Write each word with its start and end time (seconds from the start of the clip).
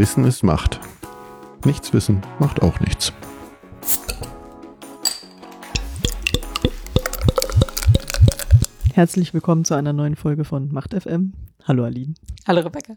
Wissen 0.00 0.24
ist 0.24 0.42
Macht. 0.42 0.80
Nichts 1.66 1.92
wissen 1.92 2.22
macht 2.38 2.62
auch 2.62 2.80
nichts. 2.80 3.12
Herzlich 8.94 9.34
willkommen 9.34 9.66
zu 9.66 9.74
einer 9.74 9.92
neuen 9.92 10.16
Folge 10.16 10.44
von 10.44 10.72
Macht 10.72 10.94
FM. 10.94 11.34
Hallo 11.64 11.84
Aline. 11.84 12.14
Hallo 12.48 12.62
Rebecca. 12.62 12.96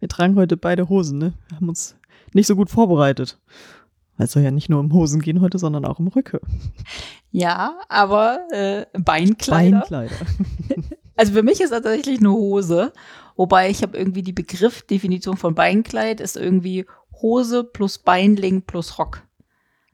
Wir 0.00 0.08
tragen 0.10 0.36
heute 0.36 0.58
beide 0.58 0.90
Hosen, 0.90 1.16
ne? 1.16 1.32
Wir 1.48 1.56
haben 1.56 1.68
uns 1.70 1.96
nicht 2.34 2.46
so 2.46 2.56
gut 2.56 2.68
vorbereitet. 2.68 3.38
Weil 4.18 4.26
es 4.26 4.32
soll 4.32 4.42
ja 4.42 4.50
nicht 4.50 4.68
nur 4.68 4.80
um 4.80 4.92
Hosen 4.92 5.22
gehen 5.22 5.40
heute, 5.40 5.58
sondern 5.58 5.86
auch 5.86 5.98
um 5.98 6.08
Röcke. 6.08 6.42
Ja, 7.30 7.78
aber 7.88 8.40
äh, 8.50 8.84
Beinkleider. 8.92 9.78
Beinkleider. 9.78 10.14
Also 11.18 11.32
für 11.32 11.42
mich 11.42 11.60
ist 11.60 11.72
das 11.72 11.82
tatsächlich 11.82 12.20
eine 12.20 12.30
Hose, 12.30 12.92
wobei 13.38 13.70
ich 13.70 13.82
habe 13.82 13.96
irgendwie 13.96 14.22
die 14.22 14.34
Begriffdefinition 14.34 15.38
von 15.38 15.54
Beinkleid 15.54 16.20
ist 16.20 16.36
irgendwie 16.36 16.84
Hose 17.22 17.64
plus 17.64 17.96
Beinling 17.96 18.60
plus 18.60 18.98
Rock. 18.98 19.22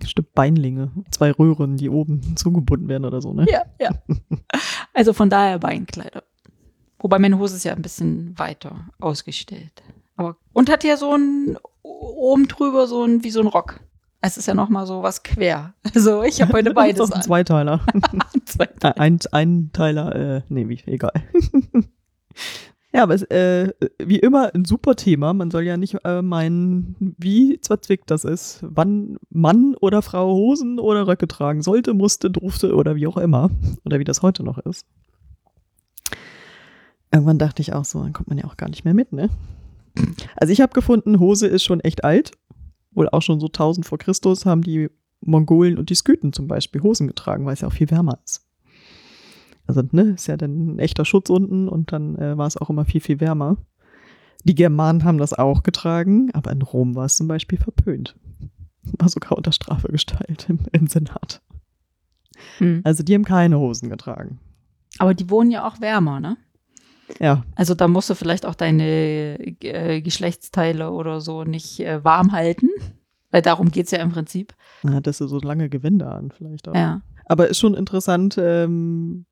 Stimmt, 0.04 0.34
Beinlinge. 0.34 0.90
Zwei 1.10 1.30
Röhren, 1.30 1.76
die 1.76 1.88
oben 1.88 2.36
zugebunden 2.36 2.88
werden 2.88 3.04
oder 3.04 3.20
so, 3.20 3.32
ne? 3.32 3.46
Ja, 3.48 3.62
ja. 3.80 3.90
Also 4.92 5.12
von 5.12 5.30
daher 5.30 5.58
Beinkleider. 5.58 6.22
Wobei 6.98 7.18
meine 7.18 7.38
Hose 7.38 7.56
ist 7.56 7.64
ja 7.64 7.74
ein 7.74 7.82
bisschen 7.82 8.38
weiter 8.38 8.88
ausgestellt. 9.00 9.82
Aber, 10.16 10.36
und 10.52 10.70
hat 10.70 10.84
ja 10.84 10.96
so 10.96 11.14
ein, 11.16 11.58
oben 11.82 12.48
drüber 12.48 12.86
so 12.86 13.04
ein, 13.04 13.24
wie 13.24 13.30
so 13.30 13.40
ein 13.40 13.46
Rock. 13.46 13.80
Es 14.20 14.38
ist 14.38 14.46
ja 14.46 14.54
noch 14.54 14.70
mal 14.70 14.86
so 14.86 15.02
was 15.02 15.22
quer. 15.22 15.74
Also 15.94 16.22
ich 16.22 16.40
habe 16.40 16.52
heute 16.54 16.72
beides 16.72 16.98
Das 16.98 17.08
ist 17.10 17.14
ein. 17.16 17.22
Zweiteiler. 17.22 17.80
Zweiteiler. 18.46 18.98
ein, 18.98 19.18
ein 19.32 19.70
Teiler, 19.72 20.14
äh, 20.14 20.42
nee, 20.48 20.68
wie, 20.68 20.80
egal. 20.86 21.12
Ja, 22.94 23.02
aber 23.02 23.14
es, 23.14 23.22
äh, 23.24 23.72
wie 23.98 24.20
immer 24.20 24.54
ein 24.54 24.64
super 24.64 24.94
Thema. 24.94 25.34
Man 25.34 25.50
soll 25.50 25.64
ja 25.64 25.76
nicht 25.76 25.96
äh, 26.04 26.22
meinen, 26.22 26.94
wie 27.18 27.58
verzwickt 27.60 28.08
das 28.08 28.24
ist. 28.24 28.60
Wann 28.62 29.16
Mann 29.30 29.74
oder 29.80 30.00
Frau 30.00 30.32
Hosen 30.32 30.78
oder 30.78 31.08
Röcke 31.08 31.26
tragen 31.26 31.60
sollte, 31.60 31.92
musste, 31.92 32.30
durfte 32.30 32.76
oder 32.76 32.94
wie 32.94 33.08
auch 33.08 33.16
immer. 33.16 33.50
Oder 33.84 33.98
wie 33.98 34.04
das 34.04 34.22
heute 34.22 34.44
noch 34.44 34.58
ist. 34.58 34.86
Irgendwann 37.12 37.38
dachte 37.38 37.62
ich 37.62 37.72
auch 37.72 37.84
so, 37.84 38.00
dann 38.00 38.12
kommt 38.12 38.28
man 38.28 38.38
ja 38.38 38.44
auch 38.44 38.56
gar 38.56 38.68
nicht 38.68 38.84
mehr 38.84 38.94
mit, 38.94 39.12
ne? 39.12 39.28
Also 40.36 40.52
ich 40.52 40.60
habe 40.60 40.72
gefunden, 40.72 41.18
Hose 41.18 41.48
ist 41.48 41.64
schon 41.64 41.80
echt 41.80 42.04
alt. 42.04 42.30
Wohl 42.92 43.08
auch 43.08 43.22
schon 43.22 43.40
so 43.40 43.46
1000 43.46 43.84
vor 43.84 43.98
Christus 43.98 44.46
haben 44.46 44.62
die 44.62 44.88
Mongolen 45.20 45.78
und 45.78 45.90
die 45.90 45.94
Skythen 45.96 46.32
zum 46.32 46.46
Beispiel 46.46 46.82
Hosen 46.82 47.08
getragen, 47.08 47.44
weil 47.44 47.54
es 47.54 47.60
ja 47.62 47.68
auch 47.68 47.72
viel 47.72 47.90
wärmer 47.90 48.20
ist. 48.24 48.46
Also, 49.66 49.82
ne, 49.92 50.12
ist 50.14 50.26
ja 50.26 50.36
dann 50.36 50.74
ein 50.74 50.78
echter 50.78 51.04
Schutz 51.04 51.30
unten 51.30 51.68
und 51.68 51.92
dann 51.92 52.16
äh, 52.16 52.36
war 52.36 52.46
es 52.46 52.56
auch 52.56 52.70
immer 52.70 52.84
viel, 52.84 53.00
viel 53.00 53.20
wärmer. 53.20 53.56
Die 54.44 54.54
Germanen 54.54 55.04
haben 55.04 55.18
das 55.18 55.32
auch 55.32 55.62
getragen, 55.62 56.30
aber 56.34 56.52
in 56.52 56.60
Rom 56.60 56.94
war 56.94 57.06
es 57.06 57.16
zum 57.16 57.28
Beispiel 57.28 57.58
verpönt. 57.58 58.14
War 58.98 59.08
sogar 59.08 59.32
unter 59.32 59.52
Strafe 59.52 59.88
gestellt 59.88 60.46
im, 60.48 60.58
im 60.72 60.86
Senat. 60.86 61.40
Hm. 62.58 62.82
Also 62.84 63.02
die 63.02 63.14
haben 63.14 63.24
keine 63.24 63.58
Hosen 63.58 63.88
getragen. 63.88 64.38
Aber 64.98 65.14
die 65.14 65.30
wohnen 65.30 65.50
ja 65.50 65.66
auch 65.66 65.80
wärmer, 65.80 66.20
ne? 66.20 66.36
Ja, 67.20 67.44
Also 67.54 67.74
da 67.74 67.86
musst 67.86 68.08
du 68.08 68.14
vielleicht 68.14 68.46
auch 68.46 68.54
deine 68.54 69.38
äh, 69.60 70.00
Geschlechtsteile 70.00 70.90
oder 70.90 71.20
so 71.20 71.44
nicht 71.44 71.80
äh, 71.80 72.02
warm 72.02 72.32
halten, 72.32 72.70
weil 73.30 73.42
darum 73.42 73.70
geht's 73.70 73.90
ja 73.90 73.98
im 73.98 74.10
Prinzip. 74.10 74.54
dann 74.82 74.94
hattest 74.94 75.20
du 75.20 75.26
so 75.26 75.38
lange 75.38 75.68
Gewände 75.68 76.06
an 76.06 76.30
vielleicht 76.30 76.68
auch. 76.68 76.74
Ja. 76.74 77.02
Aber 77.26 77.48
ist 77.48 77.58
schon 77.58 77.74
interessant, 77.74 78.38
ähm, 78.38 79.26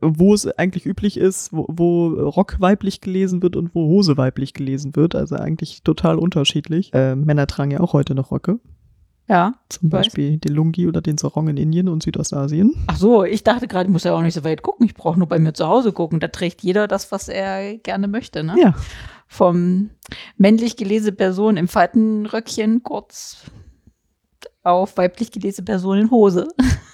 wo 0.00 0.34
es 0.34 0.46
eigentlich 0.46 0.86
üblich 0.86 1.16
ist, 1.16 1.52
wo, 1.52 1.66
wo 1.68 2.08
Rock 2.08 2.60
weiblich 2.60 3.00
gelesen 3.00 3.42
wird 3.42 3.56
und 3.56 3.74
wo 3.74 3.86
Hose 3.86 4.16
weiblich 4.16 4.52
gelesen 4.52 4.96
wird. 4.96 5.14
Also 5.14 5.36
eigentlich 5.36 5.82
total 5.82 6.18
unterschiedlich. 6.18 6.92
Äh, 6.92 7.14
Männer 7.14 7.46
tragen 7.46 7.70
ja 7.70 7.80
auch 7.80 7.92
heute 7.92 8.14
noch 8.14 8.32
Röcke. 8.32 8.58
Ja. 9.28 9.54
Zum 9.68 9.90
Weiß. 9.90 10.06
Beispiel 10.06 10.38
den 10.38 10.54
Lungi 10.54 10.86
oder 10.86 11.00
den 11.00 11.18
Sarong 11.18 11.48
in 11.48 11.56
Indien 11.56 11.88
und 11.88 12.02
Südostasien. 12.02 12.74
Ach 12.86 12.96
so, 12.96 13.24
ich 13.24 13.42
dachte 13.42 13.66
gerade, 13.66 13.88
ich 13.88 13.92
muss 13.92 14.04
ja 14.04 14.14
auch 14.14 14.22
nicht 14.22 14.34
so 14.34 14.44
weit 14.44 14.62
gucken. 14.62 14.86
Ich 14.86 14.94
brauche 14.94 15.18
nur 15.18 15.28
bei 15.28 15.38
mir 15.38 15.52
zu 15.52 15.66
Hause 15.66 15.92
gucken. 15.92 16.20
Da 16.20 16.28
trägt 16.28 16.62
jeder 16.62 16.86
das, 16.86 17.10
was 17.10 17.28
er 17.28 17.76
gerne 17.78 18.08
möchte, 18.08 18.44
ne? 18.44 18.54
Ja, 18.60 18.74
Vom 19.26 19.90
männlich 20.36 20.76
gelesene 20.76 21.12
Person 21.12 21.56
im 21.56 21.66
Faltenröckchen 21.66 22.82
kurz 22.84 23.50
auf 24.62 24.96
weiblich 24.96 25.32
gelesene 25.32 25.64
Person 25.64 25.98
in 25.98 26.10
Hose. 26.10 26.48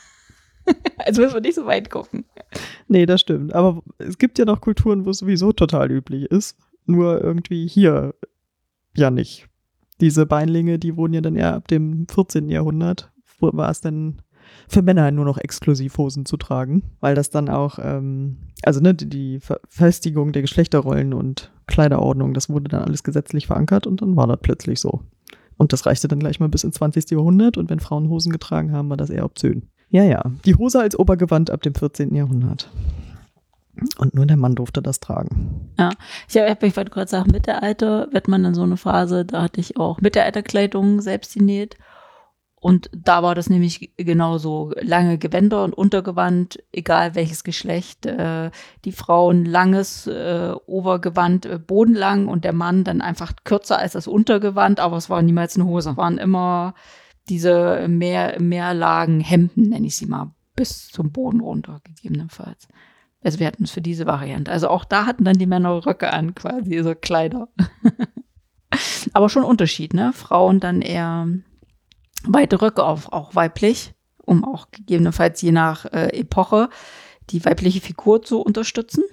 also 0.98 1.22
müssen 1.22 1.34
wir 1.34 1.40
nicht 1.40 1.54
so 1.54 1.66
weit 1.66 1.90
gucken. 1.90 2.24
nee, 2.88 3.06
das 3.06 3.20
stimmt. 3.20 3.54
Aber 3.54 3.82
es 3.98 4.18
gibt 4.18 4.38
ja 4.38 4.44
noch 4.44 4.60
Kulturen, 4.60 5.04
wo 5.04 5.10
es 5.10 5.18
sowieso 5.18 5.52
total 5.52 5.90
üblich 5.90 6.24
ist. 6.30 6.56
Nur 6.86 7.22
irgendwie 7.22 7.66
hier 7.66 8.14
ja 8.96 9.10
nicht. 9.10 9.48
Diese 10.00 10.26
Beinlinge, 10.26 10.78
die 10.78 10.96
wurden 10.96 11.14
ja 11.14 11.20
dann 11.20 11.36
eher 11.36 11.54
ab 11.54 11.68
dem 11.68 12.06
14. 12.08 12.48
Jahrhundert, 12.48 13.12
wo 13.38 13.50
war 13.52 13.70
es 13.70 13.80
dann 13.80 14.22
für 14.68 14.82
Männer 14.82 15.10
nur 15.10 15.24
noch 15.24 15.38
exklusiv 15.38 15.98
Hosen 15.98 16.26
zu 16.26 16.36
tragen, 16.36 16.82
weil 17.00 17.14
das 17.14 17.30
dann 17.30 17.48
auch, 17.48 17.78
ähm, 17.80 18.38
also 18.62 18.80
ne, 18.80 18.94
die, 18.94 19.08
die 19.08 19.40
Verfestigung 19.40 20.32
der 20.32 20.42
Geschlechterrollen 20.42 21.14
und 21.14 21.52
Kleiderordnung, 21.66 22.34
das 22.34 22.48
wurde 22.48 22.68
dann 22.68 22.82
alles 22.82 23.02
gesetzlich 23.02 23.46
verankert 23.46 23.86
und 23.86 24.02
dann 24.02 24.16
war 24.16 24.26
das 24.26 24.38
plötzlich 24.40 24.80
so. 24.80 25.00
Und 25.56 25.72
das 25.72 25.86
reichte 25.86 26.08
dann 26.08 26.18
gleich 26.18 26.40
mal 26.40 26.48
bis 26.48 26.64
ins 26.64 26.76
20. 26.76 27.10
Jahrhundert 27.10 27.56
und 27.56 27.70
wenn 27.70 27.80
Frauen 27.80 28.08
Hosen 28.08 28.32
getragen 28.32 28.72
haben, 28.72 28.90
war 28.90 28.96
das 28.96 29.10
eher 29.10 29.24
obszön. 29.24 29.68
Ja, 29.92 30.02
ja. 30.04 30.22
Die 30.46 30.56
Hose 30.56 30.80
als 30.80 30.98
Obergewand 30.98 31.50
ab 31.50 31.62
dem 31.62 31.74
14. 31.74 32.14
Jahrhundert. 32.14 32.68
Und 33.98 34.14
nur 34.14 34.26
der 34.26 34.38
Mann 34.38 34.54
durfte 34.54 34.82
das 34.82 35.00
tragen. 35.00 35.70
Ich 36.28 36.36
habe 36.36 36.66
ich 36.66 36.76
wollte 36.76 36.90
gerade 36.90 37.10
sagen, 37.10 37.30
Mittelalter 37.30 38.08
wird 38.10 38.26
man 38.26 38.42
dann 38.42 38.54
so 38.54 38.62
eine 38.62 38.76
Phase, 38.76 39.24
da 39.24 39.42
hatte 39.42 39.60
ich 39.60 39.76
auch 39.76 40.00
Mittelalterkleidung 40.00 41.00
selbst 41.02 41.34
genäht. 41.34 41.76
Und 42.56 42.90
da 42.94 43.22
war 43.22 43.34
das 43.34 43.50
nämlich 43.50 43.92
genauso 43.96 44.72
lange 44.80 45.18
Gewänder 45.18 45.64
und 45.64 45.74
Untergewand, 45.74 46.62
egal 46.70 47.14
welches 47.14 47.44
Geschlecht. 47.44 48.06
Äh, 48.06 48.50
die 48.84 48.92
Frauen 48.92 49.44
langes 49.44 50.06
äh, 50.06 50.52
Obergewand, 50.66 51.44
äh, 51.44 51.58
bodenlang 51.58 52.28
und 52.28 52.44
der 52.44 52.52
Mann 52.52 52.84
dann 52.84 53.00
einfach 53.00 53.32
kürzer 53.44 53.78
als 53.78 53.92
das 53.92 54.06
Untergewand, 54.06 54.80
aber 54.80 54.96
es 54.96 55.10
war 55.10 55.20
niemals 55.22 55.56
eine 55.56 55.66
Hose. 55.66 55.90
Es 55.90 55.96
waren 55.96 56.18
immer 56.18 56.74
diese 57.28 57.86
mehr, 57.88 58.40
Mehrlagen 58.40 59.20
Hemden, 59.20 59.68
nenne 59.68 59.86
ich 59.86 59.96
sie 59.96 60.06
mal, 60.06 60.34
bis 60.56 60.88
zum 60.88 61.12
Boden 61.12 61.40
runter, 61.40 61.80
gegebenenfalls. 61.84 62.68
Also 63.22 63.38
wir 63.38 63.46
hatten 63.46 63.64
es 63.64 63.70
für 63.70 63.80
diese 63.80 64.06
Variante. 64.06 64.50
Also 64.50 64.68
auch 64.68 64.84
da 64.84 65.06
hatten 65.06 65.24
dann 65.24 65.38
die 65.38 65.46
Männer 65.46 65.86
Röcke 65.86 66.12
an, 66.12 66.34
quasi, 66.34 66.82
so 66.82 66.94
Kleider. 66.94 67.48
Aber 69.12 69.28
schon 69.28 69.44
Unterschied, 69.44 69.94
ne? 69.94 70.12
Frauen 70.12 70.58
dann 70.58 70.82
eher 70.82 71.28
weite 72.24 72.60
Röcke 72.60 72.84
auf, 72.84 73.12
auch 73.12 73.34
weiblich, 73.34 73.94
um 74.24 74.44
auch 74.44 74.70
gegebenenfalls 74.70 75.40
je 75.42 75.52
nach 75.52 75.84
äh, 75.86 76.18
Epoche 76.18 76.68
die 77.30 77.44
weibliche 77.44 77.80
Figur 77.80 78.22
zu 78.22 78.40
unterstützen, 78.40 79.04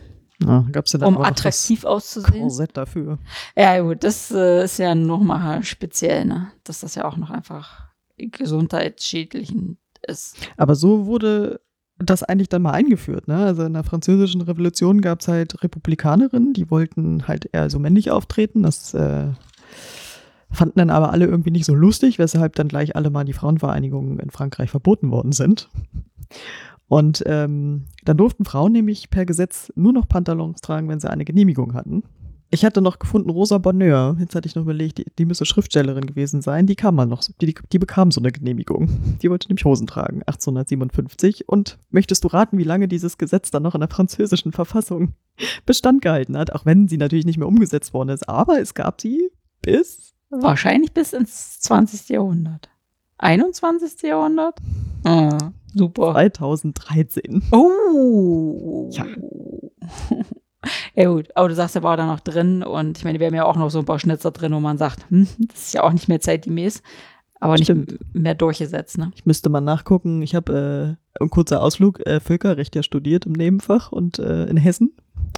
Ja, 0.44 0.66
gab's 0.72 0.94
ja 0.94 1.00
dann 1.00 1.16
um 1.16 1.22
attraktiv 1.22 1.82
das 1.82 1.92
auszusehen. 1.92 2.42
Korsett 2.42 2.76
dafür. 2.76 3.20
Ja, 3.56 3.80
gut, 3.82 4.04
das 4.04 4.32
äh, 4.32 4.64
ist 4.64 4.80
ja 4.80 4.96
nochmal 4.96 5.64
speziell, 5.64 6.26
ne? 6.26 6.52
Dass 6.64 6.80
das 6.80 6.96
ja 6.96 7.06
auch 7.06 7.18
noch 7.18 7.30
einfach 7.30 7.89
gesundheitsschädlich 8.20 9.54
ist. 10.02 10.38
Aber 10.58 10.76
so 10.76 11.06
wurde 11.06 11.62
das 11.98 12.24
eigentlich 12.24 12.50
dann 12.50 12.62
mal 12.62 12.72
eingeführt. 12.72 13.28
Ne? 13.28 13.36
Also 13.36 13.64
in 13.64 13.74
der 13.74 13.84
französischen 13.84 14.42
Revolution 14.42 15.02
gab 15.02 15.22
es 15.22 15.28
halt 15.28 15.62
Republikanerinnen, 15.64 16.54
die 16.54 16.72
wollten 16.72 17.28
halt 17.28 17.50
eher 17.52 17.70
so 17.70 17.80
männlich 17.80 18.10
auftreten. 18.12 18.64
Das 18.64 18.94
äh, 18.94 19.28
fanden 20.50 20.80
dann 20.80 20.90
aber 20.90 21.12
alle 21.12 21.26
irgendwie 21.26 21.52
nicht 21.52 21.66
so 21.66 21.76
lustig, 21.76 22.18
weshalb 22.18 22.56
dann 22.56 22.70
gleich 22.70 22.96
alle 22.96 23.10
mal 23.10 23.26
die 23.26 23.34
Frauenvereinigungen 23.34 24.20
in 24.20 24.30
Frankreich 24.30 24.70
verboten 24.70 25.12
worden 25.12 25.34
sind. 25.34 25.70
Und 26.88 27.22
ähm, 27.28 27.86
dann 28.06 28.18
durften 28.18 28.46
Frauen 28.46 28.72
nämlich 28.72 29.10
per 29.10 29.26
Gesetz 29.26 29.72
nur 29.76 29.94
noch 29.94 30.08
Pantalons 30.08 30.62
tragen, 30.62 30.90
wenn 30.90 31.00
sie 31.00 31.10
eine 31.10 31.26
Genehmigung 31.26 31.74
hatten. 31.76 32.04
Ich 32.52 32.66
hatte 32.66 32.82
noch 32.82 32.98
gefunden 32.98 33.30
Rosa 33.30 33.60
Bonheur. 33.60 34.18
Jetzt 34.20 34.34
hatte 34.34 34.48
ich 34.48 34.56
noch 34.56 34.64
überlegt, 34.64 34.98
die, 34.98 35.06
die 35.18 35.26
müsste 35.26 35.46
Schriftstellerin 35.46 36.08
gewesen 36.08 36.42
sein. 36.42 36.66
Die 36.66 36.76
kam 36.76 36.96
mal 36.96 37.06
noch, 37.06 37.22
die, 37.40 37.46
die, 37.46 37.56
die 37.72 37.80
bekam 37.80 38.12
so 38.12 38.20
eine 38.20 38.32
Genehmigung. 38.32 38.90
Die 39.22 39.30
wollte 39.30 39.48
nämlich 39.48 39.66
Hosen 39.66 39.86
tragen, 39.86 40.24
1857. 40.24 41.48
Und 41.48 41.78
möchtest 41.92 42.24
du 42.24 42.28
raten, 42.30 42.58
wie 42.58 42.64
lange 42.64 42.88
dieses 42.88 43.20
Gesetz 43.20 43.52
dann 43.52 43.64
noch 43.64 43.76
in 43.76 43.82
der 43.82 43.90
französischen 43.90 44.52
Verfassung 44.52 45.14
Bestand 45.68 46.02
gehalten 46.02 46.38
hat? 46.38 46.52
Auch 46.54 46.66
wenn 46.66 46.88
sie 46.88 46.98
natürlich 46.98 47.26
nicht 47.26 47.38
mehr 47.38 47.48
umgesetzt 47.48 47.94
worden 47.94 48.10
ist. 48.10 48.28
Aber 48.28 48.60
es 48.60 48.74
gab 48.74 49.00
sie 49.00 49.30
bis 49.62 50.16
Wahrscheinlich 50.30 50.94
bis 50.94 51.14
ins 51.14 51.60
20. 51.60 52.10
Jahrhundert. 52.10 52.70
21. 53.18 54.04
Jahrhundert? 54.04 54.60
Ah, 55.04 55.52
super. 55.74 56.14
2013. 56.14 57.44
Oh. 57.52 58.90
Ja. 58.92 59.06
Ja 60.96 61.10
gut, 61.10 61.30
aber 61.36 61.50
du 61.50 61.56
sagst, 61.56 61.76
er 61.76 61.84
war 61.84 61.96
da 61.96 62.06
noch 62.06 62.20
drin 62.20 62.64
und 62.64 62.98
ich 62.98 63.04
meine, 63.06 63.20
wir 63.20 63.28
haben 63.28 63.36
ja 63.36 63.46
auch 63.46 63.56
noch 63.56 63.70
so 63.70 63.80
ein 63.80 63.86
paar 63.86 64.00
Schnitzer 64.00 64.32
drin, 64.32 64.54
wo 64.54 64.60
man 64.60 64.78
sagt, 64.78 65.10
hm, 65.10 65.28
das 65.48 65.68
ist 65.68 65.74
ja 65.74 65.84
auch 65.84 65.94
nicht 65.94 66.10
mehr 66.10 66.20
zeitgemäß, 66.20 66.82
aber 67.40 67.54
nicht 67.54 67.66
Stimmt. 67.66 67.98
mehr 68.14 68.36
durchgesetzt, 68.36 68.98
ne? 68.98 69.12
Ich 69.16 69.26
müsste 69.26 69.50
mal 69.50 69.62
nachgucken. 69.62 70.22
Ich 70.22 70.36
habe 70.36 70.98
äh, 71.20 71.24
ein 71.24 71.30
kurzer 71.30 71.62
Ausflug 71.62 72.06
äh, 72.06 72.20
Völkerrecht 72.20 72.76
ja 72.76 72.84
studiert 72.84 73.26
im 73.26 73.32
Nebenfach 73.32 73.92
und 73.92 74.20
äh, 74.20 74.46
in 74.46 74.58
Hessen. 74.58 74.94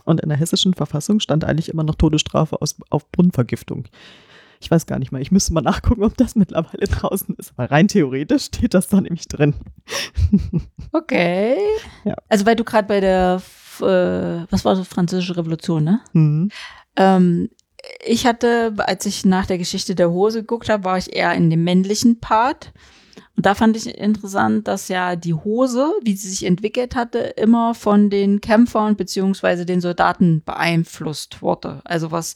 Und 0.05 0.21
in 0.21 0.29
der 0.29 0.37
hessischen 0.37 0.73
Verfassung 0.73 1.19
stand 1.19 1.43
eigentlich 1.43 1.69
immer 1.69 1.83
noch 1.83 1.95
Todesstrafe 1.95 2.61
aus, 2.61 2.77
auf 2.89 3.11
Brunnenvergiftung. 3.11 3.87
Ich 4.61 4.69
weiß 4.69 4.85
gar 4.85 4.99
nicht 4.99 5.11
mal. 5.11 5.21
Ich 5.21 5.31
müsste 5.31 5.53
mal 5.53 5.61
nachgucken, 5.61 6.03
ob 6.03 6.15
das 6.17 6.35
mittlerweile 6.35 6.87
draußen 6.87 7.35
ist. 7.35 7.57
Weil 7.57 7.67
rein 7.67 7.87
theoretisch 7.87 8.45
steht 8.45 8.73
das 8.73 8.87
da 8.87 8.99
nämlich 9.01 9.27
drin. 9.27 9.53
Okay. 10.93 11.55
Ja. 12.03 12.15
Also 12.27 12.45
weil 12.45 12.55
du 12.55 12.63
gerade 12.65 12.87
bei 12.87 12.99
der, 12.99 13.41
äh, 13.79 14.45
was 14.49 14.65
war 14.65 14.75
das, 14.75 14.87
französische 14.87 15.37
Revolution, 15.37 15.83
ne? 15.83 16.01
Mhm. 16.13 16.49
Ähm, 16.95 17.49
ich 18.05 18.25
hatte, 18.25 18.73
als 18.77 19.05
ich 19.05 19.25
nach 19.25 19.45
der 19.45 19.57
Geschichte 19.57 19.95
der 19.95 20.11
Hose 20.11 20.41
geguckt 20.41 20.69
habe, 20.69 20.83
war 20.83 20.97
ich 20.97 21.15
eher 21.15 21.33
in 21.33 21.49
dem 21.49 21.63
männlichen 21.63 22.19
Part. 22.19 22.73
Und 23.35 23.45
da 23.45 23.55
fand 23.55 23.77
ich 23.77 23.87
interessant, 23.87 24.67
dass 24.67 24.87
ja 24.87 25.15
die 25.15 25.33
Hose, 25.33 25.93
wie 26.03 26.15
sie 26.15 26.29
sich 26.29 26.45
entwickelt 26.45 26.95
hatte, 26.95 27.19
immer 27.19 27.73
von 27.73 28.09
den 28.09 28.41
Kämpfern 28.41 28.95
beziehungsweise 28.95 29.65
den 29.65 29.81
Soldaten 29.81 30.43
beeinflusst 30.43 31.41
wurde. 31.41 31.81
Also 31.85 32.11
was 32.11 32.35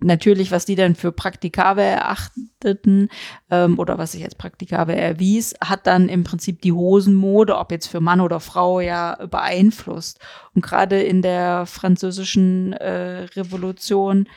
natürlich, 0.00 0.50
was 0.50 0.64
die 0.64 0.74
dann 0.74 0.94
für 0.94 1.12
praktikabel 1.12 1.84
erachteten 1.84 3.08
ähm, 3.50 3.78
oder 3.78 3.98
was 3.98 4.12
sich 4.12 4.24
als 4.24 4.34
praktikabel 4.34 4.96
erwies, 4.96 5.54
hat 5.62 5.86
dann 5.86 6.08
im 6.08 6.24
Prinzip 6.24 6.60
die 6.62 6.72
Hosenmode, 6.72 7.56
ob 7.56 7.70
jetzt 7.70 7.86
für 7.86 8.00
Mann 8.00 8.20
oder 8.20 8.40
Frau, 8.40 8.80
ja 8.80 9.16
beeinflusst. 9.26 10.18
Und 10.54 10.62
gerade 10.62 11.00
in 11.02 11.22
der 11.22 11.66
französischen 11.66 12.72
äh, 12.74 13.24
Revolution 13.36 14.28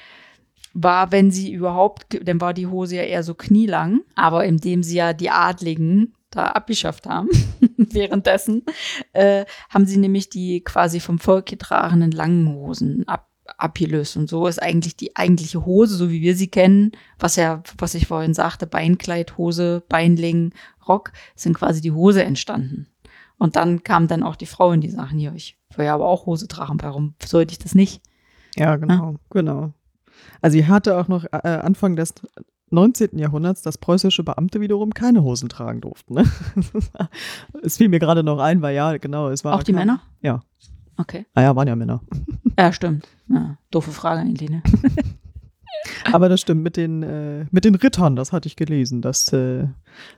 war, 0.74 1.12
wenn 1.12 1.31
sie 1.31 1.51
überhaupt, 1.51 2.19
dann 2.22 2.42
war 2.42 2.54
die 2.54 2.68
Hose 2.68 2.98
ja 2.98 3.04
eher 3.04 3.24
so 3.24 3.33
knielang, 3.33 4.01
aber 4.16 4.45
indem 4.45 4.83
sie 4.83 4.98
ja 4.98 5.13
die 5.13 5.30
Adligen 5.30 6.13
da 6.31 6.48
abgeschafft 6.48 7.07
haben, 7.07 7.30
währenddessen, 7.77 8.63
äh, 9.13 9.45
haben 9.69 9.86
sie 9.86 9.98
nämlich 9.98 10.30
die 10.30 10.62
quasi 10.62 11.00
vom 11.00 11.18
Volk 11.18 11.45
getragenen 11.45 12.12
langen 12.12 12.54
Hosen 12.54 13.07
ab, 13.07 13.30
abgelöst. 13.57 14.18
Und 14.18 14.30
so 14.30 14.48
ist 14.48 14.62
eigentlich 14.62 14.96
die 14.96 15.16
eigentliche 15.16 15.66
Hose, 15.66 15.96
so 15.96 16.10
wie 16.10 16.22
wir 16.22 16.36
sie 16.36 16.48
kennen, 16.48 16.92
was 17.19 17.36
ja, 17.36 17.62
was 17.78 17.96
ich 17.96 18.07
vorhin 18.07 18.34
sagte, 18.34 18.68
Beinkleid, 18.68 19.38
Hose, 19.38 19.84
Beinling, 19.88 20.54
Rock, 20.88 21.12
sind 21.36 21.56
quasi 21.56 21.81
die 21.81 21.92
Hose 21.92 22.24
entstanden. 22.24 22.88
Und 23.38 23.56
dann 23.56 23.84
kamen 23.84 24.07
dann 24.07 24.24
auch 24.24 24.36
die 24.36 24.46
Frauen, 24.46 24.81
die 24.81 24.90
sagen, 24.90 25.18
hier, 25.18 25.34
ich 25.36 25.57
will 25.75 25.86
ja 25.86 25.94
aber 25.94 26.07
auch 26.07 26.25
Hose 26.25 26.48
tragen, 26.48 26.78
warum 26.81 27.16
sollte 27.24 27.52
ich 27.52 27.60
das 27.60 27.75
nicht? 27.75 28.02
Ja, 28.56 28.78
genau, 28.78 29.16
genau. 29.30 29.74
Also 30.42 30.58
sie 30.58 30.68
hatte 30.68 30.98
auch 30.98 31.08
noch 31.08 31.25
äh, 31.25 31.48
Anfang 31.48 31.96
des 31.96 32.13
19. 32.72 33.18
Jahrhunderts, 33.18 33.62
dass 33.62 33.78
preußische 33.78 34.24
Beamte 34.24 34.62
wiederum 34.62 34.94
keine 34.94 35.24
Hosen 35.24 35.50
tragen 35.50 35.81
durften. 35.81 36.16
Ne? 36.16 36.24
Es 37.62 37.78
fiel 37.78 37.90
mir 37.90 38.00
gerade 38.00 38.24
noch 38.24 38.40
ein, 38.40 38.62
weil 38.62 38.75
ja, 38.75 38.98
genau, 38.98 39.30
es 39.30 39.44
war. 39.44 39.56
Auch 39.56 39.63
die 39.63 39.74
Männer? 39.74 40.01
Ja. 40.22 40.42
Okay. 40.97 41.25
Ah 41.33 41.42
ja, 41.42 41.56
waren 41.56 41.68
ja 41.68 41.75
Männer. 41.75 42.01
Ja, 42.57 42.71
stimmt. 42.71 43.06
Ja, 43.27 43.57
doofe 43.69 43.92
Frage 43.92 44.21
eigentlich, 44.21 44.50
ne? 44.50 44.63
Aber 46.13 46.30
das 46.30 46.39
stimmt, 46.42 46.63
mit 46.63 46.77
den, 46.77 47.03
äh, 47.03 47.45
mit 47.51 47.65
den 47.65 47.75
Rittern, 47.75 48.15
das 48.15 48.31
hatte 48.31 48.47
ich 48.47 48.56
gelesen, 48.56 49.01
dass 49.01 49.31
äh, 49.33 49.68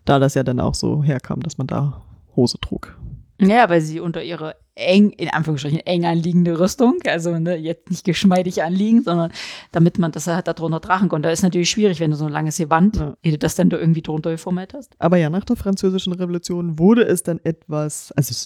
da 0.06 0.20
das 0.20 0.36
ja 0.36 0.44
dann 0.44 0.60
auch 0.60 0.76
so 0.76 1.04
herkam, 1.04 1.40
dass 1.42 1.58
man 1.58 1.66
da 1.68 2.04
Hose 2.36 2.60
trug. 2.60 2.96
Ja, 3.40 3.70
weil 3.70 3.82
sie 3.82 4.00
unter 4.00 4.24
ihre 4.24 4.56
eng, 4.76 5.10
in 5.12 5.30
Anführungsstrichen, 5.30 5.80
eng 5.80 6.06
anliegende 6.06 6.60
Rüstung, 6.60 7.00
also 7.08 7.38
ne, 7.38 7.56
jetzt 7.56 7.90
nicht 7.90 8.04
geschmeidig 8.04 8.64
anliegen, 8.64 9.02
sondern 9.04 9.32
damit 9.72 9.98
man 10.00 10.12
das 10.12 10.28
halt 10.28 10.48
darunter 10.48 10.82
tragen 10.82 11.10
konnte. 11.10 11.30
Das 11.30 11.40
ist 11.40 11.44
natürlich 11.44 11.70
schwierig, 11.70 12.00
wenn 12.00 12.12
du 12.12 12.18
so 12.18 12.26
ein 12.26 12.32
langes 12.32 12.58
Gewand, 12.58 12.98
Ja. 12.98 13.18
ehe 13.24 13.32
du 13.32 13.38
das 13.40 13.56
dann 13.56 13.70
da 13.70 13.78
irgendwie 13.78 14.02
drunter 14.02 14.32
geformt 14.32 14.74
hast. 14.74 14.96
Aber 15.00 15.18
ja, 15.18 15.30
nach 15.30 15.44
der 15.46 15.56
Französischen 15.56 16.14
Revolution 16.14 16.78
wurde 16.80 17.04
es 17.04 17.24
dann 17.24 17.40
etwas, 17.44 18.12
also 18.14 18.32
es 18.32 18.46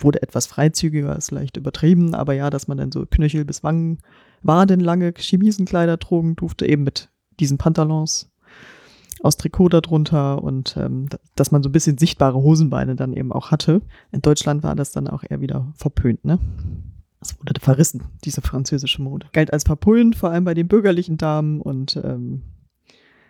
wurde 0.00 0.22
etwas 0.22 0.46
freizügiger, 0.46 1.16
ist 1.16 1.30
leicht 1.30 1.56
übertrieben, 1.56 2.14
aber 2.14 2.34
ja, 2.34 2.50
dass 2.50 2.68
man 2.68 2.78
dann 2.78 2.92
so 2.92 3.06
Knöchel 3.06 3.44
bis 3.44 3.62
Wangen, 3.62 3.98
wadenlange 4.42 5.12
Chemisenkleider 5.16 5.98
trugen 5.98 6.36
durfte, 6.36 6.66
eben 6.66 6.84
mit 6.84 7.10
diesen 7.38 7.58
Pantalons 7.58 8.30
aus 9.22 9.36
Trikot 9.36 9.70
darunter 9.70 10.42
und 10.42 10.76
ähm, 10.76 11.08
dass 11.34 11.50
man 11.50 11.62
so 11.62 11.68
ein 11.68 11.72
bisschen 11.72 11.98
sichtbare 11.98 12.38
Hosenbeine 12.38 12.96
dann 12.96 13.12
eben 13.12 13.32
auch 13.32 13.50
hatte. 13.50 13.80
In 14.12 14.22
Deutschland 14.22 14.62
war 14.62 14.74
das 14.74 14.92
dann 14.92 15.08
auch 15.08 15.24
eher 15.28 15.40
wieder 15.40 15.72
verpönt, 15.74 16.24
ne? 16.24 16.38
Das 17.18 17.38
wurde 17.40 17.58
verrissen, 17.60 18.04
diese 18.24 18.42
französische 18.42 19.02
Mode. 19.02 19.26
Galt 19.32 19.52
als 19.52 19.64
verpönt, 19.64 20.16
vor 20.16 20.30
allem 20.30 20.44
bei 20.44 20.54
den 20.54 20.68
bürgerlichen 20.68 21.16
Damen 21.16 21.60
und 21.60 21.96
ähm, 22.04 22.42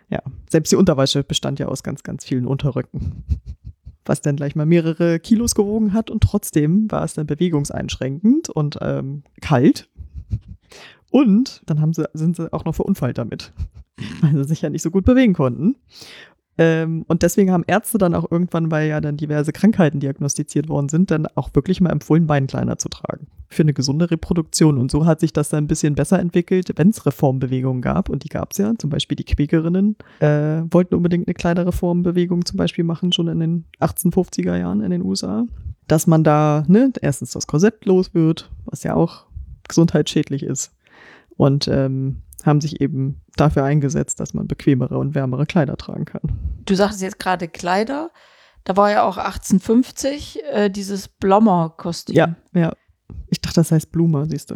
ja, 0.09 0.21
selbst 0.49 0.71
die 0.71 0.75
Unterwäsche 0.75 1.23
bestand 1.23 1.59
ja 1.59 1.67
aus 1.67 1.83
ganz, 1.83 2.03
ganz 2.03 2.25
vielen 2.25 2.45
Unterröcken. 2.45 3.23
Was 4.07 4.21
dann 4.21 4.37
gleich 4.37 4.55
mal 4.55 4.65
mehrere 4.65 5.19
Kilos 5.19 5.53
gewogen 5.53 5.93
hat 5.93 6.09
und 6.09 6.23
trotzdem 6.23 6.89
war 6.91 7.03
es 7.03 7.13
dann 7.13 7.27
bewegungseinschränkend 7.27 8.49
und 8.49 8.77
ähm, 8.81 9.23
kalt. 9.41 9.89
Und 11.11 11.61
dann 11.65 11.81
haben 11.81 11.93
sie, 11.93 12.05
sind 12.13 12.35
sie 12.35 12.51
auch 12.51 12.65
noch 12.65 12.75
verunfallt 12.75 13.17
damit, 13.17 13.53
weil 14.21 14.33
sie 14.35 14.45
sich 14.45 14.61
ja 14.61 14.69
nicht 14.69 14.81
so 14.81 14.91
gut 14.91 15.05
bewegen 15.05 15.33
konnten. 15.33 15.75
Ähm, 16.57 17.05
und 17.07 17.21
deswegen 17.21 17.51
haben 17.51 17.63
Ärzte 17.67 17.97
dann 17.97 18.15
auch 18.15 18.31
irgendwann, 18.31 18.71
weil 18.71 18.89
ja 18.89 18.99
dann 18.99 19.17
diverse 19.17 19.51
Krankheiten 19.51 19.99
diagnostiziert 19.99 20.69
worden 20.69 20.89
sind, 20.89 21.11
dann 21.11 21.27
auch 21.35 21.49
wirklich 21.53 21.81
mal 21.81 21.91
empfohlen, 21.91 22.25
Beinkleider 22.25 22.77
zu 22.77 22.89
tragen. 22.89 23.27
Für 23.49 23.61
eine 23.61 23.73
gesunde 23.73 24.09
Reproduktion. 24.09 24.77
Und 24.77 24.91
so 24.91 25.05
hat 25.05 25.19
sich 25.19 25.33
das 25.33 25.49
dann 25.49 25.65
ein 25.65 25.67
bisschen 25.67 25.95
besser 25.95 26.19
entwickelt, 26.19 26.71
wenn 26.75 26.89
es 26.89 27.05
Reformbewegungen 27.05 27.81
gab. 27.81 28.09
Und 28.09 28.23
die 28.23 28.29
gab 28.29 28.51
es 28.51 28.57
ja. 28.57 28.73
Zum 28.77 28.89
Beispiel 28.89 29.15
die 29.15 29.23
Quäkerinnen 29.23 29.95
äh, 30.19 30.63
wollten 30.71 30.95
unbedingt 30.95 31.27
eine 31.27 31.35
Kleiderreformbewegung 31.35 32.45
zum 32.45 32.57
Beispiel 32.57 32.83
machen, 32.83 33.13
schon 33.13 33.27
in 33.27 33.39
den 33.39 33.65
1850er 33.79 34.57
Jahren 34.57 34.81
in 34.81 34.91
den 34.91 35.03
USA. 35.03 35.45
Dass 35.87 36.07
man 36.07 36.23
da, 36.23 36.63
ne, 36.67 36.91
erstens 37.01 37.31
das 37.31 37.47
Korsett 37.47 37.85
los 37.85 38.13
wird, 38.13 38.51
was 38.65 38.83
ja 38.83 38.95
auch 38.95 39.25
gesundheitsschädlich 39.67 40.43
ist. 40.43 40.73
Und 41.37 41.67
ähm, 41.67 42.23
haben 42.45 42.61
sich 42.61 42.81
eben 42.81 43.21
dafür 43.35 43.63
eingesetzt, 43.63 44.19
dass 44.19 44.33
man 44.33 44.47
bequemere 44.47 44.97
und 44.97 45.15
wärmere 45.15 45.45
Kleider 45.45 45.77
tragen 45.77 46.05
kann. 46.05 46.21
Du 46.65 46.75
sagtest 46.75 47.01
jetzt 47.01 47.19
gerade 47.19 47.47
Kleider. 47.47 48.11
Da 48.63 48.75
war 48.75 48.91
ja 48.91 49.03
auch 49.03 49.17
1850 49.17 50.39
äh, 50.51 50.69
dieses 50.69 51.07
Blommer-Kostüm. 51.07 52.15
Ja, 52.15 52.35
ja. 52.53 52.73
Ich 53.27 53.39
dachte, 53.41 53.55
das 53.55 53.71
heißt 53.71 53.91
Blume, 53.91 54.25
siehst 54.29 54.51
du. 54.51 54.55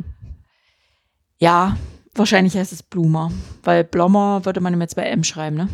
Ja, 1.37 1.77
wahrscheinlich 2.13 2.55
heißt 2.55 2.73
es 2.73 2.83
Blumer, 2.83 3.31
weil 3.63 3.83
Blommer 3.83 4.45
würde 4.45 4.59
man 4.59 4.77
mit 4.77 4.89
zwei 4.89 5.03
M 5.03 5.23
schreiben, 5.23 5.55
ne? 5.55 5.69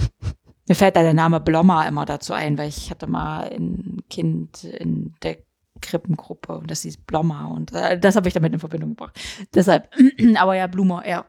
Mir 0.68 0.74
fällt 0.74 0.96
da 0.96 1.02
der 1.02 1.14
Name 1.14 1.38
Blommer 1.38 1.86
immer 1.86 2.06
dazu 2.06 2.32
ein, 2.32 2.58
weil 2.58 2.68
ich 2.68 2.90
hatte 2.90 3.06
mal 3.06 3.48
ein 3.52 4.02
Kind 4.10 4.64
in 4.64 5.14
der 5.22 5.36
Krippengruppe 5.80 6.58
und 6.58 6.70
das 6.70 6.82
hieß 6.82 6.96
Blommer 6.98 7.50
und 7.54 7.72
äh, 7.72 7.98
das 7.98 8.16
habe 8.16 8.26
ich 8.26 8.34
damit 8.34 8.52
in 8.52 8.58
Verbindung 8.58 8.90
gebracht. 8.90 9.20
Deshalb, 9.54 9.88
aber 10.36 10.56
ja, 10.56 10.66
Blumer, 10.66 11.06
ja. 11.06 11.24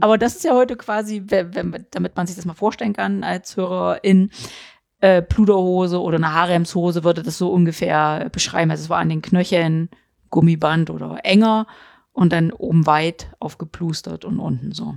Aber 0.00 0.18
das 0.18 0.36
ist 0.36 0.44
ja 0.44 0.54
heute 0.54 0.76
quasi, 0.76 1.22
wenn, 1.26 1.54
wenn, 1.54 1.86
damit 1.90 2.16
man 2.16 2.26
sich 2.26 2.36
das 2.36 2.44
mal 2.44 2.54
vorstellen 2.54 2.92
kann, 2.92 3.24
als 3.24 3.56
Hörerin, 3.56 4.30
äh, 5.00 5.20
Pluderhose 5.20 6.00
oder 6.00 6.16
eine 6.16 6.32
Haremshose 6.32 7.04
würde 7.04 7.22
das 7.22 7.36
so 7.36 7.52
ungefähr 7.52 8.28
beschreiben. 8.30 8.70
Also 8.70 8.84
es 8.84 8.90
war 8.90 8.98
an 8.98 9.08
den 9.08 9.22
Knöcheln 9.22 9.90
Gummiband 10.30 10.90
oder 10.90 11.18
enger 11.24 11.66
und 12.12 12.32
dann 12.32 12.52
oben 12.52 12.86
weit 12.86 13.30
aufgeplustert 13.38 14.24
und 14.24 14.38
unten 14.38 14.72
so. 14.72 14.94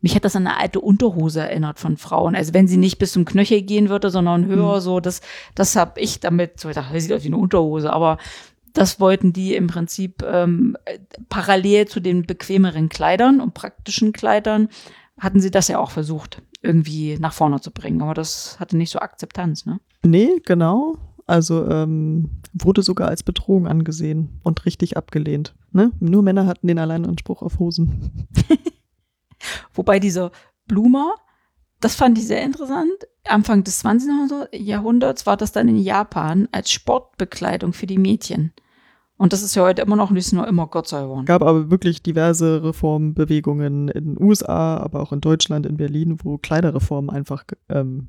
Mich 0.00 0.14
hat 0.14 0.24
das 0.24 0.36
an 0.36 0.46
eine 0.46 0.56
alte 0.56 0.80
Unterhose 0.80 1.40
erinnert 1.40 1.80
von 1.80 1.96
Frauen. 1.96 2.36
Also 2.36 2.54
wenn 2.54 2.68
sie 2.68 2.76
nicht 2.76 2.98
bis 2.98 3.12
zum 3.12 3.24
Knöchel 3.24 3.62
gehen 3.62 3.88
würde, 3.88 4.10
sondern 4.10 4.46
höher, 4.46 4.80
so 4.80 5.00
das, 5.00 5.20
das 5.56 5.74
habe 5.74 6.00
ich 6.00 6.20
damit 6.20 6.60
so 6.60 6.68
gedacht, 6.68 6.94
das 6.94 7.02
sieht 7.02 7.12
aus 7.12 7.24
wie 7.24 7.28
eine 7.28 7.36
Unterhose, 7.36 7.92
aber 7.92 8.18
das 8.78 9.00
wollten 9.00 9.32
die 9.32 9.56
im 9.56 9.66
Prinzip 9.66 10.22
ähm, 10.22 10.76
äh, 10.84 11.00
parallel 11.28 11.88
zu 11.88 11.98
den 11.98 12.22
bequemeren 12.22 12.88
Kleidern 12.88 13.40
und 13.40 13.52
praktischen 13.52 14.12
Kleidern 14.12 14.68
hatten 15.18 15.40
sie 15.40 15.50
das 15.50 15.66
ja 15.66 15.80
auch 15.80 15.90
versucht, 15.90 16.42
irgendwie 16.62 17.18
nach 17.18 17.32
vorne 17.32 17.60
zu 17.60 17.72
bringen. 17.72 18.02
Aber 18.02 18.14
das 18.14 18.60
hatte 18.60 18.76
nicht 18.76 18.90
so 18.90 19.00
Akzeptanz, 19.00 19.66
ne? 19.66 19.80
Nee, 20.04 20.40
genau. 20.46 20.96
Also 21.26 21.68
ähm, 21.68 22.30
wurde 22.52 22.82
sogar 22.82 23.08
als 23.08 23.24
Bedrohung 23.24 23.66
angesehen 23.66 24.38
und 24.44 24.64
richtig 24.64 24.96
abgelehnt. 24.96 25.56
Ne? 25.72 25.90
Nur 25.98 26.22
Männer 26.22 26.46
hatten 26.46 26.68
den 26.68 26.78
Alleinanspruch 26.78 27.42
auf 27.42 27.58
Hosen. 27.58 28.28
Wobei 29.74 29.98
dieser 29.98 30.30
Blumer, 30.68 31.16
das 31.80 31.96
fand 31.96 32.16
ich 32.16 32.28
sehr 32.28 32.42
interessant. 32.42 33.08
Anfang 33.26 33.64
des 33.64 33.80
20. 33.80 34.08
Jahrhunderts 34.52 35.26
war 35.26 35.36
das 35.36 35.50
dann 35.50 35.68
in 35.68 35.78
Japan 35.78 36.48
als 36.52 36.70
Sportbekleidung 36.70 37.72
für 37.72 37.88
die 37.88 37.98
Mädchen. 37.98 38.52
Und 39.18 39.32
das 39.32 39.42
ist 39.42 39.56
ja 39.56 39.64
heute 39.64 39.82
immer 39.82 39.96
noch 39.96 40.10
nicht 40.10 40.32
nur 40.32 40.46
immer 40.46 40.68
Gott 40.68 40.86
sei 40.88 41.00
Dank. 41.00 41.26
gab 41.26 41.42
aber 41.42 41.70
wirklich 41.70 42.02
diverse 42.02 42.62
Reformbewegungen 42.62 43.88
in 43.88 44.14
den 44.14 44.22
USA, 44.22 44.76
aber 44.76 45.00
auch 45.00 45.12
in 45.12 45.20
Deutschland, 45.20 45.66
in 45.66 45.76
Berlin, 45.76 46.18
wo 46.22 46.38
Kleiderreformen 46.38 47.10
einfach 47.10 47.44
ähm, 47.68 48.08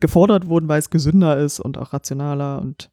gefordert 0.00 0.48
wurden, 0.48 0.68
weil 0.68 0.80
es 0.80 0.90
gesünder 0.90 1.38
ist 1.38 1.60
und 1.60 1.78
auch 1.78 1.92
rationaler 1.92 2.60
und 2.60 2.90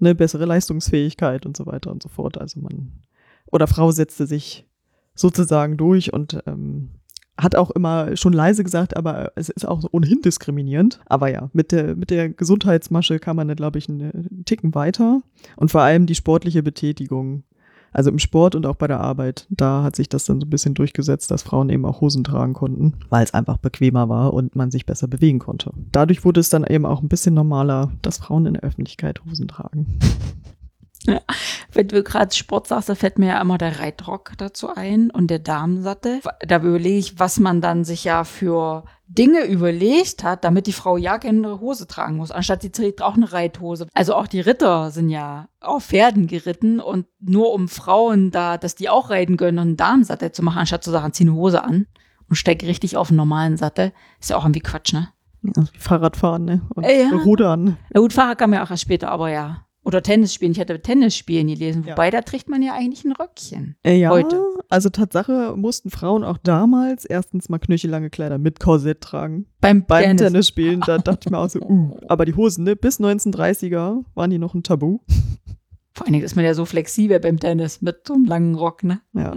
eine 0.00 0.14
bessere 0.14 0.44
Leistungsfähigkeit 0.44 1.44
und 1.44 1.56
so 1.56 1.66
weiter 1.66 1.90
und 1.90 2.02
so 2.02 2.08
fort. 2.08 2.38
Also 2.38 2.60
man 2.60 2.92
oder 3.50 3.66
Frau 3.66 3.90
setzte 3.90 4.26
sich 4.26 4.66
sozusagen 5.14 5.76
durch 5.76 6.12
und 6.12 6.40
ähm, 6.46 6.90
hat 7.38 7.54
auch 7.54 7.70
immer 7.70 8.16
schon 8.16 8.32
leise 8.32 8.64
gesagt, 8.64 8.96
aber 8.96 9.32
es 9.36 9.48
ist 9.48 9.66
auch 9.66 9.84
ohnehin 9.92 10.22
diskriminierend. 10.22 11.00
Aber 11.06 11.30
ja, 11.30 11.50
mit 11.52 11.72
der, 11.72 11.94
mit 11.94 12.10
der 12.10 12.30
Gesundheitsmasche 12.30 13.18
kann 13.18 13.36
man 13.36 13.54
glaube 13.54 13.78
ich, 13.78 13.88
einen, 13.88 14.10
einen 14.10 14.44
Ticken 14.44 14.74
weiter. 14.74 15.22
Und 15.56 15.70
vor 15.70 15.82
allem 15.82 16.06
die 16.06 16.14
sportliche 16.14 16.62
Betätigung 16.62 17.44
Also 17.92 18.10
im 18.10 18.18
Sport 18.18 18.54
und 18.54 18.66
auch 18.66 18.76
bei 18.76 18.88
der 18.88 19.00
Arbeit. 19.00 19.46
Da 19.48 19.82
hat 19.82 19.96
sich 19.96 20.08
das 20.08 20.24
dann 20.26 20.40
so 20.40 20.46
ein 20.46 20.50
bisschen 20.50 20.74
durchgesetzt, 20.74 21.30
dass 21.30 21.42
Frauen 21.42 21.70
eben 21.70 21.86
auch 21.86 22.00
Hosen 22.02 22.24
tragen 22.24 22.52
konnten, 22.52 22.94
weil 23.08 23.24
es 23.24 23.32
einfach 23.32 23.56
bequemer 23.58 24.08
war 24.08 24.34
und 24.34 24.54
man 24.54 24.70
sich 24.70 24.84
besser 24.84 25.08
bewegen 25.08 25.38
konnte. 25.38 25.72
Dadurch 25.92 26.24
wurde 26.24 26.40
es 26.40 26.50
dann 26.50 26.64
eben 26.64 26.84
auch 26.84 27.00
ein 27.00 27.08
bisschen 27.08 27.34
normaler, 27.34 27.92
dass 28.02 28.18
Frauen 28.18 28.46
in 28.46 28.54
der 28.54 28.64
Öffentlichkeit 28.64 29.22
Hosen 29.24 29.48
tragen. 29.48 29.98
Wenn 31.72 31.88
du 31.88 32.02
gerade 32.02 32.34
Sport 32.34 32.66
sagst, 32.68 32.88
da 32.88 32.94
fällt 32.94 33.18
mir 33.18 33.28
ja 33.28 33.40
immer 33.40 33.58
der 33.58 33.80
Reitrock 33.80 34.32
dazu 34.38 34.68
ein 34.74 35.10
und 35.10 35.28
der 35.28 35.38
Damensattel. 35.38 36.20
Da 36.46 36.56
überlege 36.58 36.98
ich, 36.98 37.18
was 37.18 37.38
man 37.38 37.60
dann 37.60 37.84
sich 37.84 38.04
ja 38.04 38.24
für 38.24 38.84
Dinge 39.08 39.44
überlegt 39.44 40.24
hat, 40.24 40.44
damit 40.44 40.66
die 40.66 40.72
Frau 40.72 40.96
ja 40.96 41.18
keine 41.18 41.60
Hose 41.60 41.86
tragen 41.86 42.16
muss, 42.16 42.30
anstatt 42.30 42.62
sie 42.62 42.72
trägt 42.72 43.02
auch 43.02 43.14
eine 43.14 43.32
Reithose. 43.32 43.86
Also 43.94 44.14
auch 44.14 44.26
die 44.26 44.40
Ritter 44.40 44.90
sind 44.90 45.10
ja 45.10 45.48
auf 45.60 45.84
Pferden 45.84 46.26
geritten 46.26 46.80
und 46.80 47.06
nur 47.20 47.52
um 47.52 47.68
Frauen 47.68 48.30
da, 48.30 48.58
dass 48.58 48.74
die 48.74 48.88
auch 48.88 49.10
reiten 49.10 49.36
können, 49.36 49.58
einen 49.58 49.76
Damensattel 49.76 50.32
zu 50.32 50.42
machen, 50.42 50.58
anstatt 50.58 50.82
zu 50.82 50.90
sagen, 50.90 51.12
zieh 51.12 51.24
eine 51.24 51.34
Hose 51.34 51.62
an 51.62 51.86
und 52.28 52.34
steig 52.36 52.62
richtig 52.64 52.96
auf 52.96 53.10
einen 53.10 53.18
normalen 53.18 53.56
Sattel, 53.56 53.92
ist 54.20 54.30
ja 54.30 54.36
auch 54.36 54.44
irgendwie 54.44 54.60
Quatsch, 54.60 54.92
ne? 54.92 55.08
Ja, 55.42 55.64
Fahrradfahren, 55.78 56.44
ne? 56.44 56.62
Und 56.74 56.84
Äh, 56.84 57.02
ja. 57.02 57.10
Rudern. 57.10 57.76
Na 57.90 58.00
gut, 58.00 58.12
Fahrrad 58.12 58.38
kam 58.38 58.52
ja 58.52 58.64
auch 58.64 58.70
erst 58.70 58.82
später, 58.82 59.10
aber 59.10 59.30
ja. 59.30 59.64
Oder 59.86 60.02
Tennis 60.02 60.34
spielen. 60.34 60.50
Ich 60.50 60.58
hatte 60.58 60.82
Tennis 60.82 61.14
spielen 61.14 61.46
gelesen. 61.46 61.84
Ja. 61.84 61.92
Wobei, 61.92 62.10
da 62.10 62.20
trägt 62.20 62.48
man 62.48 62.60
ja 62.60 62.74
eigentlich 62.74 63.04
ein 63.04 63.12
Röckchen. 63.12 63.76
Äh, 63.84 63.94
ja, 63.94 64.10
Heute. 64.10 64.42
also 64.68 64.88
Tatsache 64.88 65.54
mussten 65.56 65.90
Frauen 65.90 66.24
auch 66.24 66.38
damals 66.38 67.04
erstens 67.04 67.48
mal 67.48 67.60
knöchellange 67.60 68.10
Kleider 68.10 68.38
mit 68.38 68.58
Korsett 68.58 69.00
tragen. 69.00 69.46
Beim, 69.60 69.86
Beim 69.86 70.02
Tennis. 70.02 70.22
Tennisspielen, 70.22 70.80
da 70.80 70.98
dachte 70.98 71.26
ich 71.26 71.30
mir 71.30 71.38
auch 71.38 71.48
so, 71.48 71.60
uh. 71.62 71.96
Aber 72.08 72.24
die 72.24 72.34
Hosen, 72.34 72.64
ne, 72.64 72.74
bis 72.74 72.98
1930er 72.98 74.02
waren 74.16 74.30
die 74.30 74.38
noch 74.38 74.54
ein 74.54 74.64
Tabu. 74.64 74.98
Vor 75.94 76.04
allen 76.06 76.14
Dingen 76.14 76.24
ist 76.24 76.34
man 76.34 76.44
ja 76.44 76.54
so 76.54 76.64
flexibel 76.64 77.20
beim 77.20 77.38
Tennis 77.38 77.80
mit 77.80 78.08
so 78.08 78.14
einem 78.14 78.24
langen 78.24 78.56
Rock, 78.56 78.82
ne? 78.82 79.00
Ja. 79.12 79.36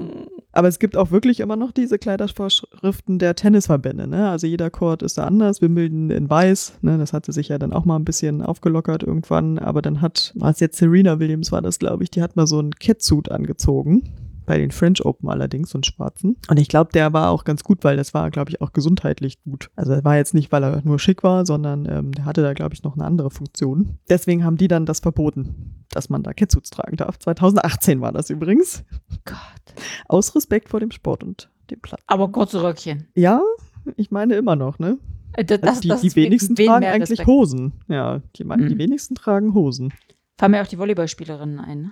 Aber 0.52 0.68
es 0.68 0.80
gibt 0.80 0.98
auch 0.98 1.12
wirklich 1.12 1.42
immer 1.42 1.56
noch 1.56 1.72
diese 1.72 2.00
Kleidervorschriften 2.00 3.20
der 3.20 3.36
Tennisverbände. 3.36 4.08
Ne? 4.08 4.30
Also 4.30 4.48
jeder 4.48 4.70
Court 4.72 5.04
ist 5.04 5.18
da 5.18 5.26
anders. 5.26 5.62
Wimbledon 5.62 6.10
in 6.10 6.30
weiß. 6.30 6.80
Ne? 6.82 6.98
Das 6.98 7.14
hatte 7.14 7.32
sich 7.32 7.50
ja 7.50 7.60
dann 7.60 7.72
auch 7.72 7.86
mal 7.86 7.98
ein 7.98 8.06
bisschen 8.06 8.42
aufgelockert 8.42 9.04
irgendwann. 9.04 9.60
Aber 9.60 9.82
dann 9.82 10.02
hat, 10.02 10.34
war 10.36 10.50
es 10.50 10.60
jetzt 10.60 10.78
Serena 10.78 11.20
Williams, 11.20 11.52
war 11.52 11.62
das, 11.62 11.78
glaube 11.78 12.04
ich, 12.04 12.10
die 12.10 12.24
hat 12.24 12.36
mal 12.36 12.48
so 12.48 12.60
einen 12.60 12.72
Catsuit 12.72 13.30
angezogen. 13.30 14.29
Bei 14.50 14.58
den 14.58 14.72
French 14.72 15.06
Open 15.06 15.30
allerdings, 15.30 15.70
so 15.70 15.78
einen 15.78 15.84
schwarzen. 15.84 16.36
Und 16.50 16.60
ich 16.60 16.70
glaube, 16.70 16.90
der 16.92 17.14
war 17.14 17.30
auch 17.30 17.44
ganz 17.44 17.64
gut, 17.64 17.84
weil 17.84 17.98
das 17.98 18.16
war, 18.16 18.32
glaube 18.32 18.50
ich, 18.50 18.62
auch 18.62 18.74
gesundheitlich 18.74 19.40
gut. 19.44 19.70
Also 19.76 19.92
er 19.94 20.04
war 20.04 20.18
jetzt 20.18 20.34
nicht, 20.34 20.52
weil 20.52 20.64
er 20.64 20.82
nur 20.84 20.98
schick 20.98 21.22
war, 21.22 21.46
sondern 21.46 21.86
ähm, 21.88 22.12
der 22.14 22.26
hatte 22.26 22.42
da, 22.42 22.54
glaube 22.54 22.74
ich, 22.74 22.82
noch 22.82 22.96
eine 22.96 23.06
andere 23.06 23.30
Funktion. 23.30 24.00
Deswegen 24.10 24.44
haben 24.44 24.58
die 24.58 24.68
dann 24.68 24.88
das 24.88 25.02
verboten, 25.02 25.86
dass 25.92 26.10
man 26.10 26.24
da 26.24 26.34
Catsuits 26.34 26.72
tragen 26.72 26.98
darf. 26.98 27.20
2018 27.20 28.02
war 28.02 28.12
das 28.12 28.32
übrigens. 28.32 28.84
Gott. 29.24 29.36
Aus 30.08 30.36
Respekt 30.36 30.70
vor 30.70 30.80
dem 30.80 30.90
Sport 30.90 31.24
und 31.24 31.52
dem 31.70 31.80
Platz. 31.80 32.02
Aber 32.08 32.30
kurze 32.32 32.64
Röckchen. 32.64 33.08
Ja, 33.14 33.42
ich 33.98 34.10
meine 34.10 34.34
immer 34.34 34.56
noch, 34.56 34.80
ne? 34.80 34.98
Äh, 35.34 35.46
Das, 35.46 35.62
Also 35.62 35.82
die, 35.82 35.88
das 35.90 36.02
die 36.02 36.16
wenigsten 36.16 36.58
wen 36.58 36.66
tragen 36.70 36.86
eigentlich 36.88 37.12
Respekt. 37.20 37.28
Hosen. 37.28 37.74
Ja, 37.88 38.24
die, 38.36 38.44
die 38.44 38.46
Mhm. 38.46 38.78
wenigsten 38.80 39.14
tragen 39.14 39.54
Hosen. 39.54 39.94
Fallen 40.40 40.54
mir 40.54 40.64
auch 40.64 40.68
die 40.68 40.80
Volleyballspielerinnen 40.80 41.60
ein. 41.60 41.92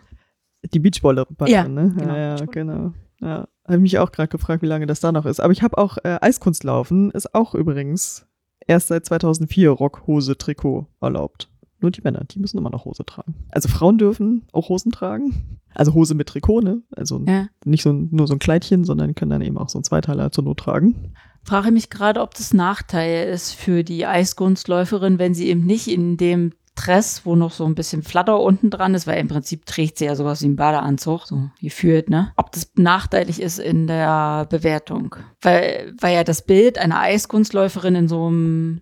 Die 0.74 0.80
Beachvolleyball, 0.80 1.50
Ja, 1.50 1.68
ne? 1.68 1.94
genau, 1.96 2.14
Ja, 2.16 2.36
ja, 2.38 2.46
genau. 2.46 2.94
Ja, 3.22 3.48
habe 3.68 3.80
mich 3.80 3.98
auch 4.00 4.12
gerade 4.12 4.30
gefragt, 4.30 4.62
wie 4.62 4.68
lange 4.68 4.86
das 4.86 5.00
da 5.00 5.12
noch 5.12 5.26
ist. 5.26 5.40
Aber 5.40 5.52
ich 5.54 5.62
habe 5.64 5.78
auch 5.78 5.98
äh, 6.04 6.18
Eiskunstlaufen, 6.22 7.12
ist 7.12 7.34
auch 7.34 7.56
übrigens 7.56 8.28
erst 8.68 8.88
seit 8.90 9.06
2004 9.06 9.70
Rock, 9.72 10.04
Hose, 10.08 10.38
Trikot 10.38 10.88
erlaubt. 11.02 11.50
Nur 11.80 11.92
die 11.92 12.02
Männer, 12.02 12.24
die 12.24 12.40
müssen 12.40 12.58
immer 12.58 12.72
noch 12.72 12.86
Hose 12.86 13.06
tragen. 13.06 13.36
Also 13.52 13.70
Frauen 13.70 13.98
dürfen 14.00 14.48
auch 14.52 14.70
Hosen 14.70 14.92
tragen. 14.92 15.60
Also 15.76 15.94
Hose 15.94 16.16
mit 16.16 16.28
Trikot, 16.28 16.62
ne? 16.62 16.82
Also 16.96 17.24
Ja. 17.28 17.48
nicht 17.66 17.84
so 17.84 17.92
ein, 17.92 18.10
nur 18.12 18.28
so 18.28 18.34
ein 18.34 18.40
Kleidchen, 18.40 18.84
sondern 18.84 19.14
können 19.14 19.30
dann 19.30 19.42
eben 19.44 19.58
auch 19.60 19.70
so 19.70 19.78
ein 19.80 19.84
Zweiteiler 19.84 20.32
zur 20.32 20.44
Not 20.44 20.60
tragen. 20.60 21.14
Frage 21.44 21.72
mich 21.72 21.90
gerade, 21.92 22.22
ob 22.22 22.34
das 22.34 22.54
Nachteil 22.54 23.30
ist 23.30 23.54
für 23.54 23.84
die 23.84 24.06
Eiskunstläuferin, 24.08 25.20
wenn 25.20 25.34
sie 25.36 25.48
eben 25.48 25.66
nicht 25.66 25.88
in 25.88 26.18
dem 26.18 26.52
Dress, 26.78 27.26
wo 27.26 27.36
noch 27.36 27.52
so 27.52 27.66
ein 27.66 27.76
bisschen 27.76 28.04
Flatter 28.04 28.40
unten 28.40 28.70
dran 28.70 28.94
ist, 28.94 29.08
weil 29.08 29.20
im 29.20 29.28
Prinzip 29.28 29.66
trägt 29.66 29.98
sie 29.98 30.06
ja 30.06 30.16
sowas 30.16 30.42
wie 30.42 30.46
einen 30.46 30.56
Badeanzug, 30.56 31.26
so 31.26 31.50
gefühlt, 31.60 32.10
ne? 32.10 32.32
Ob 32.38 32.52
das 32.52 32.72
nachteilig 32.76 33.42
ist 33.42 33.60
in 33.60 33.88
der 33.88 34.46
Bewertung. 34.50 35.16
Weil, 35.42 35.94
weil 36.00 36.16
ja 36.16 36.24
das 36.24 36.44
Bild 36.44 36.78
einer 36.78 37.00
Eiskunstläuferin 37.00 37.96
in 37.96 38.08
so 38.08 38.28
einem 38.28 38.82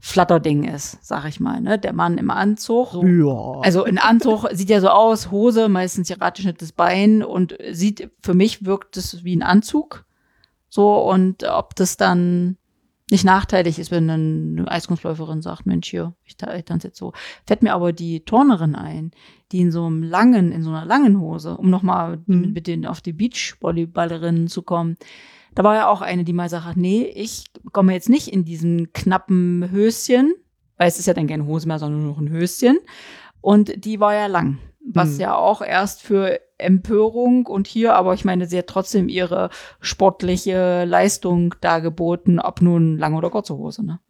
Flatterding 0.00 0.64
ist, 0.64 0.98
sag 1.04 1.26
ich 1.26 1.40
mal, 1.40 1.60
ne? 1.60 1.78
Der 1.78 1.92
Mann 1.92 2.18
im 2.18 2.30
Anzug. 2.30 2.90
So. 2.90 3.04
Ja. 3.04 3.60
Also 3.62 3.84
ein 3.84 3.98
Anzug 3.98 4.48
sieht 4.52 4.70
ja 4.70 4.80
so 4.80 4.88
aus, 4.88 5.30
Hose, 5.30 5.68
meistens 5.68 6.08
gerade 6.08 6.36
geschnittenes 6.36 6.72
Bein 6.72 7.22
und 7.22 7.56
sieht, 7.70 8.10
für 8.22 8.34
mich 8.34 8.64
wirkt 8.64 8.96
es 8.96 9.24
wie 9.24 9.36
ein 9.36 9.42
Anzug. 9.42 10.04
So, 10.68 10.98
und 10.98 11.44
ob 11.44 11.74
das 11.76 11.96
dann 11.96 12.58
nicht 13.10 13.24
nachteilig 13.24 13.78
ist, 13.78 13.90
wenn 13.90 14.10
eine 14.10 14.70
Eiskunstläuferin 14.70 15.40
sagt, 15.42 15.66
Mensch, 15.66 15.88
hier, 15.88 16.14
ich, 16.24 16.36
ich 16.56 16.64
tanze 16.64 16.88
jetzt 16.88 16.98
so. 16.98 17.12
Fällt 17.46 17.62
mir 17.62 17.72
aber 17.74 17.92
die 17.92 18.20
Turnerin 18.20 18.74
ein, 18.74 19.12
die 19.50 19.60
in 19.60 19.72
so 19.72 19.86
einem 19.86 20.02
langen, 20.02 20.52
in 20.52 20.62
so 20.62 20.70
einer 20.70 20.84
langen 20.84 21.18
Hose, 21.20 21.56
um 21.56 21.70
nochmal 21.70 22.18
Mhm. 22.26 22.40
mit, 22.40 22.54
mit 22.54 22.66
den 22.66 22.86
auf 22.86 23.00
die 23.00 23.14
Beachvolleyballerinnen 23.14 24.48
zu 24.48 24.62
kommen, 24.62 24.96
da 25.54 25.64
war 25.64 25.74
ja 25.74 25.88
auch 25.88 26.02
eine, 26.02 26.24
die 26.24 26.32
mal 26.32 26.48
sagt, 26.48 26.76
nee, 26.76 27.04
ich 27.14 27.46
komme 27.72 27.92
jetzt 27.92 28.08
nicht 28.08 28.28
in 28.28 28.44
diesen 28.44 28.92
knappen 28.92 29.70
Höschen, 29.70 30.34
weil 30.76 30.88
es 30.88 30.98
ist 30.98 31.06
ja 31.06 31.14
dann 31.14 31.26
keine 31.26 31.46
Hose 31.46 31.66
mehr, 31.66 31.78
sondern 31.78 32.02
nur 32.02 32.12
noch 32.12 32.20
ein 32.20 32.30
Höschen. 32.30 32.78
Und 33.40 33.84
die 33.84 33.98
war 34.00 34.14
ja 34.14 34.26
lang, 34.26 34.58
was 34.94 35.14
Mhm. 35.14 35.20
ja 35.20 35.34
auch 35.36 35.60
erst 35.62 36.02
für 36.02 36.40
Empörung 36.58 37.46
und 37.46 37.66
hier, 37.66 37.94
aber 37.94 38.14
ich 38.14 38.24
meine, 38.24 38.46
sie 38.46 38.58
hat 38.58 38.66
trotzdem 38.66 39.08
ihre 39.08 39.50
sportliche 39.80 40.84
Leistung 40.84 41.54
dargeboten, 41.60 42.40
ob 42.40 42.62
nun 42.62 42.98
lange 42.98 43.16
oder 43.16 43.30
kurze 43.30 43.56
Hose, 43.56 43.84
ne? 43.84 44.00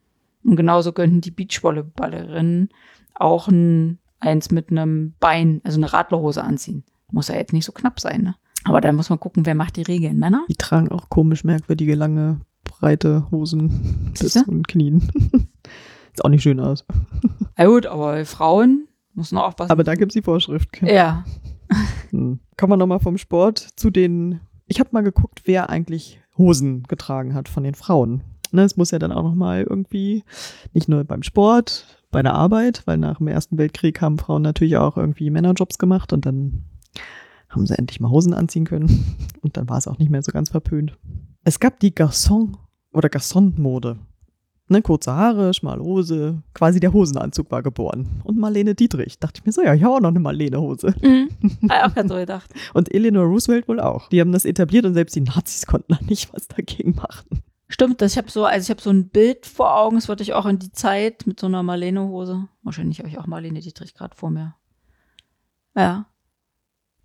Und 0.44 0.56
genauso 0.56 0.92
könnten 0.92 1.20
die 1.20 1.30
Beachvolleyballerinnen 1.30 2.70
auch 3.14 3.48
ein, 3.48 3.98
eins 4.20 4.50
mit 4.50 4.70
einem 4.70 5.14
Bein, 5.20 5.60
also 5.64 5.78
eine 5.78 5.92
Radlerhose 5.92 6.42
anziehen. 6.42 6.84
Muss 7.10 7.28
ja 7.28 7.34
jetzt 7.36 7.52
nicht 7.52 7.64
so 7.64 7.72
knapp 7.72 8.00
sein, 8.00 8.22
ne? 8.22 8.34
Aber 8.64 8.80
da 8.80 8.92
muss 8.92 9.10
man 9.10 9.20
gucken, 9.20 9.46
wer 9.46 9.54
macht 9.54 9.76
die 9.76 9.82
Regeln, 9.82 10.18
Männer? 10.18 10.44
Die 10.48 10.54
tragen 10.56 10.90
auch 10.90 11.08
komisch 11.08 11.44
merkwürdige, 11.44 11.94
lange, 11.94 12.40
breite 12.64 13.26
Hosen 13.30 14.12
bis 14.18 14.32
zu 14.32 14.44
den 14.44 14.62
Knien. 14.64 15.00
Sieht 16.12 16.24
auch 16.24 16.28
nicht 16.28 16.42
schön 16.42 16.60
aus. 16.60 16.84
Ja 17.56 17.66
gut, 17.66 17.86
aber 17.86 18.24
Frauen 18.24 18.87
müssen 19.18 19.36
auch 19.38 19.48
aufpassen. 19.48 19.70
Aber 19.70 19.84
da 19.84 19.94
gibt's 19.94 20.14
die 20.14 20.22
Vorschrift. 20.22 20.80
ja, 20.82 21.24
Hm. 22.10 22.40
Kommen 22.56 22.72
wir 22.72 22.76
nochmal 22.78 23.00
vom 23.00 23.18
Sport 23.18 23.58
zu 23.76 23.90
den. 23.90 24.40
Ich 24.66 24.80
habe 24.80 24.88
mal 24.92 25.02
geguckt, 25.02 25.42
wer 25.44 25.68
eigentlich 25.68 26.18
Hosen 26.38 26.84
getragen 26.84 27.34
hat 27.34 27.48
von 27.50 27.62
den 27.62 27.74
Frauen. 27.74 28.22
Ne, 28.50 28.62
es 28.62 28.78
muss 28.78 28.90
ja 28.90 28.98
dann 28.98 29.12
auch 29.12 29.22
nochmal 29.22 29.66
irgendwie, 29.68 30.24
nicht 30.72 30.88
nur 30.88 31.04
beim 31.04 31.22
Sport, 31.22 31.98
bei 32.10 32.22
der 32.22 32.32
Arbeit, 32.32 32.82
weil 32.86 32.96
nach 32.96 33.18
dem 33.18 33.28
Ersten 33.28 33.58
Weltkrieg 33.58 34.00
haben 34.00 34.16
Frauen 34.18 34.40
natürlich 34.40 34.78
auch 34.78 34.96
irgendwie 34.96 35.28
Männerjobs 35.28 35.76
gemacht 35.76 36.14
und 36.14 36.24
dann 36.24 36.64
haben 37.50 37.66
sie 37.66 37.78
endlich 37.78 38.00
mal 38.00 38.10
Hosen 38.10 38.32
anziehen 38.32 38.64
können. 38.64 39.16
Und 39.42 39.56
dann 39.56 39.68
war 39.68 39.78
es 39.78 39.86
auch 39.88 39.98
nicht 39.98 40.10
mehr 40.10 40.22
so 40.22 40.32
ganz 40.32 40.50
verpönt. 40.50 40.98
Es 41.44 41.60
gab 41.60 41.80
die 41.80 41.94
Garçon- 41.94 42.56
oder 42.92 43.08
Garçon-Mode. 43.08 43.98
Ne, 44.70 44.82
kurze 44.82 45.12
Haare, 45.12 45.54
schmale 45.54 45.82
Hose, 45.82 46.42
quasi 46.52 46.78
der 46.78 46.92
Hosenanzug 46.92 47.50
war 47.50 47.62
geboren. 47.62 48.20
Und 48.24 48.36
Marlene 48.36 48.74
Dietrich. 48.74 49.18
Dachte 49.18 49.40
ich 49.40 49.46
mir 49.46 49.52
so, 49.52 49.62
ja, 49.62 49.72
ich 49.72 49.82
habe 49.82 49.94
auch 49.94 50.00
noch 50.00 50.10
eine 50.10 50.20
Marlene-Hose. 50.20 50.94
mhm. 51.00 51.30
Hab 51.70 51.86
ich 51.86 51.90
auch 51.90 51.94
ganz 51.94 52.12
so 52.12 52.18
gedacht. 52.18 52.52
Und 52.74 52.92
Eleanor 52.94 53.24
Roosevelt 53.24 53.66
wohl 53.66 53.80
auch. 53.80 54.08
Die 54.10 54.20
haben 54.20 54.32
das 54.32 54.44
etabliert 54.44 54.84
und 54.84 54.94
selbst 54.94 55.16
die 55.16 55.22
Nazis 55.22 55.66
konnten 55.66 55.94
da 55.94 55.98
nicht 56.06 56.32
was 56.34 56.48
dagegen 56.48 56.94
machen. 56.96 57.42
Stimmt, 57.68 58.00
das, 58.00 58.12
ich 58.12 58.18
habe 58.18 58.30
so, 58.30 58.44
also 58.44 58.64
ich 58.64 58.70
habe 58.70 58.80
so 58.80 58.90
ein 58.90 59.08
Bild 59.08 59.46
vor 59.46 59.78
Augen, 59.78 59.96
das 59.96 60.08
würde 60.08 60.22
ich 60.22 60.32
auch 60.32 60.46
in 60.46 60.58
die 60.58 60.72
Zeit 60.72 61.26
mit 61.26 61.38
so 61.40 61.46
einer 61.46 61.62
Marlene-Hose. 61.62 62.48
Wahrscheinlich 62.62 62.98
habe 62.98 63.08
ich 63.08 63.18
auch 63.18 63.26
Marlene 63.26 63.60
Dietrich 63.60 63.94
gerade 63.94 64.16
vor 64.16 64.30
mir. 64.30 64.54
Ja. 65.76 66.06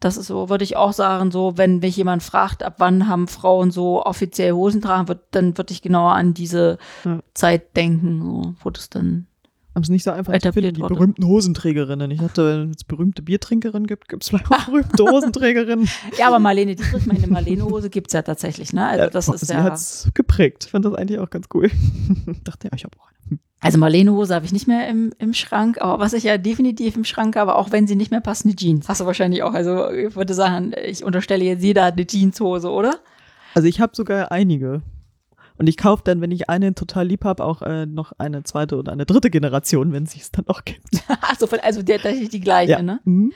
Das 0.04 0.18
ist 0.18 0.28
so, 0.28 0.50
würde 0.50 0.66
ich 0.66 0.76
auch 0.76 0.92
sagen, 0.92 1.32
so, 1.32 1.58
wenn 1.58 1.80
mich 1.80 1.96
jemand 1.96 2.24
fragt, 2.24 2.62
ab 2.62 2.76
wann 2.80 3.08
haben 3.08 3.30
Frauen 3.30 3.72
so 3.72 4.06
offiziell 4.06 4.52
Hosen 4.52 4.82
tragen, 4.82 5.08
wird, 5.08 5.22
dann 5.32 5.58
würde 5.58 5.72
ich 5.72 5.82
genauer 5.82 6.12
an 6.12 6.34
diese 6.34 6.78
Ja. 7.06 7.20
Zeit 7.34 7.78
denken, 7.78 8.22
so, 8.22 8.54
wo 8.62 8.70
das 8.70 8.90
dann. 8.90 9.28
Haben 9.76 9.84
es 9.84 9.90
nicht 9.90 10.04
so 10.04 10.12
einfach 10.12 10.38
zu 10.38 10.54
finden, 10.54 10.76
die 10.76 10.82
berühmten 10.82 11.26
Hosenträgerinnen. 11.26 12.12
Ich 12.12 12.20
dachte, 12.20 12.46
wenn 12.46 12.70
es 12.70 12.84
berühmte 12.84 13.24
Biertrinkerinnen 13.24 13.88
gibt, 13.88 14.08
gibt 14.08 14.22
es 14.22 14.30
vielleicht 14.30 14.52
auch 14.52 14.66
berühmte 14.66 15.04
Hosenträgerinnen. 15.04 15.90
Ja, 16.18 16.28
aber 16.28 16.38
Marlene 16.38 16.76
Dietrich, 16.76 17.08
meine 17.08 17.26
Marlene-Hose 17.26 17.90
gibt's 17.90 18.14
ja 18.14 18.22
tatsächlich, 18.22 18.72
ne? 18.72 18.86
Also 18.86 19.10
das 19.10 19.28
ist 19.28 19.48
Sie 19.48 19.54
ja. 19.54 19.64
hat's 19.64 20.10
geprägt. 20.14 20.66
Ich 20.66 20.72
fand 20.72 20.86
das 20.86 20.94
eigentlich 20.94 21.18
auch 21.18 21.30
ganz 21.30 21.48
cool. 21.56 21.72
dachte, 22.44 22.68
ja, 22.68 22.72
ich 22.76 22.84
habe 22.84 22.96
auch 23.00 23.08
eine. 23.08 23.40
Also 23.62 23.80
Marlene-Hose 23.80 24.36
habe 24.36 24.46
ich 24.46 24.52
nicht 24.52 24.68
mehr 24.68 24.88
im, 24.90 25.12
im 25.18 25.34
Schrank, 25.34 25.82
aber 25.82 26.00
was 26.00 26.14
ich 26.14 26.24
ja 26.24 26.38
definitiv 26.38 26.96
im 26.96 27.06
Schrank 27.06 27.36
habe, 27.36 27.56
auch 27.56 27.72
wenn 27.72 27.88
sie 27.88 27.96
nicht 27.96 28.12
mehr 28.12 28.22
passt, 28.22 28.46
eine 28.46 28.56
Jeans. 28.56 28.90
Hast 28.90 29.02
du 29.02 29.06
wahrscheinlich 29.06 29.42
auch. 29.42 29.54
Also 29.54 29.90
ich 29.90 30.16
würde 30.16 30.34
sagen, 30.36 30.74
ich 30.86 31.04
unterstelle 31.04 31.46
jetzt 31.46 31.64
jeder 31.64 31.86
hat 31.86 31.94
eine 31.94 32.06
Jeanshose, 32.06 32.70
oder? 32.70 33.00
Also 33.56 33.68
ich 33.68 33.80
habe 33.80 33.96
sogar 33.96 34.32
einige. 34.32 34.82
Und 35.58 35.68
ich 35.68 35.78
kaufe 35.78 36.02
dann, 36.06 36.22
wenn 36.22 36.32
ich 36.32 36.50
eine 36.50 36.74
total 36.74 37.08
lieb 37.08 37.26
habe, 37.26 37.44
auch 37.44 37.62
äh, 37.62 37.86
noch 37.86 38.12
eine 38.18 38.44
zweite 38.44 38.78
oder 38.78 38.92
eine 38.92 39.06
dritte 39.06 39.30
Generation, 39.30 39.92
wenn 39.94 40.04
es 40.04 40.16
es 40.16 40.32
dann 40.32 40.46
noch 40.48 40.66
gibt. 40.66 40.88
also, 41.22 41.48
also 41.62 41.82
der 41.84 41.98
tatsächlich 42.00 42.30
die 42.30 42.40
gleiche, 42.42 42.72
Ja. 42.74 42.82
ne? 42.82 43.00
Mhm. 43.04 43.34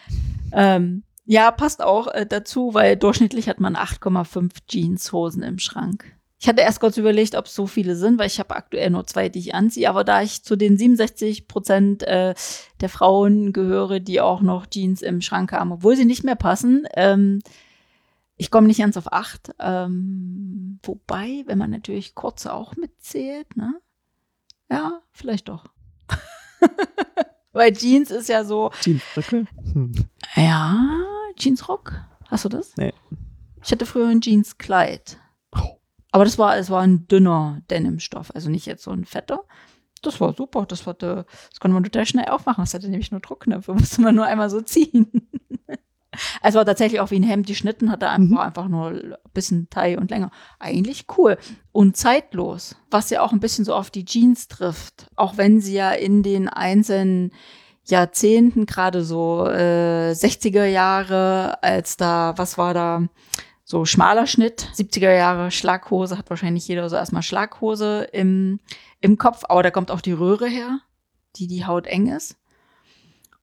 Ähm, 0.52 1.04
Ja, 1.26 1.52
passt 1.52 1.82
auch 1.84 2.08
äh, 2.08 2.26
dazu, 2.26 2.74
weil 2.74 2.96
durchschnittlich 2.96 3.50
hat 3.50 3.60
man 3.60 3.76
8,5 3.76 4.50
Jeanshosen 4.70 5.44
im 5.44 5.60
Schrank. 5.60 6.06
Ich 6.40 6.48
hatte 6.48 6.62
erst 6.62 6.80
kurz 6.80 6.98
überlegt, 6.98 7.34
ob 7.36 7.46
es 7.48 7.56
so 7.56 7.66
viele 7.66 7.96
sind, 7.96 8.20
weil 8.20 8.28
ich 8.28 8.38
habe 8.40 8.56
aktuell 8.56 8.92
nur 8.92 9.06
zwei, 9.08 9.28
die 9.28 9.40
ich 9.40 9.56
anziehe. 9.56 9.90
Aber 9.90 10.04
da 10.04 10.22
ich 10.22 10.44
zu 10.44 10.56
den 10.56 10.78
67 10.78 11.48
Prozent 11.48 12.04
äh, 12.04 12.36
der 12.80 12.90
Frauen 12.90 13.54
gehöre, 13.54 14.00
die 14.00 14.22
auch 14.22 14.42
noch 14.42 14.68
Jeans 14.68 15.02
im 15.02 15.22
Schrank 15.22 15.52
haben, 15.52 15.72
obwohl 15.72 15.96
sie 15.96 16.06
nicht 16.06 16.24
mehr 16.24 16.36
passen, 16.36 16.88
ähm, 16.96 17.42
ich 18.38 18.51
komme 18.51 18.67
nicht 18.67 18.79
ganz 18.79 18.98
auf 18.98 19.12
acht. 19.12 19.53
Ähm, 19.60 20.79
wobei, 20.84 21.44
wenn 21.48 21.58
man 21.58 21.72
natürlich 21.72 22.15
kurze 22.15 22.53
auch 22.53 22.75
mitzählt, 22.75 23.58
ne? 23.58 23.74
Ja, 24.70 25.01
vielleicht 25.12 25.50
doch. 25.50 25.65
weil 27.51 27.74
Jeans 27.74 28.12
ist 28.12 28.29
ja 28.29 28.44
so. 28.44 28.72
Jeansröcke? 28.82 29.48
Hm. 29.74 29.91
Ja, 30.36 30.77
Jeansrock. 31.38 31.94
Hast 32.27 32.46
du 32.46 32.50
das? 32.50 32.75
Nee. 32.77 32.94
Ich 33.63 33.72
hatte 33.72 33.86
früher 33.86 34.08
ein 34.08 34.22
Jeanskleid. 34.22 35.17
Oh. 35.56 35.79
Aber 36.12 36.25
das 36.25 36.38
war, 36.38 36.58
es 36.58 36.70
war 36.70 36.82
ein 36.82 37.08
dünner 37.08 37.62
Denimstoff, 37.70 38.34
also 38.34 38.50
nicht 38.50 38.65
jetzt 38.65 38.84
so 38.84 38.91
ein 38.91 39.06
fetter. 39.06 39.44
Das 40.01 40.22
war 40.22 40.34
super. 40.34 40.65
Das, 40.65 40.86
hatte, 40.86 41.25
das 41.50 41.60
konnte 41.60 41.74
man 41.74 41.84
total 41.84 42.06
schnell 42.06 42.25
aufmachen. 42.25 42.63
Das 42.63 42.74
hatte 42.74 42.89
nämlich 42.89 43.12
nur 43.12 43.20
Druckknöpfe, 43.20 43.74
musste 43.75 44.01
man 44.01 44.15
nur 44.15 44.25
einmal 44.25 44.50
so 44.50 44.62
ziehen. 44.62 45.10
Es 46.42 46.56
war 46.56 46.66
tatsächlich 46.66 47.00
auch 47.00 47.12
wie 47.12 47.20
ein 47.20 47.24
Hemd, 47.24 47.50
die 47.50 47.56
Schnitten 47.56 47.92
hatte 47.92 48.10
einfach, 48.10 48.30
Mhm. 48.30 48.38
einfach 48.38 48.68
nur 48.68 48.88
ein 48.90 49.16
bisschen 49.34 49.70
Taille 49.70 49.98
und 50.00 50.10
länger. 50.12 50.32
Eigentlich 50.60 51.06
cool 51.18 51.38
und 51.72 51.98
zeitlos, 51.98 52.76
was 52.92 53.10
ja 53.10 53.22
auch 53.22 53.32
ein 53.32 53.40
bisschen 53.40 53.66
so 53.66 53.74
auf 53.76 53.90
die 53.92 54.06
Jeans 54.06 54.48
trifft. 54.48 55.08
Auch 55.16 55.38
wenn 55.38 55.62
sie 55.62 55.74
ja 55.76 55.92
in 55.92 56.24
den 56.24 56.48
einzelnen 56.50 57.32
Jahrzehnten, 57.86 58.66
gerade 58.66 59.04
so 59.04 59.46
äh, 59.48 60.12
60er 60.12 60.66
Jahre, 60.66 61.62
als 61.64 61.96
da, 61.98 62.34
was 62.38 62.58
war 62.58 62.74
da, 62.74 63.04
so 63.64 63.86
schmaler 63.86 64.28
Schnitt, 64.28 64.70
70er 64.76 65.14
Jahre 65.14 65.52
Schlaghose, 65.52 66.18
hat 66.18 66.30
wahrscheinlich 66.30 66.68
jeder 66.68 66.90
so 66.90 66.96
erstmal 66.96 67.22
Schlaghose 67.22 68.08
im, 68.14 68.60
im 69.02 69.18
Kopf, 69.18 69.44
aber 69.48 69.64
da 69.64 69.72
kommt 69.72 69.92
auch 69.92 70.02
die 70.02 70.14
Röhre 70.14 70.48
her, 70.48 70.80
die 71.36 71.48
die 71.48 71.66
Haut 71.66 71.86
eng 71.88 72.08
ist. 72.08 72.36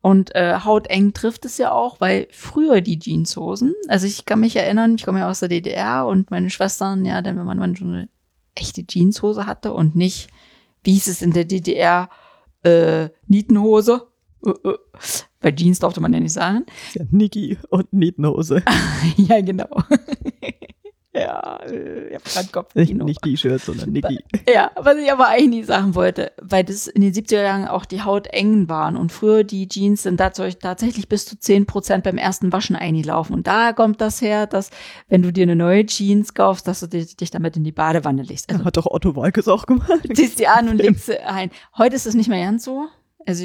Und 0.04 0.34
äh, 0.34 0.58
hauteng 0.62 1.14
trifft 1.14 1.46
es 1.46 1.56
ja 1.56 1.73
auch, 1.73 1.99
weil 1.99 2.28
früher 2.30 2.82
die 2.82 2.99
Jeanshosen, 2.99 3.75
also 3.88 4.06
ich 4.06 4.26
kann 4.26 4.38
mich 4.38 4.54
erinnern, 4.54 4.96
ich 4.96 5.04
komme 5.06 5.20
ja 5.20 5.30
aus 5.30 5.40
der 5.40 5.49
DDR 5.49 6.04
und 6.04 6.30
meine 6.30 6.50
Schwestern, 6.50 7.06
ja, 7.06 7.23
dann 7.23 7.38
wenn 7.38 7.46
man 7.46 7.75
so 7.75 7.87
eine 7.87 8.11
echte 8.54 8.87
Jeanshose 8.87 9.46
hatte 9.46 9.73
und 9.73 9.96
nicht, 9.96 10.28
wie 10.82 10.92
hieß 10.92 11.08
es 11.08 11.23
in 11.23 11.32
der 11.32 11.46
DDR, 11.46 12.11
äh, 12.64 13.08
Nietenhose. 13.28 14.06
Äh. 14.44 14.52
Bei 15.40 15.50
Jeans 15.52 15.78
durfte 15.78 16.02
man 16.02 16.12
ja 16.12 16.20
nicht 16.20 16.34
sagen. 16.34 16.66
Ja, 16.92 17.06
Niki 17.11 17.56
und 17.70 17.90
Nietenhose. 17.94 18.62
ja, 19.16 19.40
genau. 19.40 19.70
ja, 21.18 21.61
äh, 21.66 22.09
ich 22.09 22.14
hab 22.14 22.25
grad 22.25 22.52
Kopf. 22.52 22.75
Nicht, 22.75 22.92
nicht 22.94 23.23
T-Shirt, 23.23 23.61
sondern 23.61 23.90
Niki. 23.90 24.18
Ja, 24.52 24.71
was 24.76 24.97
ich 24.97 25.11
aber 25.11 25.28
eigentlich 25.28 25.61
nicht 25.61 25.66
sagen 25.66 25.94
wollte, 25.94 26.33
weil 26.40 26.64
das 26.64 26.87
in 26.87 27.02
den 27.02 27.12
70er 27.12 27.42
Jahren 27.42 27.68
auch 27.68 27.85
die 27.85 28.02
Haut 28.02 28.26
eng 28.28 28.68
waren 28.68 28.97
und 28.97 29.12
früher 29.12 29.44
die 29.44 29.68
Jeans 29.68 30.02
sind 30.02 30.18
dazu 30.18 30.42
tatsächlich 30.61 31.09
bis 31.09 31.25
zu 31.25 31.38
10 31.38 31.66
Prozent 31.66 32.04
beim 32.04 32.18
ersten 32.18 32.52
Waschen 32.52 32.76
eingelaufen. 32.76 33.35
Und 33.35 33.47
da 33.47 33.73
kommt 33.73 34.00
das 34.00 34.21
her, 34.21 34.47
dass 34.47 34.71
wenn 35.09 35.23
du 35.23 35.33
dir 35.33 35.44
eine 35.44 35.56
neue 35.56 35.87
Jeans 35.87 36.35
kaufst, 36.35 36.66
dass 36.66 36.80
du 36.80 36.88
dich, 36.88 37.16
dich 37.16 37.30
damit 37.30 37.56
in 37.56 37.64
die 37.64 37.73
Badewanne 37.73 38.23
legst. 38.23 38.50
Also 38.50 38.64
Hat 38.64 38.76
doch 38.76 38.87
Otto 38.87 39.14
Walkes 39.14 39.49
auch 39.49 39.66
gemacht. 39.66 40.00
ziehst 40.14 40.38
die 40.38 40.49
an 40.49 40.68
und 40.68 40.78
legst 40.78 41.06
sie 41.06 41.21
ein. 41.21 41.50
Heute 41.78 41.97
ist 41.97 42.06
es 42.06 42.14
nicht 42.14 42.28
mehr 42.28 42.44
ganz 42.44 42.64
so. 42.64 42.88
Also 43.26 43.45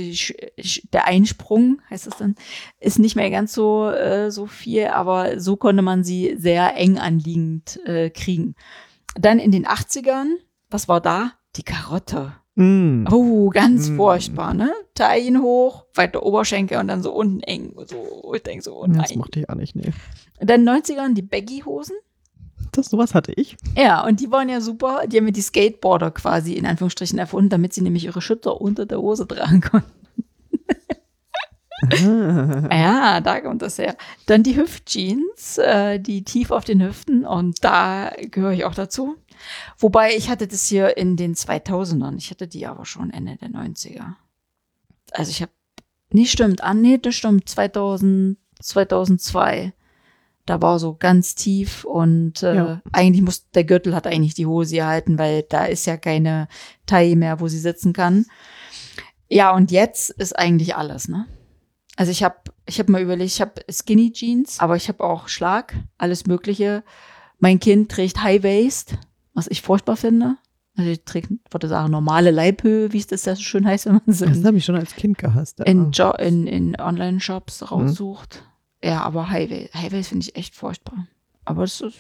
der 0.94 1.06
Einsprung, 1.08 1.82
heißt 1.90 2.08
es 2.08 2.18
dann, 2.18 2.36
ist 2.80 3.00
nicht 3.00 3.16
mehr 3.16 3.30
ganz 3.30 3.54
so, 3.54 3.90
äh, 3.90 4.30
so 4.32 4.46
viel, 4.46 4.88
aber 4.88 5.40
so 5.40 5.56
konnte 5.56 5.82
man 5.82 6.04
sie 6.04 6.36
sehr 6.38 6.76
eng 6.76 6.98
anliegend 6.98 7.80
äh, 7.86 8.10
kriegen. 8.10 8.56
Dann 9.16 9.40
in 9.40 9.52
den 9.52 9.66
80ern, 9.66 10.36
was 10.70 10.88
war 10.88 11.02
da? 11.02 11.34
Die 11.56 11.64
Karotte. 11.64 12.34
Mm. 12.56 13.06
Oh, 13.10 13.50
ganz 13.50 13.90
Mm. 13.90 13.96
furchtbar, 13.96 14.54
ne? 14.54 14.72
Taillen 14.94 15.42
hoch, 15.42 15.86
weiter 15.96 16.24
Oberschenkel 16.24 16.78
und 16.78 16.88
dann 16.90 17.02
so 17.02 17.14
unten 17.14 17.40
eng. 17.42 17.74
So, 17.88 18.34
ich 18.36 18.44
denke 18.44 18.64
so, 18.64 18.76
oh 18.76 18.86
Das 18.86 19.10
nein. 19.10 19.18
mochte 19.18 19.40
ich 19.40 19.50
auch 19.50 19.56
nicht, 19.56 19.76
nee. 19.76 19.94
Dann 20.40 20.68
90ern 20.68 21.14
die 21.14 21.22
Baggy-Hosen. 21.22 21.96
Das, 22.72 22.88
sowas 22.88 23.16
hatte 23.16 23.32
ich. 23.34 23.58
Ja, 23.76 24.06
und 24.06 24.20
die 24.20 24.32
waren 24.32 24.50
ja 24.50 24.62
super. 24.62 25.08
Die 25.08 25.18
haben 25.18 25.26
ja 25.26 25.32
die 25.32 25.42
Skateboarder 25.42 26.12
quasi 26.12 26.54
in 26.54 26.66
Anführungsstrichen 26.66 27.18
erfunden, 27.18 27.50
damit 27.50 27.74
sie 27.74 27.82
nämlich 27.82 28.06
ihre 28.06 28.22
Schütter 28.22 28.62
unter 28.62 28.86
der 28.86 29.00
Hose 29.00 29.28
tragen 29.28 29.62
konnten. 29.62 30.00
Ah. 31.82 32.68
Ja, 32.72 33.22
da 33.22 33.40
kommt 33.40 33.62
das 33.62 33.78
her. 33.78 33.96
Dann 34.26 34.44
die 34.44 34.58
Hüftjeans, 34.58 35.58
äh, 35.60 36.00
die 36.00 36.24
tief 36.24 36.52
auf 36.52 36.66
den 36.66 36.84
Hüften 36.84 37.26
und 37.26 37.64
da 37.64 38.12
gehöre 38.20 38.52
ich 38.52 38.66
auch 38.66 38.76
dazu. 38.76 39.16
Wobei 39.78 40.16
ich 40.16 40.30
hatte 40.30 40.48
das 40.48 40.68
hier 40.68 40.98
in 40.98 41.16
den 41.16 41.36
2000ern. 41.36 42.18
Ich 42.18 42.32
hatte 42.32 42.48
die 42.48 42.68
aber 42.68 42.86
schon 42.86 43.12
Ende 43.12 43.38
der 43.38 43.50
90er. 43.50 44.16
Also 45.12 45.32
ich 45.32 45.42
habe, 45.42 45.52
nee, 46.12 46.26
stimmt, 46.26 46.64
ah, 46.64 46.74
nee, 46.74 46.98
das 46.98 47.16
stimmt, 47.16 47.48
2000, 47.48 48.38
2002. 48.62 49.74
Da 50.50 50.62
war 50.62 50.80
so 50.80 50.96
ganz 50.98 51.36
tief 51.36 51.84
und 51.86 52.42
äh, 52.42 52.56
Ja. 52.56 52.82
eigentlich 52.92 53.22
muss, 53.22 53.50
der 53.52 53.64
Gürtel 53.66 53.94
hat 53.96 54.08
eigentlich 54.08 54.34
die 54.34 54.48
Hose 54.48 54.76
gehalten, 54.76 55.20
weil 55.20 55.44
da 55.44 55.66
ist 55.66 55.86
ja 55.86 55.96
keine 55.96 56.48
Taille 56.88 57.16
mehr, 57.16 57.40
wo 57.40 57.48
sie 57.48 57.60
sitzen 57.60 57.94
kann. 57.94 58.26
Ja, 59.30 59.52
und 59.54 59.70
jetzt 59.72 60.10
ist 60.10 60.38
eigentlich 60.38 60.76
alles, 60.76 61.08
ne? 61.08 61.28
Also 61.96 62.12
ich 62.12 62.24
habe 62.24 62.38
ich 62.66 62.80
hab 62.80 62.90
mal 62.90 63.02
überlegt, 63.02 63.32
ich 63.32 63.42
habe 63.42 63.62
Skinny 63.70 64.12
Jeans, 64.12 64.60
aber 64.60 64.76
ich 64.76 64.88
habe 64.88 65.04
auch 65.04 65.28
Schlag, 65.28 65.76
alles 65.98 66.26
Mögliche. 66.26 66.84
Mein 67.40 67.60
Kind 67.60 67.92
trägt 67.92 68.24
High 68.24 68.44
Waist, 68.44 68.96
was 69.34 69.48
ich 69.48 69.62
furchtbar 69.62 69.98
finde. 69.98 70.36
Also 70.78 70.90
ich 70.92 71.04
trägt, 71.04 71.30
würde 71.52 71.68
sagen, 71.68 71.92
normale 71.92 72.32
Leibhöhe, 72.32 72.92
wie 72.94 72.98
es 73.00 73.08
das 73.08 73.26
ja 73.26 73.36
so 73.36 73.42
schön 73.42 73.68
heißt, 73.68 73.86
wenn 73.86 74.02
man 74.06 74.16
so 74.16 74.26
Das 74.26 74.44
habe 74.46 74.58
ich 74.58 74.66
schon 74.66 74.78
als 74.78 74.96
Kind 74.96 75.18
gehasst. 75.18 75.60
in, 75.60 75.92
in, 76.20 76.48
in 76.48 76.80
Online-Shops 76.80 77.70
raussucht. 77.72 78.44
Ja, 78.84 79.02
aber 79.02 79.30
High 79.30 79.50
Waist, 79.50 79.74
High 79.74 79.92
Waist 79.92 80.10
finde 80.10 80.26
ich 80.26 80.36
echt 80.36 80.56
furchtbar. 80.56 81.08
Aber 81.46 81.62
das 81.64 81.82
ist, 81.82 81.98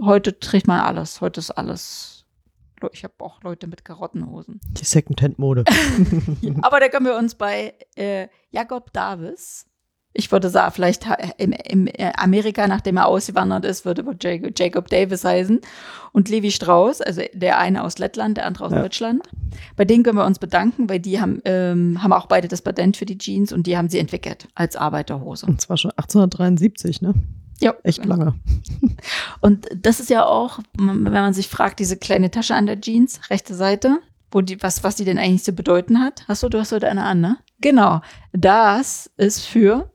heute 0.00 0.38
trägt 0.38 0.66
man 0.66 0.80
alles. 0.80 1.20
Heute 1.20 1.40
ist 1.40 1.50
alles. 1.50 2.24
Ich 2.92 3.02
habe 3.02 3.14
auch 3.18 3.42
Leute 3.42 3.66
mit 3.66 3.84
Karottenhosen. 3.84 4.60
Die 4.68 4.84
Secondhand-Mode. 4.84 5.64
Aber 6.62 6.78
da 6.78 6.88
können 6.88 7.06
wir 7.06 7.16
uns 7.16 7.34
bei 7.34 7.74
äh, 7.96 8.28
Jakob 8.50 8.92
Davis, 8.92 9.66
ich 10.14 10.32
würde 10.32 10.50
sagen, 10.50 10.72
vielleicht 10.72 11.06
im, 11.36 11.52
im 11.52 11.86
äh, 11.86 12.12
Amerika, 12.16 12.66
nachdem 12.66 12.96
er 12.96 13.06
ausgewandert 13.06 13.64
ist, 13.64 13.84
würde 13.84 14.04
er 14.06 14.16
Jacob, 14.20 14.58
Jacob 14.58 14.88
Davis 14.88 15.24
heißen. 15.24 15.60
Und 16.12 16.28
Levi 16.28 16.50
Strauss, 16.50 17.00
also 17.00 17.22
der 17.34 17.58
eine 17.58 17.84
aus 17.84 17.98
Lettland, 17.98 18.36
der 18.38 18.46
andere 18.46 18.64
aus 18.64 18.72
Ja. 18.72 18.82
Deutschland. 18.82 19.22
Bei 19.76 19.84
denen 19.84 20.02
können 20.02 20.18
wir 20.18 20.24
uns 20.26 20.38
bedanken, 20.38 20.88
weil 20.88 20.98
die 20.98 21.20
haben, 21.20 21.40
ähm, 21.44 22.02
haben 22.02 22.12
auch 22.12 22.26
beide 22.26 22.48
das 22.48 22.62
Patent 22.62 22.96
für 22.96 23.06
die 23.06 23.18
Jeans 23.18 23.52
und 23.52 23.66
die 23.66 23.76
haben 23.76 23.88
sie 23.88 23.98
entwickelt 23.98 24.48
als 24.54 24.74
Arbeiterhose. 24.74 25.46
Und 25.46 25.60
zwar 25.60 25.76
schon 25.76 25.92
1873, 25.92 27.02
ne? 27.02 27.14
Ja, 27.60 27.74
Echt 27.82 28.04
lange. 28.04 28.34
Und 29.40 29.66
das 29.74 29.98
ist 29.98 30.10
ja 30.10 30.24
auch, 30.24 30.60
wenn 30.78 31.02
man 31.02 31.34
sich 31.34 31.48
fragt, 31.48 31.80
diese 31.80 31.96
kleine 31.96 32.30
Tasche 32.30 32.54
an 32.54 32.66
der 32.66 32.80
Jeans, 32.80 33.20
rechte 33.30 33.54
Seite, 33.54 33.98
wo 34.30 34.40
die, 34.42 34.62
was, 34.62 34.84
was 34.84 34.94
die 34.94 35.04
denn 35.04 35.18
eigentlich 35.18 35.42
zu 35.42 35.52
bedeuten 35.52 35.98
hat. 36.00 36.24
Hast 36.28 36.44
du, 36.44 36.48
du 36.48 36.60
hast 36.60 36.70
heute 36.70 36.88
eine 36.88 37.02
an, 37.02 37.20
ne? 37.20 37.36
Genau. 37.60 38.00
Das 38.32 39.10
ist 39.16 39.44
für, 39.44 39.90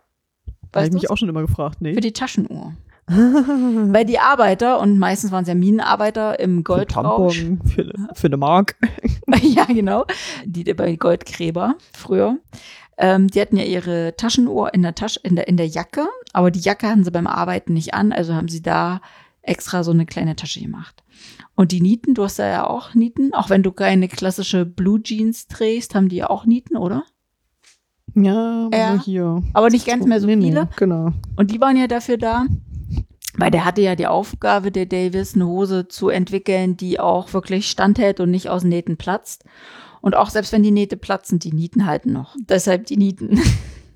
Habe 0.73 0.88
ich 0.88 0.93
mich 0.93 1.09
auch 1.09 1.17
schon 1.17 1.29
immer 1.29 1.41
gefragt, 1.41 1.81
nee. 1.81 1.93
für 1.93 2.01
die 2.01 2.13
Taschenuhr. 2.13 2.73
Weil 3.07 4.05
die 4.05 4.19
Arbeiter, 4.19 4.79
und 4.79 4.97
meistens 4.97 5.31
waren 5.31 5.41
es 5.43 5.49
ja 5.49 5.55
Minenarbeiter 5.55 6.39
im 6.39 6.57
Für 6.57 6.63
Goldrausch. 6.63 7.41
Tampon, 7.41 7.67
für, 7.67 7.91
für 8.13 8.27
eine 8.27 8.38
Mark. 8.38 8.75
ja, 9.41 9.65
genau. 9.65 10.05
Die 10.45 10.63
bei 10.73 10.95
Goldgräber 10.95 11.75
früher. 11.93 12.38
Ähm, 12.97 13.27
die 13.27 13.41
hatten 13.41 13.57
ja 13.57 13.63
ihre 13.63 14.15
Taschenuhr 14.15 14.73
in 14.73 14.83
der 14.83 14.95
Tasche, 14.95 15.19
in 15.23 15.36
der, 15.36 15.47
in 15.47 15.57
der 15.57 15.67
Jacke, 15.67 16.07
aber 16.31 16.51
die 16.51 16.59
Jacke 16.59 16.88
hatten 16.88 17.03
sie 17.03 17.12
beim 17.12 17.27
Arbeiten 17.27 17.73
nicht 17.73 17.93
an, 17.93 18.13
also 18.13 18.36
haben 18.36 18.47
sie 18.47 18.62
da 18.62 19.01
extra 19.41 19.83
so 19.83 19.91
eine 19.91 20.05
kleine 20.05 20.36
Tasche 20.36 20.62
gemacht. 20.62 21.03
Und 21.55 21.71
die 21.71 21.81
Nieten, 21.81 22.13
du 22.13 22.23
hast 22.23 22.39
da 22.39 22.47
ja 22.47 22.67
auch 22.67 22.93
Nieten, 22.93 23.33
auch 23.33 23.49
wenn 23.49 23.63
du 23.63 23.71
keine 23.71 24.07
klassische 24.07 24.65
Blue 24.65 25.01
Jeans 25.01 25.47
trägst, 25.47 25.95
haben 25.95 26.09
die 26.09 26.17
ja 26.17 26.29
auch 26.29 26.45
Nieten, 26.45 26.77
oder? 26.77 27.03
Ja, 28.15 28.65
aber 28.67 28.78
Ja. 28.78 29.02
hier. 29.04 29.43
Aber 29.54 29.69
nicht 29.69 29.88
ganz 29.88 30.06
mehr 30.06 30.19
so 30.19 30.28
Nee, 30.28 30.36
nee, 30.36 30.45
viele. 30.47 30.69
Genau. 30.76 31.12
Und 31.36 31.52
die 31.52 31.60
waren 31.62 31.78
ja 31.78 31.88
dafür 31.88 32.17
da, 32.17 32.45
weil 33.38 33.49
der 33.52 33.65
hatte 33.65 33.82
ja 33.82 33.95
die 33.95 34.08
Aufgabe, 34.08 34.71
der 34.71 34.86
Davis, 34.86 35.34
eine 35.36 35.47
Hose 35.47 35.88
zu 35.88 36.10
entwickeln, 36.10 36.78
die 36.78 36.99
auch 36.99 37.34
wirklich 37.34 37.69
standhält 37.69 38.19
und 38.19 38.30
nicht 38.32 38.49
aus 38.49 38.63
Nähten 38.63 38.97
platzt. 38.97 39.45
Und 40.02 40.15
auch 40.15 40.30
selbst 40.30 40.52
wenn 40.52 40.63
die 40.63 40.71
Nähte 40.71 40.97
platzen, 40.97 41.39
die 41.39 41.54
Nieten 41.54 41.86
halten 41.86 42.12
noch. 42.12 42.36
Deshalb 42.49 42.86
die 42.88 42.97
Nieten. 42.97 43.39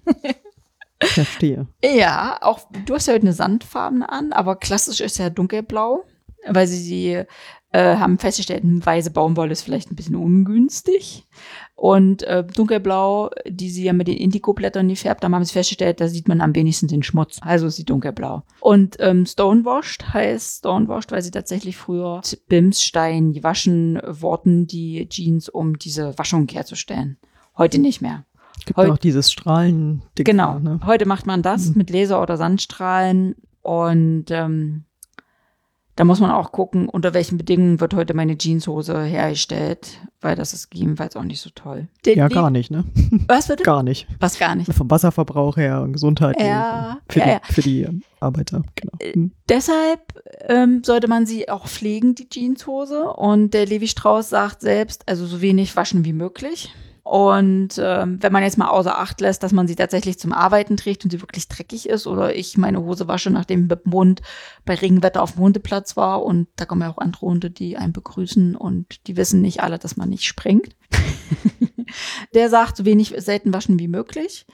Verstehe. 1.04 1.68
ja, 1.84 2.40
auch 2.42 2.62
du 2.88 2.96
hast 2.96 3.08
ja 3.08 3.14
heute 3.14 3.24
eine 3.24 3.34
sandfarbene 3.34 4.10
an, 4.10 4.34
aber 4.34 4.56
klassisch 4.56 5.00
ist 5.00 5.20
ja 5.20 5.30
dunkelblau, 5.30 6.04
weil 6.48 6.66
sie 6.66 6.78
sie 6.80 7.24
äh, 7.72 7.98
haben 7.98 8.18
festgestellt, 8.18 8.64
hm, 8.64 8.84
weiße 8.84 9.12
Baumwolle 9.12 9.52
ist 9.52 9.62
vielleicht 9.62 9.92
ein 9.92 9.96
bisschen 9.96 10.16
ungünstig. 10.16 11.28
Und 11.80 12.24
äh, 12.24 12.44
dunkelblau, 12.44 13.30
die 13.48 13.70
sie 13.70 13.84
ja 13.84 13.94
mit 13.94 14.08
den 14.08 14.18
Indigo-Blättern 14.18 14.88
gefärbt 14.88 15.24
haben, 15.24 15.36
haben 15.36 15.46
sie 15.46 15.54
festgestellt, 15.54 16.02
da 16.02 16.08
sieht 16.08 16.28
man 16.28 16.42
am 16.42 16.56
wenigsten 16.56 16.88
den 16.88 17.04
Schmutz. 17.04 17.38
Also 17.42 17.68
ist 17.68 17.76
sie 17.76 17.86
dunkelblau. 17.86 18.42
Und 18.62 18.98
ähm, 19.00 19.28
Stonewashed 19.28 20.12
heißt 20.12 20.58
Stonewashed, 20.58 21.12
weil 21.12 21.22
sie 21.22 21.30
tatsächlich 21.30 21.78
früher 21.78 22.22
Bimsstein 22.48 23.32
gewaschen 23.32 24.02
wurden, 24.08 24.66
die 24.66 25.08
Jeans, 25.08 25.50
um 25.50 25.78
diese 25.78 26.18
Waschung 26.18 26.48
herzustellen. 26.50 27.18
Heute 27.56 27.78
nicht 27.78 28.02
mehr. 28.02 28.26
Es 28.58 28.66
gibt 28.66 28.78
Heut- 28.78 28.90
auch 28.90 28.98
dieses 28.98 29.32
Strahlen. 29.32 30.02
Genau. 30.16 30.58
Ne? 30.58 30.80
Heute 30.84 31.06
macht 31.06 31.28
man 31.28 31.44
das 31.44 31.68
Mhm. 31.70 31.74
mit 31.78 31.90
Laser- 31.92 32.24
oder 32.24 32.38
Sandstrahlen 32.38 33.36
und 33.62 34.26
ähm, 34.32 34.86
da 35.98 36.04
muss 36.06 36.20
man 36.22 36.32
auch 36.32 36.52
gucken, 36.52 36.88
unter 36.88 37.14
welchen 37.14 37.38
Bedingungen 37.38 37.80
wird 37.82 37.94
heute 37.96 38.14
meine 38.14 38.38
Jeanshose 38.38 39.04
hergestellt, 39.04 40.00
weil 40.22 40.36
das 40.36 40.54
ist 40.54 40.70
gegebenenfalls 40.70 41.16
auch 41.16 41.24
nicht 41.24 41.42
so 41.42 41.50
toll. 41.54 41.88
Den- 42.06 42.18
Ja, 42.20 42.28
gar 42.28 42.50
nicht, 42.52 42.72
ne? 42.72 42.86
Was 43.28 43.48
bitte? 43.48 43.64
Gar 43.64 43.84
nicht. 43.84 44.08
Was 44.20 44.38
gar 44.40 44.56
nicht. 44.56 44.72
Vom 44.74 44.90
Wasserverbrauch 44.90 45.58
her 45.58 45.82
und 45.82 45.94
Gesundheit. 45.94 46.40
Ja, 46.40 47.00
für, 47.10 47.20
ja, 47.20 47.26
die, 47.26 47.32
ja. 47.32 47.40
für 47.44 47.62
die 47.62 47.82
ähm, 47.82 48.04
Arbeiter. 48.20 48.62
Genau. 48.76 48.94
Hm. 49.02 49.32
Deshalb 49.50 50.00
ähm, 50.48 50.84
sollte 50.86 51.08
man 51.08 51.26
sie 51.26 51.50
auch 51.50 51.68
pflegen, 51.68 52.16
die 52.16 52.30
Jeanshose. 52.30 53.12
Und 53.12 53.54
der 53.54 53.66
Levi 53.66 53.88
Strauss 53.88 54.30
sagt 54.30 54.62
selbst, 54.62 55.04
also 55.10 55.26
so 55.26 55.42
wenig 55.42 55.76
waschen 55.76 56.06
wie 56.06 56.14
möglich. 56.14 56.72
Und 57.10 57.80
ähm, 57.82 58.22
wenn 58.22 58.34
man 58.34 58.44
jetzt 58.44 58.58
mal 58.58 58.68
außer 58.68 59.00
Acht 59.00 59.22
lässt, 59.22 59.42
dass 59.42 59.54
man 59.54 59.66
sie 59.66 59.76
tatsächlich 59.76 60.20
zum 60.20 60.34
Arbeiten 60.34 60.76
trägt 60.76 61.06
und 61.06 61.12
sie 61.12 61.22
wirklich 61.22 61.48
dreckig 61.48 61.88
ist, 61.88 62.06
oder 62.06 62.36
ich 62.36 62.58
meine 62.58 62.82
Hose 62.82 63.08
wasche, 63.08 63.30
nachdem 63.30 63.68
mit 63.68 63.86
dem 63.86 63.94
Hund 63.94 64.22
bei 64.66 64.76
Regenwetter 64.76 65.24
auf 65.24 65.34
dem 65.34 65.42
Hundeplatz 65.44 65.96
war 65.96 66.24
und 66.24 66.50
da 66.58 66.66
kommen 66.66 66.82
ja 66.82 66.90
auch 66.90 66.98
andere 66.98 67.26
Hunde, 67.26 67.50
die 67.50 67.78
einen 67.78 67.94
begrüßen 67.94 68.58
und 68.58 69.08
die 69.08 69.16
wissen 69.16 69.42
nicht 69.42 69.62
alle, 69.62 69.80
dass 69.80 69.96
man 69.96 70.10
nicht 70.10 70.26
springt. 70.26 70.76
Der 72.34 72.50
sagt, 72.50 72.76
so 72.76 72.84
wenig 72.84 73.14
selten 73.18 73.54
waschen 73.54 73.80
wie 73.80 73.88
möglich. 73.88 74.46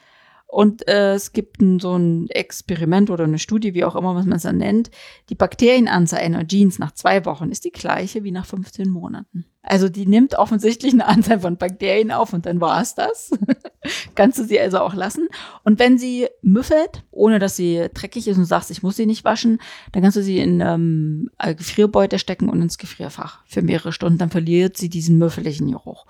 Und 0.54 0.88
äh, 0.88 1.16
es 1.16 1.34
gibt 1.34 1.62
ein, 1.62 1.80
so 1.80 1.98
ein 1.98 2.30
Experiment 2.30 3.10
oder 3.10 3.24
eine 3.24 3.40
Studie, 3.40 3.74
wie 3.74 3.86
auch 3.86 3.96
immer, 3.96 4.14
was 4.14 4.28
man 4.28 4.38
es 4.38 4.44
dann 4.44 4.58
nennt. 4.58 4.92
Die 5.30 5.36
Bakterienanzahl 5.36 6.20
einer 6.20 6.46
Jeans 6.46 6.78
nach 6.78 6.92
zwei 6.92 7.26
Wochen 7.26 7.50
ist 7.50 7.66
die 7.66 7.72
gleiche 7.72 8.24
wie 8.24 8.30
nach 8.30 8.46
15 8.46 8.88
Monaten. 8.88 9.46
Also 9.64 9.90
die 9.90 10.06
nimmt 10.06 10.36
offensichtlich 10.36 10.94
eine 10.94 11.08
Anzahl 11.08 11.40
von 11.40 11.58
Bakterien 11.58 12.12
auf 12.12 12.34
und 12.34 12.46
dann 12.46 12.62
war 12.62 12.80
es 12.84 12.94
das. 12.94 13.32
Kannst 14.16 14.38
du 14.38 14.44
sie 14.44 14.60
also 14.60 14.78
auch 14.78 14.94
lassen. 14.94 15.28
Und 15.64 15.80
wenn 15.80 15.98
sie 15.98 16.28
müffelt, 16.44 17.04
ohne 17.10 17.40
dass 17.40 17.56
sie 17.56 17.88
dreckig 17.92 18.28
ist 18.28 18.38
und 18.38 18.46
sagst, 18.46 18.70
ich 18.70 18.84
muss 18.84 18.96
sie 18.96 19.08
nicht 19.08 19.26
waschen, 19.26 19.60
dann 19.92 20.04
kannst 20.04 20.18
du 20.18 20.22
sie 20.22 20.38
in 20.38 20.62
ähm, 20.62 21.32
Gefrierbeutel 21.40 22.20
stecken 22.20 22.50
und 22.50 22.62
ins 22.62 22.78
Gefrierfach 22.78 23.40
für 23.48 23.64
mehrere 23.64 23.92
Stunden. 23.92 24.20
Dann 24.20 24.30
verliert 24.30 24.78
sie 24.78 24.90
diesen 24.90 25.18
müffeligen 25.18 25.72
Geruch 25.72 26.06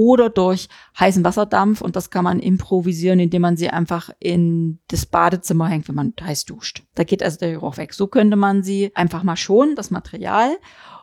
oder 0.00 0.30
durch 0.30 0.70
heißen 0.98 1.22
Wasserdampf 1.24 1.82
und 1.82 1.94
das 1.94 2.08
kann 2.08 2.24
man 2.24 2.40
improvisieren, 2.40 3.20
indem 3.20 3.42
man 3.42 3.58
sie 3.58 3.68
einfach 3.68 4.08
in 4.18 4.78
das 4.88 5.04
Badezimmer 5.04 5.68
hängt, 5.68 5.88
wenn 5.88 5.94
man 5.94 6.14
heiß 6.18 6.46
duscht. 6.46 6.84
Da 6.94 7.04
geht 7.04 7.22
also 7.22 7.38
der 7.38 7.52
Geruch 7.52 7.76
weg. 7.76 7.92
So 7.92 8.06
könnte 8.06 8.36
man 8.36 8.62
sie 8.62 8.92
einfach 8.94 9.24
mal 9.24 9.36
schonen, 9.36 9.76
das 9.76 9.90
Material. 9.90 10.56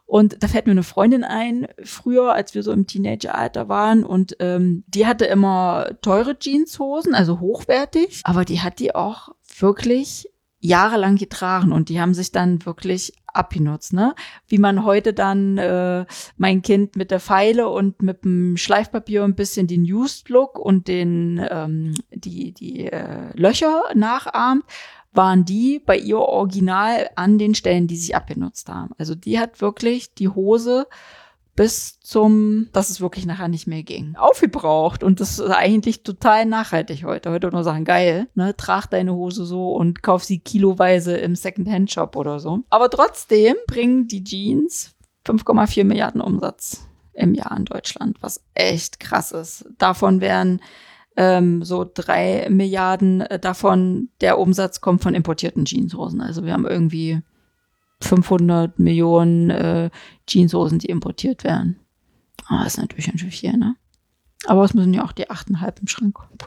Und 0.07 0.41
da 0.41 0.47
fällt 0.47 0.65
mir 0.65 0.71
eine 0.71 0.81
Freundin 0.81 1.23
ein, 1.23 1.67
früher, 1.83 2.33
als 2.33 2.55
wir 2.55 2.63
so 2.63 2.71
im 2.71 2.87
Teenageralter 2.87 3.69
waren 3.69 4.03
und 4.03 4.35
ähm, 4.39 4.83
die 4.87 5.05
hatte 5.05 5.25
immer 5.25 5.91
teure 6.01 6.39
Jeanshosen, 6.39 7.13
also 7.13 7.39
hochwertig, 7.39 8.21
aber 8.23 8.45
die 8.45 8.61
hat 8.61 8.79
die 8.79 8.95
auch 8.95 9.29
wirklich 9.59 10.27
jahrelang 10.59 11.15
getragen 11.17 11.71
und 11.71 11.89
die 11.89 12.01
haben 12.01 12.13
sich 12.13 12.31
dann 12.31 12.65
wirklich 12.65 13.13
abgenutzt, 13.27 13.93
ne? 13.93 14.15
Wie 14.47 14.57
man 14.57 14.83
heute 14.83 15.13
dann 15.13 15.57
äh, 15.57 16.05
mein 16.37 16.61
Kind 16.63 16.95
mit 16.95 17.11
der 17.11 17.19
Feile 17.19 17.69
und 17.69 18.01
mit 18.01 18.23
dem 18.23 18.57
Schleifpapier 18.57 19.23
ein 19.23 19.35
bisschen 19.35 19.67
den 19.67 19.83
Used 19.83 20.29
Look 20.29 20.57
und 20.57 20.87
den 20.87 21.45
ähm, 21.49 21.93
die 22.11 22.53
die 22.53 22.87
äh, 22.87 23.31
Löcher 23.35 23.83
nachahmt, 23.93 24.63
waren 25.13 25.45
die 25.45 25.79
bei 25.79 25.97
ihr 25.97 26.19
original 26.19 27.09
an 27.15 27.37
den 27.37 27.53
Stellen, 27.53 27.87
die 27.87 27.97
sich 27.97 28.15
abgenutzt 28.15 28.69
haben. 28.69 28.91
Also 28.97 29.13
die 29.13 29.39
hat 29.39 29.61
wirklich 29.61 30.13
die 30.13 30.29
Hose 30.29 30.87
bis 31.57 31.99
zum, 32.01 32.69
dass 32.71 32.91
es 32.91 33.01
wirklich 33.01 33.25
nachher 33.25 33.47
nicht 33.47 33.67
mehr 33.67 33.81
ging, 33.81 34.15
aufgebraucht. 34.15 35.03
Und 35.03 35.19
das 35.19 35.39
ist 35.39 35.49
eigentlich 35.49 36.03
total 36.03 36.45
nachhaltig 36.45 37.03
heute. 37.03 37.31
Heute 37.31 37.49
nur 37.49 37.63
sagen, 37.63 37.83
geil, 37.83 38.27
ne, 38.35 38.55
trag 38.55 38.85
deine 38.85 39.13
Hose 39.13 39.43
so 39.43 39.73
und 39.73 40.03
kauf 40.03 40.23
sie 40.23 40.39
kiloweise 40.39 41.17
im 41.17 41.35
Second-Hand-Shop 41.35 42.15
oder 42.15 42.39
so. 42.39 42.59
Aber 42.69 42.89
trotzdem 42.91 43.55
bringen 43.67 44.07
die 44.07 44.23
Jeans 44.23 44.95
5,4 45.25 45.83
Milliarden 45.83 46.21
Umsatz 46.21 46.87
im 47.13 47.33
Jahr 47.33 47.57
in 47.57 47.65
Deutschland, 47.65 48.17
was 48.21 48.43
echt 48.53 48.99
krass 48.99 49.31
ist. 49.31 49.65
Davon 49.79 50.21
wären 50.21 50.61
ähm, 51.15 51.63
so 51.63 51.89
drei 51.91 52.47
Milliarden 52.51 53.21
äh, 53.21 53.39
davon, 53.39 54.09
der 54.21 54.37
Umsatz 54.37 54.79
kommt 54.79 55.01
von 55.01 55.15
importierten 55.15 55.65
Jeanshosen. 55.65 56.21
Also 56.21 56.45
wir 56.45 56.53
haben 56.53 56.67
irgendwie 56.67 57.23
500 58.01 58.79
Millionen 58.79 59.49
äh, 59.49 59.89
Jeanshosen, 60.27 60.79
die 60.79 60.87
importiert 60.87 61.43
werden. 61.43 61.79
Ah, 62.47 62.63
das 62.63 62.73
ist 62.73 62.79
natürlich 62.79 63.05
schön 63.05 63.31
viel, 63.31 63.57
ne? 63.57 63.75
Aber 64.45 64.63
es 64.63 64.73
müssen 64.73 64.93
ja 64.93 65.03
auch 65.03 65.11
die 65.11 65.29
8,5 65.29 65.81
im 65.81 65.87
Schrank 65.87 66.13
kommen. 66.13 66.37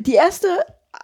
Die 0.00 0.14
erste 0.14 0.48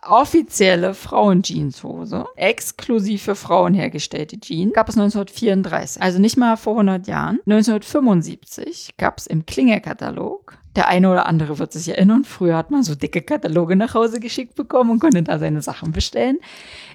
offizielle 0.03 0.95
Frauenjeanshose, 0.95 2.27
exklusiv 2.37 3.23
für 3.23 3.35
Frauen 3.35 3.75
hergestellte 3.75 4.39
Jeans, 4.39 4.73
gab 4.73 4.89
es 4.89 4.97
1934, 4.97 6.03
also 6.03 6.19
nicht 6.19 6.37
mal 6.37 6.57
vor 6.57 6.75
100 6.75 7.07
Jahren. 7.07 7.41
1975 7.47 8.97
gab 8.97 9.19
es 9.19 9.27
im 9.27 9.47
Klinger-Katalog, 9.47 10.59
der 10.77 10.89
eine 10.89 11.11
oder 11.11 11.27
andere 11.27 11.59
wird 11.59 11.73
sich 11.73 11.89
erinnern, 11.89 12.25
früher 12.25 12.57
hat 12.57 12.71
man 12.71 12.83
so 12.83 12.95
dicke 12.95 13.23
Kataloge 13.23 13.77
nach 13.77 13.95
Hause 13.95 14.21
geschickt 14.21 14.55
bekommen 14.55 14.91
und 14.91 15.01
konnte 15.01 15.23
da 15.23 15.39
seine 15.39 15.63
Sachen 15.63 15.93
bestellen. 15.93 16.39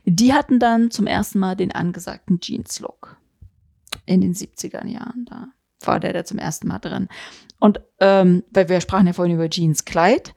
Die 0.05 0.33
hatten 0.33 0.59
dann 0.59 0.89
zum 0.89 1.05
ersten 1.07 1.39
Mal 1.39 1.55
den 1.55 1.71
angesagten 1.71 2.39
Jeans-Look 2.39 3.17
in 4.05 4.21
den 4.21 4.33
70er 4.33 4.85
Jahren. 4.85 5.25
Da 5.29 5.49
war 5.85 5.99
der 5.99 6.13
da 6.13 6.25
zum 6.25 6.39
ersten 6.39 6.67
Mal 6.67 6.79
drin. 6.79 7.07
Und 7.59 7.81
ähm, 7.99 8.43
weil 8.51 8.69
wir 8.69 8.81
sprachen 8.81 9.07
ja 9.07 9.13
vorhin 9.13 9.35
über 9.35 9.49
Jeans-Kleid. 9.49 10.33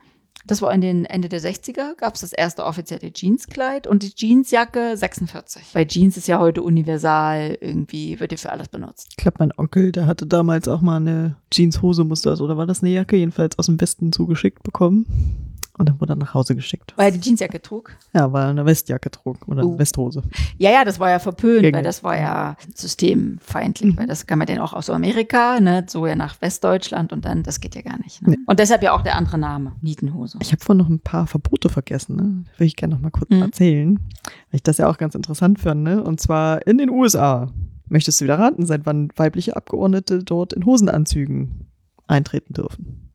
Das 0.46 0.62
war 0.62 0.72
in 0.72 0.80
den 0.80 1.04
Ende 1.04 1.28
der 1.28 1.40
60er, 1.40 1.96
gab 1.96 2.14
es 2.14 2.22
das 2.22 2.32
erste 2.32 2.64
offizielle 2.64 3.12
Jeanskleid 3.14 3.86
und 3.86 4.02
die 4.02 4.12
Jeansjacke 4.14 4.96
46. 4.96 5.74
Weil 5.74 5.86
Jeans 5.86 6.16
ist 6.16 6.28
ja 6.28 6.38
heute 6.38 6.62
universal, 6.62 7.58
irgendwie 7.60 8.18
wird 8.20 8.32
ja 8.32 8.38
für 8.38 8.50
alles 8.50 8.68
benutzt. 8.68 9.08
Ich 9.10 9.16
glaube, 9.16 9.36
mein 9.40 9.52
Onkel, 9.56 9.92
der 9.92 10.06
hatte 10.06 10.26
damals 10.26 10.66
auch 10.68 10.80
mal 10.80 10.96
eine 10.96 11.36
Jeanshose, 11.50 12.04
musste 12.04 12.30
das, 12.30 12.40
oder 12.40 12.56
war 12.56 12.66
das 12.66 12.82
eine 12.82 12.92
Jacke, 12.92 13.16
jedenfalls 13.16 13.58
aus 13.58 13.66
dem 13.66 13.80
Westen 13.80 14.12
zugeschickt 14.12 14.62
bekommen. 14.62 15.49
Und 15.80 15.88
dann 15.88 15.98
wurde 15.98 16.12
er 16.12 16.16
nach 16.16 16.34
Hause 16.34 16.54
geschickt. 16.54 16.92
Weil 16.96 17.06
er 17.10 17.18
die 17.18 17.26
Jeansjacke 17.26 17.62
trug. 17.62 17.96
Ja, 18.12 18.30
weil 18.34 18.42
er 18.44 18.48
eine 18.50 18.66
Westjacke 18.66 19.10
trug 19.10 19.48
oder 19.48 19.62
eine 19.62 19.78
Westhose. 19.78 20.22
Ja, 20.58 20.70
ja, 20.70 20.84
das 20.84 21.00
war 21.00 21.08
ja 21.08 21.18
verpönt, 21.18 21.62
Gegen- 21.62 21.74
weil 21.74 21.82
das 21.82 22.04
war 22.04 22.18
ja 22.18 22.56
systemfeindlich, 22.74 23.94
Mhm. 23.94 23.98
weil 23.98 24.06
das 24.06 24.26
kann 24.26 24.38
man 24.38 24.46
denn 24.46 24.58
auch 24.58 24.74
aus 24.74 24.90
Amerika, 24.90 25.58
ne, 25.58 25.84
so 25.88 26.06
ja 26.06 26.14
nach 26.16 26.40
Westdeutschland 26.42 27.12
und 27.14 27.24
dann, 27.24 27.42
das 27.42 27.60
geht 27.60 27.74
ja 27.74 27.80
gar 27.80 27.98
nicht. 27.98 28.20
Ne? 28.22 28.32
Nee. 28.32 28.36
Und 28.46 28.58
deshalb 28.58 28.82
ja 28.82 28.92
auch 28.92 29.00
der 29.02 29.16
andere 29.16 29.38
Name, 29.38 29.72
Nietenhose. 29.80 30.38
Ich 30.42 30.52
habe 30.52 30.62
vorhin 30.62 30.82
noch 30.84 30.90
ein 30.90 31.00
paar 31.00 31.26
Verbote 31.26 31.70
vergessen, 31.70 32.16
ne? 32.16 32.44
Will 32.58 32.66
ich 32.66 32.76
gerne 32.76 32.94
noch 32.96 33.00
mal 33.02 33.10
kurz 33.10 33.30
Mhm. 33.30 33.42
erzählen, 33.42 33.94
weil 34.24 34.56
ich 34.56 34.62
das 34.62 34.76
ja 34.76 34.86
auch 34.86 34.98
ganz 34.98 35.14
interessant 35.14 35.60
fand, 35.60 35.82
ne? 35.82 36.02
Und 36.04 36.20
zwar 36.20 36.66
in 36.66 36.76
den 36.76 36.90
USA. 36.90 37.48
Möchtest 37.88 38.20
du 38.20 38.24
wieder 38.26 38.38
raten, 38.38 38.66
seit 38.66 38.84
wann 38.86 39.08
weibliche 39.16 39.56
Abgeordnete 39.56 40.22
dort 40.22 40.52
in 40.52 40.66
Hosenanzügen 40.66 41.66
eintreten 42.06 42.52
dürfen? 42.52 43.10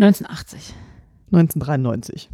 1980. 0.00 0.74
1993. 1.32 2.30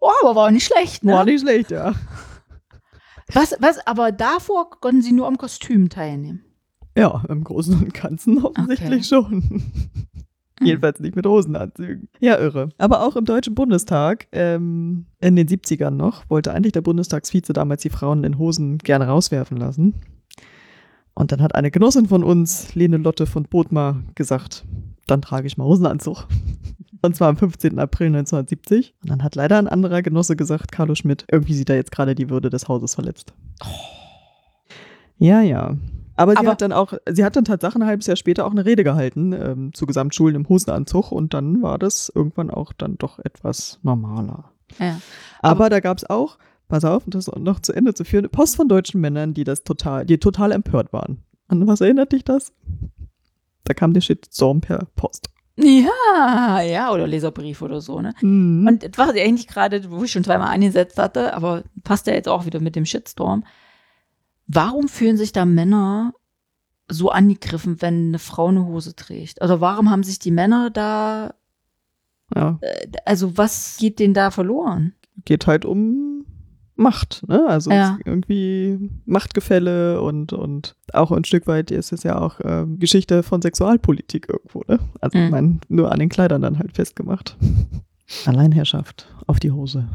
Oh, 0.00 0.10
aber 0.22 0.36
war 0.36 0.46
auch 0.46 0.50
nicht 0.50 0.66
schlecht, 0.66 1.04
ne? 1.04 1.12
War 1.12 1.24
nicht 1.24 1.42
schlecht, 1.42 1.70
ja. 1.70 1.94
Was, 3.32 3.54
was, 3.60 3.86
aber 3.86 4.12
davor 4.12 4.70
konnten 4.80 5.02
sie 5.02 5.12
nur 5.12 5.26
am 5.26 5.38
Kostüm 5.38 5.88
teilnehmen. 5.88 6.44
Ja, 6.96 7.22
im 7.28 7.44
Großen 7.44 7.78
und 7.80 7.94
Ganzen 7.94 8.44
offensichtlich 8.44 9.06
schon. 9.06 9.62
Jedenfalls 10.62 11.00
nicht 11.00 11.16
mit 11.16 11.26
Hosenanzügen. 11.26 12.08
Ja, 12.18 12.38
irre. 12.38 12.68
Aber 12.76 13.02
auch 13.02 13.16
im 13.16 13.24
Deutschen 13.24 13.54
Bundestag, 13.54 14.26
ähm, 14.32 15.06
in 15.20 15.36
den 15.36 15.48
70ern 15.48 15.90
noch, 15.90 16.28
wollte 16.28 16.52
eigentlich 16.52 16.72
der 16.72 16.82
Bundestagsvize 16.82 17.52
damals 17.54 17.82
die 17.82 17.90
Frauen 17.90 18.24
in 18.24 18.36
Hosen 18.36 18.76
gerne 18.78 19.06
rauswerfen 19.06 19.56
lassen. 19.56 19.94
Und 21.14 21.32
dann 21.32 21.40
hat 21.42 21.54
eine 21.54 21.70
Genossin 21.70 22.06
von 22.06 22.22
uns, 22.22 22.74
Lene 22.74 22.98
Lotte 22.98 23.26
von 23.26 23.44
Bothmar, 23.44 24.02
gesagt, 24.14 24.64
dann 25.06 25.22
trage 25.22 25.46
ich 25.46 25.56
mal 25.56 25.64
Hosenanzug. 25.64 26.26
Und 27.02 27.16
zwar 27.16 27.28
am 27.28 27.36
15. 27.36 27.78
April 27.78 28.08
1970. 28.08 28.94
Und 29.02 29.10
dann 29.10 29.22
hat 29.22 29.34
leider 29.34 29.58
ein 29.58 29.68
anderer 29.68 30.02
Genosse 30.02 30.36
gesagt, 30.36 30.70
Carlo 30.72 30.94
Schmidt, 30.94 31.24
irgendwie 31.30 31.54
sieht 31.54 31.70
er 31.70 31.76
jetzt 31.76 31.92
gerade 31.92 32.14
die 32.14 32.28
Würde 32.30 32.50
des 32.50 32.68
Hauses 32.68 32.94
verletzt. 32.94 33.32
Ja, 35.18 35.40
ja. 35.42 35.76
Aber 36.16 36.32
sie 36.32 36.38
Aber- 36.38 36.50
hat 36.50 36.62
dann 36.62 36.72
auch, 36.72 36.92
sie 37.10 37.24
hat 37.24 37.36
dann 37.36 37.44
tatsächlich 37.44 37.82
ein 37.82 37.86
halbes 37.86 38.06
Jahr 38.06 38.16
später 38.16 38.44
auch 38.46 38.50
eine 38.50 38.66
Rede 38.66 38.84
gehalten 38.84 39.32
ähm, 39.32 39.72
zu 39.72 39.86
Gesamtschulen 39.86 40.34
im 40.36 40.48
Hosenanzug 40.48 41.12
und 41.12 41.32
dann 41.32 41.62
war 41.62 41.78
das 41.78 42.12
irgendwann 42.14 42.50
auch 42.50 42.72
dann 42.74 42.98
doch 42.98 43.18
etwas 43.20 43.78
normaler. 43.82 44.50
Ja. 44.78 45.00
Aber, 45.40 45.70
da 45.70 45.80
gab 45.80 45.96
es 45.96 46.08
auch, 46.08 46.36
pass 46.68 46.84
auf, 46.84 47.06
um 47.06 47.10
das 47.10 47.28
noch 47.38 47.60
zu 47.60 47.72
Ende 47.72 47.94
zu 47.94 48.04
führen, 48.04 48.28
Post 48.28 48.56
von 48.56 48.68
deutschen 48.68 49.00
Männern, 49.00 49.32
die 49.32 49.44
das 49.44 49.64
total, 49.64 50.04
die 50.04 50.18
total 50.18 50.52
empört 50.52 50.92
waren. 50.92 51.22
An 51.48 51.66
was 51.66 51.80
erinnert 51.80 52.12
dich 52.12 52.24
das? 52.24 52.52
Da 53.64 53.74
kam 53.74 53.94
der 53.94 54.00
Shitstorm 54.02 54.60
per 54.60 54.86
Post. 54.96 55.30
Ja, 55.62 56.60
ja, 56.60 56.92
oder 56.92 57.06
Leserbrief 57.06 57.62
oder 57.62 57.80
so, 57.80 58.00
ne? 58.00 58.14
Mhm. 58.20 58.66
Und 58.66 58.82
das 58.82 58.98
war 58.98 59.08
eigentlich 59.08 59.46
gerade, 59.46 59.90
wo 59.90 60.04
ich 60.04 60.12
schon 60.12 60.24
zweimal 60.24 60.54
angesetzt 60.54 60.98
hatte, 60.98 61.34
aber 61.34 61.64
passt 61.84 62.06
ja 62.06 62.14
jetzt 62.14 62.28
auch 62.28 62.46
wieder 62.46 62.60
mit 62.60 62.76
dem 62.76 62.86
Shitstorm. 62.86 63.44
Warum 64.46 64.88
fühlen 64.88 65.16
sich 65.16 65.32
da 65.32 65.44
Männer 65.44 66.12
so 66.88 67.10
angegriffen, 67.10 67.80
wenn 67.82 68.08
eine 68.08 68.18
Frau 68.18 68.48
eine 68.48 68.66
Hose 68.66 68.96
trägt? 68.96 69.42
Also 69.42 69.60
warum 69.60 69.90
haben 69.90 70.02
sich 70.02 70.18
die 70.18 70.32
Männer 70.32 70.70
da, 70.70 71.34
ja, 72.34 72.58
äh, 72.60 72.88
also 73.04 73.36
was 73.36 73.76
geht 73.78 73.98
denen 73.98 74.14
da 74.14 74.30
verloren? 74.30 74.94
geht 75.24 75.46
halt 75.46 75.64
um 75.64 76.19
Macht, 76.80 77.22
ne? 77.28 77.44
Also 77.46 77.70
Ja. 77.70 77.98
irgendwie 78.04 78.90
Machtgefälle 79.04 80.00
und, 80.00 80.32
und 80.32 80.76
auch 80.92 81.12
ein 81.12 81.24
Stück 81.24 81.46
weit 81.46 81.70
ist 81.70 81.92
es 81.92 82.02
ja 82.02 82.18
auch 82.18 82.40
ähm, 82.42 82.78
Geschichte 82.78 83.22
von 83.22 83.42
Sexualpolitik 83.42 84.28
irgendwo, 84.28 84.62
ne? 84.66 84.78
Also 85.00 85.18
ich 85.18 85.24
Mhm. 85.24 85.30
meine, 85.30 85.58
nur 85.68 85.92
an 85.92 85.98
den 85.98 86.08
Kleidern 86.08 86.42
dann 86.42 86.58
halt 86.58 86.72
festgemacht. 86.74 87.36
Alleinherrschaft 88.26 89.06
auf 89.26 89.38
die 89.40 89.50
Hose. 89.52 89.88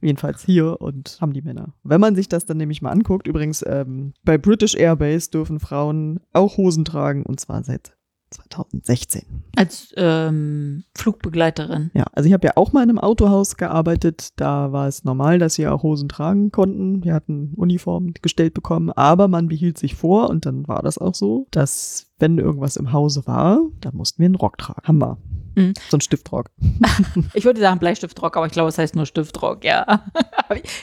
Jedenfalls 0.00 0.42
hier 0.44 0.80
und 0.80 1.18
haben 1.20 1.32
die 1.32 1.42
Männer. 1.42 1.74
Wenn 1.84 2.00
man 2.00 2.16
sich 2.16 2.28
das 2.28 2.44
dann 2.44 2.56
nämlich 2.56 2.82
mal 2.82 2.90
anguckt, 2.90 3.28
übrigens 3.28 3.64
ähm, 3.66 4.14
bei 4.24 4.36
British 4.36 4.74
Airbase 4.74 5.30
dürfen 5.30 5.60
Frauen 5.60 6.18
auch 6.32 6.56
Hosen 6.56 6.84
tragen 6.84 7.24
und 7.24 7.38
zwar 7.38 7.62
seit 7.62 7.94
2016. 8.32 9.44
Als 9.56 9.92
ähm, 9.96 10.84
Flugbegleiterin. 10.94 11.90
Ja, 11.94 12.04
also 12.12 12.26
ich 12.26 12.32
habe 12.32 12.46
ja 12.46 12.52
auch 12.56 12.72
mal 12.72 12.82
in 12.82 12.90
einem 12.90 12.98
Autohaus 12.98 13.56
gearbeitet. 13.56 14.30
Da 14.36 14.72
war 14.72 14.88
es 14.88 15.04
normal, 15.04 15.38
dass 15.38 15.54
sie 15.54 15.68
auch 15.68 15.82
Hosen 15.82 16.08
tragen 16.08 16.50
konnten. 16.50 17.04
Wir 17.04 17.14
hatten 17.14 17.54
Uniformen 17.56 18.14
gestellt 18.20 18.54
bekommen, 18.54 18.90
aber 18.90 19.28
man 19.28 19.48
behielt 19.48 19.78
sich 19.78 19.94
vor 19.94 20.30
und 20.30 20.46
dann 20.46 20.66
war 20.68 20.82
das 20.82 20.98
auch 20.98 21.14
so, 21.14 21.46
dass 21.50 22.06
wenn 22.18 22.38
irgendwas 22.38 22.76
im 22.76 22.92
Hause 22.92 23.26
war, 23.26 23.60
dann 23.80 23.96
mussten 23.96 24.20
wir 24.20 24.26
einen 24.26 24.36
Rock 24.36 24.58
tragen. 24.58 24.98
Wir. 24.98 25.18
Mhm. 25.54 25.74
So 25.90 25.96
ein 25.96 26.00
Stiftrock. 26.00 26.50
Ich 27.34 27.44
würde 27.44 27.60
sagen 27.60 27.78
Bleistiftrock, 27.78 28.36
aber 28.36 28.46
ich 28.46 28.52
glaube, 28.52 28.68
es 28.68 28.78
heißt 28.78 28.94
nur 28.94 29.06
Stiftrock, 29.06 29.64
ja. 29.64 29.84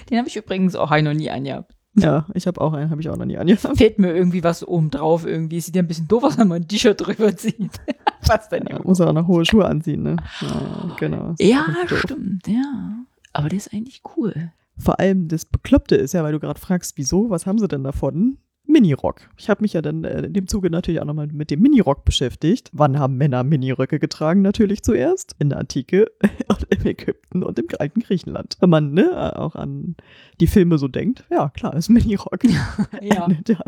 Den 0.10 0.18
habe 0.18 0.28
ich 0.28 0.36
übrigens 0.36 0.76
auch 0.76 0.90
noch 0.90 1.14
nie 1.14 1.30
angehabt. 1.30 1.74
Ja, 2.00 2.28
ich 2.34 2.46
habe 2.48 2.62
auch 2.62 2.74
einen, 2.74 2.92
habe 2.92 3.02
ich 3.02 3.10
auch 3.10 3.18
noch 3.18 3.26
nie 3.26 3.38
angefangen. 3.38 3.76
Fehlt 3.76 4.00
mir 4.00 4.14
irgendwie 4.14 4.44
was 4.44 4.66
oben 4.66 4.92
drauf 4.92 5.26
irgendwie. 5.26 5.58
Es 5.58 5.66
sieht 5.66 5.76
ja 5.76 5.82
ein 5.82 5.88
bisschen 5.88 6.08
doof 6.08 6.24
aus, 6.24 6.38
wenn 6.38 6.48
man 6.48 6.62
ein 6.62 6.68
T-Shirt 6.68 7.00
drüber 7.00 7.36
zieht. 7.36 7.72
was 8.26 8.48
denn 8.50 8.68
Ja, 8.70 8.80
muss 8.84 9.02
auch 9.02 9.12
noch 9.12 9.28
hohe 9.28 9.44
Schuhe 9.44 9.66
anziehen, 9.66 10.04
ne? 10.04 10.18
Ja, 10.42 10.96
genau. 10.98 11.36
Ja, 11.40 11.66
stimmt, 11.86 12.48
ja. 12.48 13.04
Aber 13.34 13.50
das 13.50 13.68
ist 13.68 13.74
eigentlich 13.74 14.04
cool. 14.16 14.52
Vor 14.78 15.00
allem 15.00 15.28
das 15.28 15.46
Bekloppte 15.46 15.96
ist 15.96 16.14
ja, 16.14 16.24
weil 16.24 16.32
du 16.32 16.40
gerade 16.40 16.60
fragst, 16.60 16.98
wieso, 16.98 17.30
was 17.30 17.46
haben 17.46 17.60
sie 17.60 17.68
denn 17.68 17.84
davon? 17.84 18.38
Minirock. 18.70 19.22
Ich 19.38 19.50
habe 19.50 19.62
mich 19.62 19.74
ja 19.74 19.82
dann 19.82 20.04
äh, 20.04 20.22
in 20.22 20.34
dem 20.34 20.48
Zuge 20.48 20.70
natürlich 20.70 21.02
auch 21.02 21.06
nochmal 21.06 21.28
mit 21.28 21.52
dem 21.52 21.60
Minirock 21.62 22.06
beschäftigt. 22.06 22.70
Wann 22.72 23.00
haben 23.00 23.18
Männer 23.18 23.44
Miniröcke 23.44 24.00
getragen? 24.00 24.42
Natürlich 24.42 24.84
zuerst 24.84 25.36
in 25.40 25.50
der 25.50 25.60
Antike 25.60 26.12
und 26.48 26.68
im 26.70 26.86
Ägypten 26.86 27.44
und 27.44 27.58
im 27.58 27.66
alten 27.80 28.00
Griechenland. 28.02 28.58
Wenn 28.60 28.70
man 28.70 28.94
ne, 28.94 29.38
auch 29.38 29.56
an 29.56 29.96
die 30.40 30.48
Filme 30.48 30.78
so 30.78 30.88
denkt, 30.88 31.26
ja 31.30 31.50
klar, 31.50 31.76
ist 31.76 31.90
Minirock. 31.90 32.40
Ja, 33.02 33.28
ja. 33.48 33.60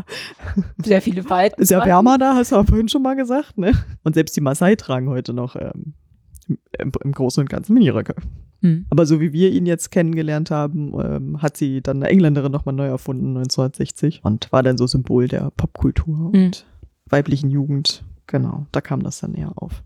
sehr 0.83 1.01
viele 1.01 1.23
Falten. 1.23 1.61
Ist 1.61 1.71
ja 1.71 1.85
wärmer 1.85 2.17
da, 2.17 2.35
hast 2.35 2.51
du 2.51 2.57
auch 2.57 2.65
vorhin 2.65 2.89
schon 2.89 3.01
mal 3.01 3.15
gesagt, 3.15 3.57
ne? 3.57 3.73
Und 4.03 4.13
selbst 4.13 4.35
die 4.35 4.41
Maasai 4.41 4.75
tragen 4.75 5.09
heute 5.09 5.33
noch 5.33 5.55
ähm, 5.55 5.93
im, 6.77 6.91
im 7.03 7.11
Großen 7.11 7.41
und 7.41 7.49
Ganzen 7.49 7.73
Miniröcke. 7.73 8.15
Hm. 8.61 8.85
Aber 8.89 9.05
so 9.05 9.19
wie 9.19 9.33
wir 9.33 9.51
ihn 9.51 9.65
jetzt 9.65 9.91
kennengelernt 9.91 10.51
haben, 10.51 10.93
ähm, 11.03 11.41
hat 11.41 11.57
sie 11.57 11.81
dann 11.81 11.97
eine 11.97 12.09
Engländerin 12.09 12.51
nochmal 12.51 12.75
neu 12.75 12.87
erfunden, 12.87 13.35
1960. 13.37 14.21
Und 14.23 14.51
war 14.51 14.63
dann 14.63 14.77
so 14.77 14.87
Symbol 14.87 15.27
der 15.27 15.51
Popkultur 15.57 16.31
und 16.33 16.65
weiblichen 17.09 17.49
Jugend. 17.49 18.03
Genau, 18.27 18.65
da 18.71 18.81
kam 18.81 19.03
das 19.03 19.19
dann 19.19 19.33
eher 19.33 19.51
auf. 19.55 19.83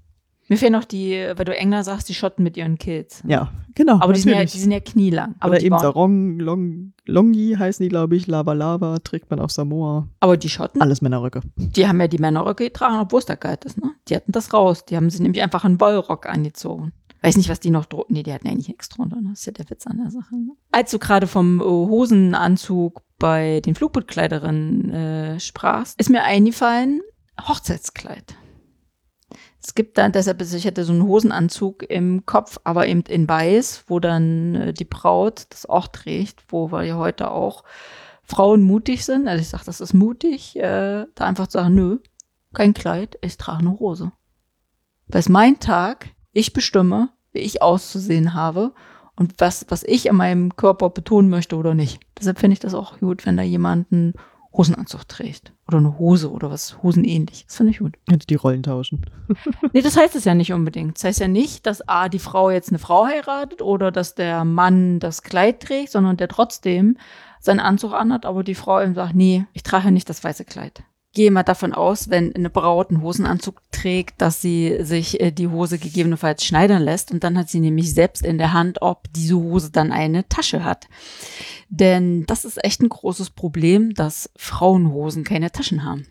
Mir 0.47 0.57
fehlen 0.57 0.73
noch 0.73 0.83
die, 0.85 1.13
weil 1.35 1.45
du 1.45 1.57
Engler 1.57 1.83
sagst, 1.83 2.07
die 2.07 2.13
Schotten 2.13 2.43
mit 2.43 2.55
ihren 2.55 2.77
Kids. 2.77 3.23
Ja, 3.25 3.49
genau. 3.73 3.99
Aber 3.99 4.13
die 4.13 4.19
sind, 4.19 4.31
ja, 4.33 4.45
die 4.45 4.59
sind 4.59 4.69
ja 4.71 4.79
knielang. 4.79 5.33
Aber 5.39 5.53
Oder 5.53 5.63
eben 5.63 5.79
Sarong, 5.79 6.38
Long, 6.39 6.93
Longi 7.07 7.55
heißen 7.57 7.83
die, 7.83 7.89
glaube 7.89 8.15
ich. 8.15 8.27
Lava 8.27 8.53
Lava 8.53 8.99
trägt 8.99 9.31
man 9.31 9.39
auf 9.39 9.49
Samoa. 9.49 10.07
aber 10.19 10.38
die 10.38 10.49
Schotten, 10.49 10.83
Alles 10.83 11.01
Männerröcke. 11.01 11.41
die 11.55 11.88
haben 11.88 11.99
ja 11.99 12.07
die 12.07 12.19
Männerröcke 12.19 12.65
getragen, 12.65 12.99
obwohl 12.99 13.19
es 13.21 13.25
da 13.25 13.35
kalt 13.35 13.65
ist, 13.65 13.79
ne? 13.81 13.89
Die 14.07 14.15
hatten 14.15 14.33
das 14.33 14.53
raus. 14.53 14.85
Die 14.85 14.95
haben 14.95 15.09
sie 15.09 15.23
nämlich 15.23 15.41
einfach 15.41 15.65
einen 15.65 15.81
Wollrock 15.81 16.27
angezogen. 16.29 16.91
Weiß 17.25 17.38
nicht, 17.38 17.49
was 17.49 17.59
die 17.59 17.71
noch 17.71 17.85
drunter. 17.85 18.07
Nee, 18.09 18.23
die 18.23 18.31
hatten 18.33 18.47
eigentlich 18.47 18.67
nichts 18.67 18.89
drunter. 18.89 19.19
Ne? 19.19 19.29
Das 19.31 19.39
ist 19.39 19.45
ja 19.47 19.51
der 19.53 19.69
Witz 19.69 19.88
an 19.88 19.97
der 19.97 20.11
Sache. 20.11 20.35
Ne? 20.35 20.51
Als 20.71 20.91
du 20.91 20.99
gerade 20.99 21.25
vom 21.27 21.59
äh, 21.59 21.63
Hosenanzug 21.63 23.01
bei 23.17 23.61
den 23.61 23.73
Flugbootkleiderinnen 23.75 24.89
äh, 24.91 25.39
sprachst, 25.39 25.99
ist 25.99 26.09
mir 26.09 26.23
eingefallen, 26.23 27.01
Hochzeitskleid. 27.47 28.35
Es 29.63 29.73
gibt 29.73 29.97
dann, 29.97 30.11
deshalb, 30.11 30.39
ist- 30.41 30.53
ich 30.53 30.65
hätte 30.65 30.83
so 30.83 30.93
einen 30.93 31.03
Hosenanzug 31.07 31.81
im 31.89 32.25
Kopf, 32.27 32.59
aber 32.63 32.88
eben 32.88 33.01
in 33.01 33.27
weiß, 33.27 33.85
wo 33.88 33.99
dann 33.99 34.55
äh, 34.55 34.73
die 34.73 34.85
Braut 34.85 35.47
das 35.49 35.65
auch 35.65 35.88
trägt, 35.88 36.43
wo 36.49 36.71
wir 36.71 36.83
ja 36.83 36.97
heute 36.97 37.31
auch 37.31 37.63
Frauen 38.23 38.61
mutig 38.61 39.03
sind. 39.05 39.27
Also 39.27 39.41
ich 39.41 39.49
sage, 39.49 39.63
das 39.65 39.81
ist 39.81 39.93
mutig, 39.93 40.55
äh, 40.57 41.05
da 41.15 41.25
einfach 41.25 41.47
zu 41.47 41.57
sagen, 41.57 41.73
nö, 41.73 41.97
kein 42.53 42.73
Kleid, 42.75 43.17
ich 43.21 43.38
trage 43.38 43.59
eine 43.59 43.79
Hose. 43.79 44.11
Weil 45.07 45.19
es 45.19 45.29
mein 45.29 45.59
Tag, 45.59 46.09
ich 46.31 46.53
bestimme, 46.53 47.09
wie 47.36 47.39
ich 47.39 47.62
auszusehen 47.62 48.34
habe 48.34 48.74
und 49.15 49.36
was, 49.38 49.65
was 49.69 49.84
ich 49.84 50.10
an 50.10 50.17
meinem 50.17 50.56
Körper 50.56 50.89
betonen 50.89 51.30
möchte 51.30 51.56
oder 51.56 51.74
nicht. 51.74 52.00
Deshalb 52.17 52.39
finde 52.39 52.54
ich 52.54 52.60
das 52.60 52.74
auch 52.74 53.00
gut, 53.00 53.26
wenn 53.26 53.38
da 53.38 53.43
jemand 53.43 53.91
einen 53.91 54.13
Hosenanzug 54.58 55.08
trägt. 55.08 55.54
Oder 55.67 55.80
eine 55.80 55.98
Hose 55.98 56.32
oder 56.32 56.50
was 56.50 56.82
Hosenähnliches. 56.82 57.48
Das 57.48 57.58
finde 57.58 57.71
ich 57.71 57.80
gut. 57.80 57.95
Hätte 58.10 58.28
die 58.28 58.36
Rollen 58.36 58.63
tauschen. 58.63 59.06
Nee, 59.74 59.82
das 59.82 59.98
heißt 59.98 60.15
es 60.15 60.24
ja 60.24 60.34
nicht 60.34 60.54
unbedingt. 60.54 60.95
Das 60.95 61.04
heißt 61.04 61.19
ja 61.19 61.28
nicht, 61.28 61.65
dass 61.65 61.88
A, 61.88 62.08
die 62.08 62.19
Frau 62.19 62.50
jetzt 62.50 62.69
eine 62.69 62.80
Frau 62.80 63.06
heiratet 63.06 63.62
oder 63.62 63.91
dass 63.91 64.15
der 64.15 64.45
Mann 64.45 65.00
das 65.00 65.24
Kleid 65.24 65.62
trägt, 65.62 65.91
sondern 65.91 66.15
der 66.15 66.30
trotzdem 66.30 66.98
seinen 67.39 67.60
Anzug 67.60 67.93
anhat, 67.93 68.26
aber 68.26 68.43
die 68.43 68.56
Frau 68.56 68.82
ihm 68.82 68.95
sagt, 68.95 69.15
nee, 69.15 69.45
ich 69.54 69.63
trage 69.63 69.91
nicht 69.91 70.10
das 70.10 70.24
weiße 70.24 70.45
Kleid. 70.45 70.84
Gehe 71.15 71.32
mal 71.32 71.43
davon 71.43 71.73
aus, 71.73 72.10
wenn 72.10 72.36
eine 72.36 72.49
Braut 72.49 72.89
einen 72.89 73.01
Hosenanzug 73.01 73.62
trägt, 73.71 74.21
dass 74.21 74.41
sie 74.41 74.78
sich 74.82 75.21
äh, 75.21 75.32
die 75.32 75.47
Hose 75.47 75.80
gegebenenfalls 75.80 76.43
schneidern 76.43 76.84
lässt 76.84 77.10
und 77.12 77.23
dann 77.23 77.38
hat 77.38 77.47
sie 77.49 77.62
nämlich 77.62 77.93
selbst 77.93 78.25
in 78.25 78.38
der 78.38 78.51
Hand, 78.51 78.82
ob 78.82 79.12
diese 79.13 79.38
Hose 79.38 79.71
dann 79.71 79.93
eine 79.93 80.28
Tasche 80.28 80.65
hat. 80.65 80.88
Denn 81.69 82.25
das 82.25 82.43
ist 82.43 82.62
echt 82.63 82.82
ein 82.82 82.89
großes 82.89 83.30
Problem, 83.30 83.93
dass 83.93 84.30
Frauenhosen 84.36 85.23
keine 85.23 85.54
Taschen 85.54 85.86
haben. 85.86 86.06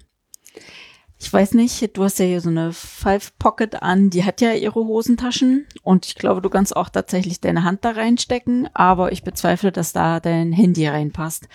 Ich 1.19 1.31
weiß 1.31 1.53
nicht, 1.53 1.97
du 1.97 2.05
hast 2.05 2.19
ja 2.19 2.25
hier 2.25 2.41
so 2.41 2.49
eine 2.49 2.73
Five 2.73 3.39
Pocket 3.39 3.83
an, 3.83 4.09
die 4.09 4.25
hat 4.25 4.41
ja 4.41 4.53
ihre 4.53 4.87
Hosentaschen 4.87 5.67
und 5.83 6.07
ich 6.07 6.15
glaube, 6.15 6.41
du 6.41 6.49
kannst 6.49 6.75
auch 6.75 6.89
tatsächlich 6.89 7.43
deine 7.43 7.63
Hand 7.63 7.85
da 7.85 7.91
reinstecken, 7.91 8.71
aber 8.73 9.13
ich 9.13 9.23
bezweifle, 9.23 9.71
dass 9.71 9.93
da 9.93 10.19
dein 10.21 10.53
Handy 10.53 10.87
reinpasst. 10.87 11.47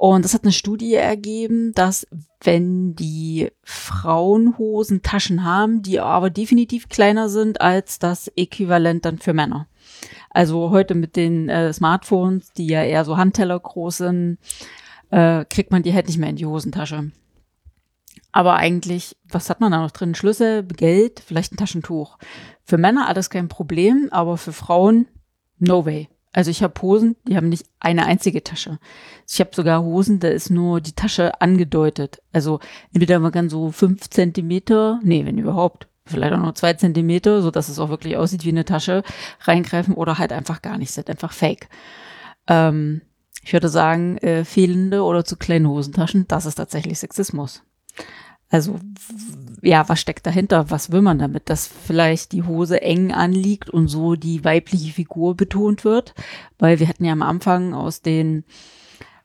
Und 0.00 0.24
das 0.24 0.32
hat 0.32 0.44
eine 0.44 0.52
Studie 0.52 0.94
ergeben, 0.94 1.74
dass 1.74 2.06
wenn 2.42 2.94
die 2.94 3.50
Frauenhosen 3.62 5.02
Taschen 5.02 5.44
haben, 5.44 5.82
die 5.82 6.00
aber 6.00 6.30
definitiv 6.30 6.88
kleiner 6.88 7.28
sind 7.28 7.60
als 7.60 7.98
das 7.98 8.28
Äquivalent 8.34 9.04
dann 9.04 9.18
für 9.18 9.34
Männer. 9.34 9.66
Also 10.30 10.70
heute 10.70 10.94
mit 10.94 11.16
den 11.16 11.50
äh, 11.50 11.70
Smartphones, 11.70 12.50
die 12.54 12.68
ja 12.68 12.82
eher 12.82 13.04
so 13.04 13.18
Handteller 13.18 13.60
groß 13.60 13.98
sind, 13.98 14.38
äh, 15.10 15.44
kriegt 15.44 15.70
man 15.70 15.82
die 15.82 15.92
halt 15.92 16.06
nicht 16.06 16.16
mehr 16.16 16.30
in 16.30 16.36
die 16.36 16.46
Hosentasche. 16.46 17.10
Aber 18.32 18.54
eigentlich, 18.54 19.18
was 19.28 19.50
hat 19.50 19.60
man 19.60 19.70
da 19.70 19.82
noch 19.82 19.90
drin? 19.90 20.14
Schlüssel, 20.14 20.64
Geld, 20.64 21.20
vielleicht 21.20 21.52
ein 21.52 21.58
Taschentuch. 21.58 22.16
Für 22.64 22.78
Männer 22.78 23.06
alles 23.06 23.28
kein 23.28 23.48
Problem, 23.48 24.08
aber 24.12 24.38
für 24.38 24.54
Frauen 24.54 25.08
no 25.58 25.84
way. 25.84 26.08
Also 26.32 26.50
ich 26.50 26.62
habe 26.62 26.80
Hosen, 26.80 27.16
die 27.26 27.36
haben 27.36 27.48
nicht 27.48 27.66
eine 27.80 28.06
einzige 28.06 28.44
Tasche. 28.44 28.78
Ich 29.28 29.40
habe 29.40 29.50
sogar 29.52 29.82
Hosen, 29.82 30.20
da 30.20 30.28
ist 30.28 30.50
nur 30.50 30.80
die 30.80 30.92
Tasche 30.92 31.40
angedeutet. 31.40 32.22
Also 32.32 32.60
entweder 32.92 33.18
man 33.18 33.32
kann 33.32 33.48
so 33.48 33.72
fünf 33.72 34.08
Zentimeter, 34.10 35.00
nee, 35.02 35.26
wenn 35.26 35.38
überhaupt, 35.38 35.88
vielleicht 36.06 36.32
auch 36.32 36.38
nur 36.38 36.54
zwei 36.54 36.74
Zentimeter, 36.74 37.42
so 37.42 37.50
dass 37.50 37.68
es 37.68 37.80
auch 37.80 37.88
wirklich 37.88 38.16
aussieht 38.16 38.44
wie 38.44 38.50
eine 38.50 38.64
Tasche, 38.64 39.02
reingreifen 39.40 39.94
oder 39.94 40.18
halt 40.18 40.32
einfach 40.32 40.62
gar 40.62 40.78
nicht, 40.78 40.92
sind 40.92 41.10
einfach 41.10 41.32
fake. 41.32 41.68
Ähm, 42.46 43.02
ich 43.42 43.52
würde 43.52 43.68
sagen, 43.68 44.18
äh, 44.18 44.44
fehlende 44.44 45.02
oder 45.02 45.24
zu 45.24 45.36
kleine 45.36 45.68
Hosentaschen, 45.68 46.28
das 46.28 46.46
ist 46.46 46.56
tatsächlich 46.56 46.98
Sexismus. 46.98 47.62
Also, 48.50 48.78
ja, 49.62 49.88
was 49.88 50.00
steckt 50.00 50.26
dahinter? 50.26 50.70
Was 50.70 50.90
will 50.90 51.02
man 51.02 51.18
damit? 51.20 51.48
Dass 51.48 51.66
vielleicht 51.68 52.32
die 52.32 52.42
Hose 52.42 52.82
eng 52.82 53.12
anliegt 53.12 53.70
und 53.70 53.86
so 53.88 54.16
die 54.16 54.44
weibliche 54.44 54.92
Figur 54.92 55.36
betont 55.36 55.84
wird? 55.84 56.14
Weil 56.58 56.80
wir 56.80 56.88
hatten 56.88 57.04
ja 57.04 57.12
am 57.12 57.22
Anfang 57.22 57.74
aus 57.74 58.02
den, 58.02 58.44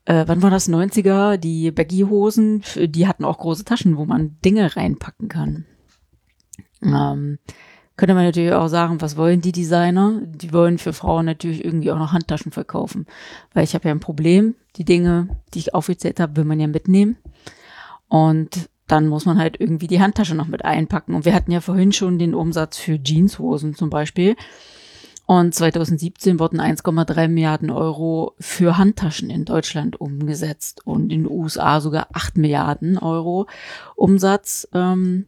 äh, 0.05 0.25
wann 0.27 0.43
war 0.43 0.51
das, 0.51 0.69
90er, 0.69 1.37
die 1.37 1.71
Baggy-Hosen, 1.71 2.61
f- 2.61 2.79
die 2.83 3.07
hatten 3.07 3.25
auch 3.25 3.39
große 3.39 3.65
Taschen, 3.65 3.97
wo 3.97 4.05
man 4.05 4.37
Dinge 4.45 4.75
reinpacken 4.75 5.27
kann. 5.27 5.65
Ähm, 6.83 7.39
könnte 7.97 8.13
man 8.13 8.25
natürlich 8.25 8.51
auch 8.53 8.67
sagen, 8.67 9.01
was 9.01 9.17
wollen 9.17 9.41
die 9.41 9.53
Designer? 9.53 10.21
Die 10.23 10.53
wollen 10.53 10.77
für 10.77 10.93
Frauen 10.93 11.25
natürlich 11.25 11.65
irgendwie 11.65 11.91
auch 11.91 11.97
noch 11.97 12.11
Handtaschen 12.11 12.51
verkaufen. 12.51 13.07
Weil 13.53 13.63
ich 13.63 13.73
habe 13.73 13.87
ja 13.87 13.95
ein 13.95 14.01
Problem, 14.01 14.53
die 14.75 14.85
Dinge, 14.85 15.29
die 15.53 15.59
ich 15.59 15.73
aufgezählt 15.73 16.19
habe, 16.19 16.35
will 16.35 16.43
man 16.43 16.59
ja 16.59 16.67
mitnehmen. 16.67 17.17
Und 18.07 18.69
dann 18.87 19.07
muss 19.07 19.25
man 19.25 19.37
halt 19.37 19.59
irgendwie 19.59 19.87
die 19.87 20.01
Handtasche 20.01 20.35
noch 20.35 20.47
mit 20.47 20.63
einpacken. 20.63 21.15
Und 21.15 21.25
wir 21.25 21.33
hatten 21.33 21.51
ja 21.51 21.61
vorhin 21.61 21.91
schon 21.91 22.19
den 22.19 22.35
Umsatz 22.35 22.77
für 22.77 22.99
Jeanshosen 23.01 23.75
zum 23.75 23.89
Beispiel. 23.89 24.35
Und 25.25 25.55
2017 25.55 26.39
wurden 26.39 26.61
1,3 26.61 27.27
Milliarden 27.27 27.71
Euro 27.71 28.35
für 28.39 28.77
Handtaschen 28.77 29.31
in 29.31 29.43
Deutschland 29.43 29.99
umgesetzt 29.99 30.85
und 30.85 31.11
in 31.11 31.23
den 31.23 31.31
USA 31.31 31.81
sogar 31.81 32.09
8 32.13 32.37
Milliarden 32.37 32.99
Euro 32.99 33.47
Umsatz. 33.95 34.67
Ähm, 34.73 35.25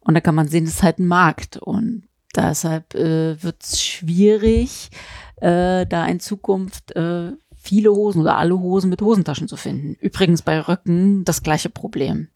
und 0.00 0.14
da 0.14 0.20
kann 0.20 0.34
man 0.34 0.48
sehen, 0.48 0.66
das 0.66 0.74
ist 0.74 0.82
halt 0.82 0.98
ein 0.98 1.06
Markt. 1.06 1.56
Und 1.56 2.02
deshalb 2.36 2.94
äh, 2.94 3.42
wird 3.42 3.62
es 3.62 3.82
schwierig, 3.82 4.90
äh, 5.36 5.86
da 5.86 6.06
in 6.06 6.20
Zukunft 6.20 6.94
äh, 6.94 7.32
viele 7.56 7.90
Hosen 7.90 8.20
oder 8.20 8.36
alle 8.36 8.58
Hosen 8.58 8.90
mit 8.90 9.00
Hosentaschen 9.00 9.48
zu 9.48 9.56
finden. 9.56 9.96
Übrigens 10.00 10.42
bei 10.42 10.60
Röcken 10.60 11.24
das 11.24 11.42
gleiche 11.42 11.70
Problem. 11.70 12.28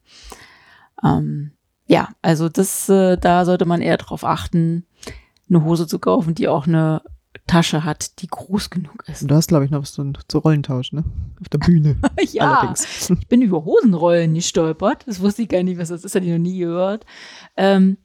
Ähm, 1.03 1.51
ja, 1.85 2.09
also 2.21 2.49
das, 2.49 2.89
äh, 2.89 3.17
da 3.17 3.45
sollte 3.45 3.65
man 3.65 3.81
eher 3.81 3.97
darauf 3.97 4.23
achten, 4.23 4.85
eine 5.49 5.63
Hose 5.63 5.87
zu 5.87 5.99
kaufen, 5.99 6.35
die 6.35 6.47
auch 6.47 6.65
eine 6.65 7.01
Tasche 7.47 7.83
hat, 7.83 8.21
die 8.21 8.27
groß 8.27 8.69
genug 8.69 9.03
ist. 9.07 9.23
Und 9.23 9.31
du 9.31 9.35
hast, 9.35 9.47
glaube 9.47 9.65
ich, 9.65 9.71
noch 9.71 9.81
was 9.81 9.91
zu, 9.91 10.13
zu 10.27 10.37
Rollentausch, 10.39 10.93
ne? 10.93 11.03
Auf 11.41 11.49
der 11.49 11.57
Bühne. 11.57 11.97
ja, 12.31 12.59
Allerdings. 12.59 13.09
ich 13.19 13.27
bin 13.27 13.41
über 13.41 13.65
Hosenrollen 13.65 14.33
gestolpert. 14.33 15.03
Das 15.07 15.19
wusste 15.19 15.41
ich 15.41 15.49
gar 15.49 15.61
nicht, 15.63 15.79
was 15.79 15.89
das 15.89 16.05
ist, 16.05 16.15
hatte 16.15 16.25
ich 16.25 16.31
noch 16.31 16.37
nie 16.37 16.59
gehört. 16.59 17.05
Ähm, 17.57 17.97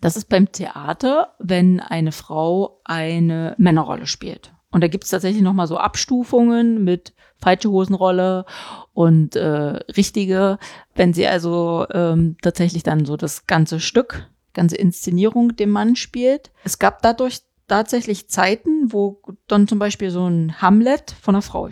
das 0.00 0.16
ist 0.16 0.28
beim 0.30 0.50
Theater, 0.50 1.34
wenn 1.38 1.80
eine 1.80 2.12
Frau 2.12 2.80
eine 2.84 3.54
Männerrolle 3.58 4.06
spielt. 4.06 4.54
Und 4.70 4.82
da 4.82 4.88
gibt 4.88 5.04
es 5.04 5.10
tatsächlich 5.10 5.42
nochmal 5.42 5.66
so 5.66 5.76
Abstufungen 5.76 6.82
mit 6.84 7.12
falsche 7.40 7.70
Hosenrolle 7.70 8.44
und 8.92 9.36
äh, 9.36 9.78
richtige. 9.96 10.58
Wenn 10.94 11.12
sie 11.12 11.26
also 11.26 11.86
ähm, 11.92 12.36
tatsächlich 12.42 12.82
dann 12.82 13.04
so 13.04 13.16
das 13.16 13.46
ganze 13.46 13.80
Stück, 13.80 14.28
ganze 14.52 14.76
Inszenierung 14.76 15.56
dem 15.56 15.70
Mann 15.70 15.96
spielt. 15.96 16.50
Es 16.64 16.78
gab 16.78 17.02
dadurch 17.02 17.40
tatsächlich 17.68 18.28
Zeiten, 18.28 18.92
wo 18.92 19.20
dann 19.46 19.68
zum 19.68 19.78
Beispiel 19.78 20.10
so 20.10 20.26
ein 20.26 20.60
Hamlet 20.60 21.14
von 21.20 21.34
einer 21.34 21.42
Frau 21.42 21.68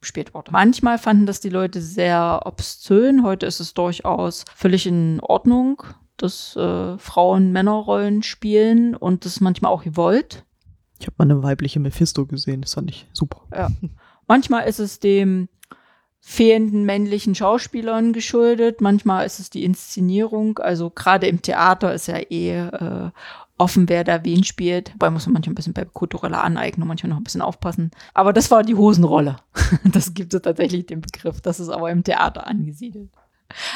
gespielt 0.00 0.34
wurde. 0.34 0.50
Manchmal 0.50 0.98
fanden 0.98 1.26
das 1.26 1.40
die 1.40 1.48
Leute 1.50 1.80
sehr 1.80 2.42
obszön. 2.44 3.22
Heute 3.22 3.46
ist 3.46 3.60
es 3.60 3.74
durchaus 3.74 4.44
völlig 4.54 4.86
in 4.86 5.20
Ordnung, 5.20 5.82
dass 6.16 6.56
äh, 6.56 6.98
Frauen 6.98 7.52
Männerrollen 7.52 8.22
spielen 8.22 8.96
und 8.96 9.24
das 9.24 9.40
manchmal 9.40 9.72
auch 9.72 9.84
gewollt. 9.84 10.44
Ich 10.98 11.06
habe 11.06 11.14
mal 11.18 11.30
eine 11.30 11.42
weibliche 11.42 11.78
Mephisto 11.78 12.26
gesehen, 12.26 12.62
das 12.62 12.74
fand 12.74 12.90
ich 12.90 13.06
super. 13.12 13.42
Ja. 13.54 13.68
Manchmal 14.26 14.68
ist 14.68 14.78
es 14.78 15.00
dem 15.00 15.48
fehlenden 16.20 16.84
männlichen 16.84 17.36
Schauspielern 17.36 18.12
geschuldet, 18.12 18.80
manchmal 18.80 19.26
ist 19.26 19.38
es 19.38 19.48
die 19.48 19.64
Inszenierung. 19.64 20.58
Also 20.58 20.90
gerade 20.90 21.28
im 21.28 21.40
Theater 21.40 21.94
ist 21.94 22.08
ja 22.08 22.18
eh 22.18 22.58
äh, 22.58 23.10
offen, 23.58 23.88
wer 23.88 24.04
da 24.04 24.24
wen 24.24 24.42
spielt. 24.42 24.92
Wobei 24.94 25.10
muss 25.10 25.26
man 25.26 25.34
manchmal 25.34 25.52
ein 25.52 25.54
bisschen 25.54 25.72
bei 25.72 25.84
kultureller 25.84 26.42
Aneignung 26.42 26.88
manchmal 26.88 27.10
noch 27.10 27.18
ein 27.18 27.24
bisschen 27.24 27.42
aufpassen. 27.42 27.90
Aber 28.12 28.32
das 28.32 28.50
war 28.50 28.62
die 28.62 28.74
Hosenrolle. 28.74 29.36
Das 29.84 30.14
gibt 30.14 30.34
es 30.34 30.42
tatsächlich 30.42 30.86
den 30.86 31.00
Begriff. 31.00 31.40
Das 31.40 31.60
ist 31.60 31.68
aber 31.68 31.90
im 31.90 32.04
Theater 32.04 32.46
angesiedelt. 32.46 33.10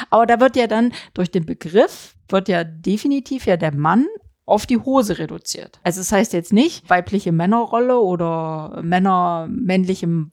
Aber 0.09 0.25
da 0.25 0.39
wird 0.39 0.55
ja 0.55 0.67
dann 0.67 0.91
durch 1.13 1.31
den 1.31 1.45
Begriff 1.45 2.15
wird 2.27 2.49
ja 2.49 2.63
definitiv 2.63 3.45
ja 3.45 3.57
der 3.57 3.73
Mann 3.73 4.05
auf 4.51 4.65
die 4.65 4.77
Hose 4.77 5.17
reduziert. 5.17 5.79
Also 5.83 6.01
es 6.01 6.09
das 6.09 6.17
heißt 6.17 6.33
jetzt 6.33 6.53
nicht 6.53 6.89
weibliche 6.89 7.31
Männerrolle 7.31 7.99
oder 7.99 8.81
Männer 8.83 9.47
männliche 9.49 10.27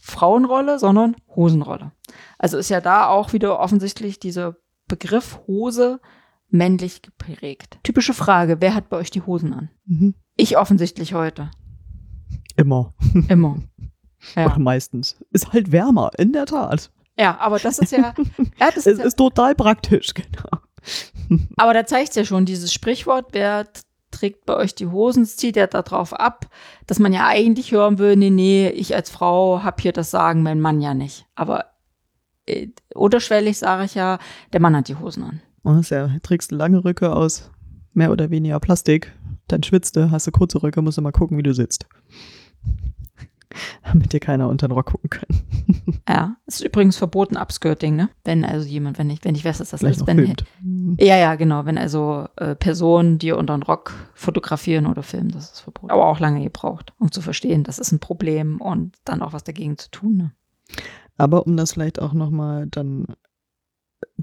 Frauenrolle, 0.00 0.78
sondern 0.78 1.16
Hosenrolle. 1.36 1.92
Also 2.38 2.56
ist 2.56 2.70
ja 2.70 2.80
da 2.80 3.08
auch 3.08 3.32
wieder 3.32 3.60
offensichtlich 3.60 4.18
dieser 4.18 4.56
Begriff 4.88 5.40
Hose 5.46 6.00
männlich 6.48 7.02
geprägt. 7.02 7.78
Typische 7.82 8.14
Frage, 8.14 8.56
wer 8.60 8.74
hat 8.74 8.88
bei 8.88 8.96
euch 8.96 9.10
die 9.10 9.22
Hosen 9.22 9.52
an? 9.52 9.70
Mhm. 9.84 10.14
Ich 10.36 10.56
offensichtlich 10.56 11.12
heute. 11.12 11.50
Immer. 12.56 12.94
Immer. 13.28 13.58
Ja. 14.34 14.46
Ach, 14.48 14.56
meistens. 14.56 15.16
Ist 15.30 15.52
halt 15.52 15.72
wärmer, 15.72 16.10
in 16.16 16.32
der 16.32 16.46
Tat. 16.46 16.90
Ja, 17.18 17.38
aber 17.38 17.58
das 17.58 17.78
ist 17.78 17.92
ja. 17.92 18.14
ja 18.58 18.70
das 18.74 18.78
es 18.78 18.98
ist, 18.98 19.00
ist 19.00 19.16
total 19.16 19.54
praktisch, 19.54 20.14
genau. 20.14 20.62
Aber 21.56 21.74
da 21.74 21.86
zeigt 21.86 22.10
es 22.10 22.14
ja 22.16 22.24
schon, 22.24 22.44
dieses 22.44 22.72
Sprichwort, 22.72 23.28
wer 23.32 23.66
trägt 24.10 24.46
bei 24.46 24.56
euch 24.56 24.74
die 24.74 24.86
Hosen, 24.86 25.26
zieht 25.26 25.56
ja 25.56 25.66
darauf 25.66 26.14
ab, 26.14 26.46
dass 26.86 26.98
man 26.98 27.12
ja 27.12 27.26
eigentlich 27.26 27.72
hören 27.72 27.98
will, 27.98 28.16
nee, 28.16 28.30
nee, 28.30 28.68
ich 28.68 28.94
als 28.94 29.10
Frau 29.10 29.62
habe 29.62 29.82
hier 29.82 29.92
das 29.92 30.10
Sagen, 30.10 30.42
mein 30.42 30.60
Mann 30.60 30.80
ja 30.80 30.94
nicht. 30.94 31.26
Aber 31.34 31.66
äh, 32.46 32.68
unterschwellig 32.94 33.58
sage 33.58 33.84
ich 33.84 33.94
ja, 33.94 34.18
der 34.52 34.60
Mann 34.60 34.76
hat 34.76 34.88
die 34.88 34.96
Hosen 34.96 35.24
an. 35.24 35.40
Oh, 35.64 35.78
ja, 35.90 36.10
trägst 36.22 36.52
lange 36.52 36.84
Röcke 36.84 37.14
aus 37.14 37.50
mehr 37.92 38.10
oder 38.10 38.30
weniger 38.30 38.60
Plastik, 38.60 39.12
dann 39.48 39.62
schwitzt 39.62 39.96
du, 39.96 40.10
hast 40.10 40.26
du 40.26 40.30
kurze 40.30 40.62
Röcke, 40.62 40.80
musst 40.80 40.98
du 40.98 41.02
mal 41.02 41.12
gucken, 41.12 41.36
wie 41.36 41.42
du 41.42 41.52
sitzt. 41.52 41.86
damit 43.84 44.12
dir 44.12 44.20
keiner 44.20 44.48
unter 44.48 44.68
den 44.68 44.72
Rock 44.72 44.86
gucken 44.86 45.10
kann. 45.10 45.28
Ja, 46.08 46.36
es 46.46 46.60
ist 46.60 46.66
übrigens 46.66 46.96
verboten 46.96 47.36
Upskirting, 47.36 47.94
ne? 47.94 48.08
Wenn 48.24 48.42
also 48.42 48.66
jemand, 48.66 48.98
wenn 48.98 49.10
ich, 49.10 49.22
wenn 49.26 49.34
ich 49.34 49.44
weiß, 49.44 49.58
dass 49.58 49.70
das 49.70 49.80
Vielleicht 49.80 50.00
ist, 50.00 50.06
wenn 50.06 50.16
filmt. 50.16 50.44
ja, 50.98 51.18
ja, 51.18 51.34
genau, 51.34 51.66
wenn 51.66 51.76
also 51.76 52.26
äh, 52.36 52.54
Personen 52.54 53.18
dir 53.18 53.36
unter 53.36 53.54
den 53.54 53.62
Rock 53.62 53.92
fotografieren 54.14 54.86
oder 54.86 55.02
filmen, 55.02 55.30
das 55.30 55.52
ist 55.52 55.60
verboten. 55.60 55.90
Aber 55.90 56.06
auch 56.06 56.18
lange 56.18 56.42
gebraucht, 56.42 56.94
um 56.98 57.12
zu 57.12 57.20
verstehen, 57.20 57.62
das 57.62 57.78
ist 57.78 57.92
ein 57.92 57.98
Problem 57.98 58.58
und 58.62 58.96
dann 59.04 59.20
auch 59.20 59.34
was 59.34 59.44
dagegen 59.44 59.76
zu 59.76 59.90
tun. 59.90 60.16
Ne? 60.16 60.32
Aber 61.18 61.46
um 61.46 61.58
das 61.58 61.72
vielleicht 61.72 62.00
auch 62.00 62.14
nochmal 62.14 62.66
dann 62.68 63.06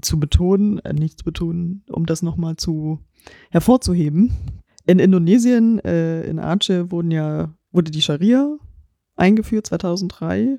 zu 0.00 0.18
betonen, 0.18 0.78
äh, 0.80 0.92
nicht 0.92 1.18
zu 1.18 1.24
betonen, 1.24 1.84
um 1.90 2.06
das 2.06 2.22
nochmal 2.22 2.56
zu 2.56 3.00
hervorzuheben. 3.50 4.32
In 4.86 4.98
Indonesien, 4.98 5.78
äh, 5.80 6.22
in 6.22 6.38
Aceh, 6.38 6.90
wurden 6.90 7.10
ja, 7.10 7.54
wurde 7.72 7.90
die 7.90 8.02
Scharia 8.02 8.56
eingeführt 9.16 9.66
2003. 9.66 10.58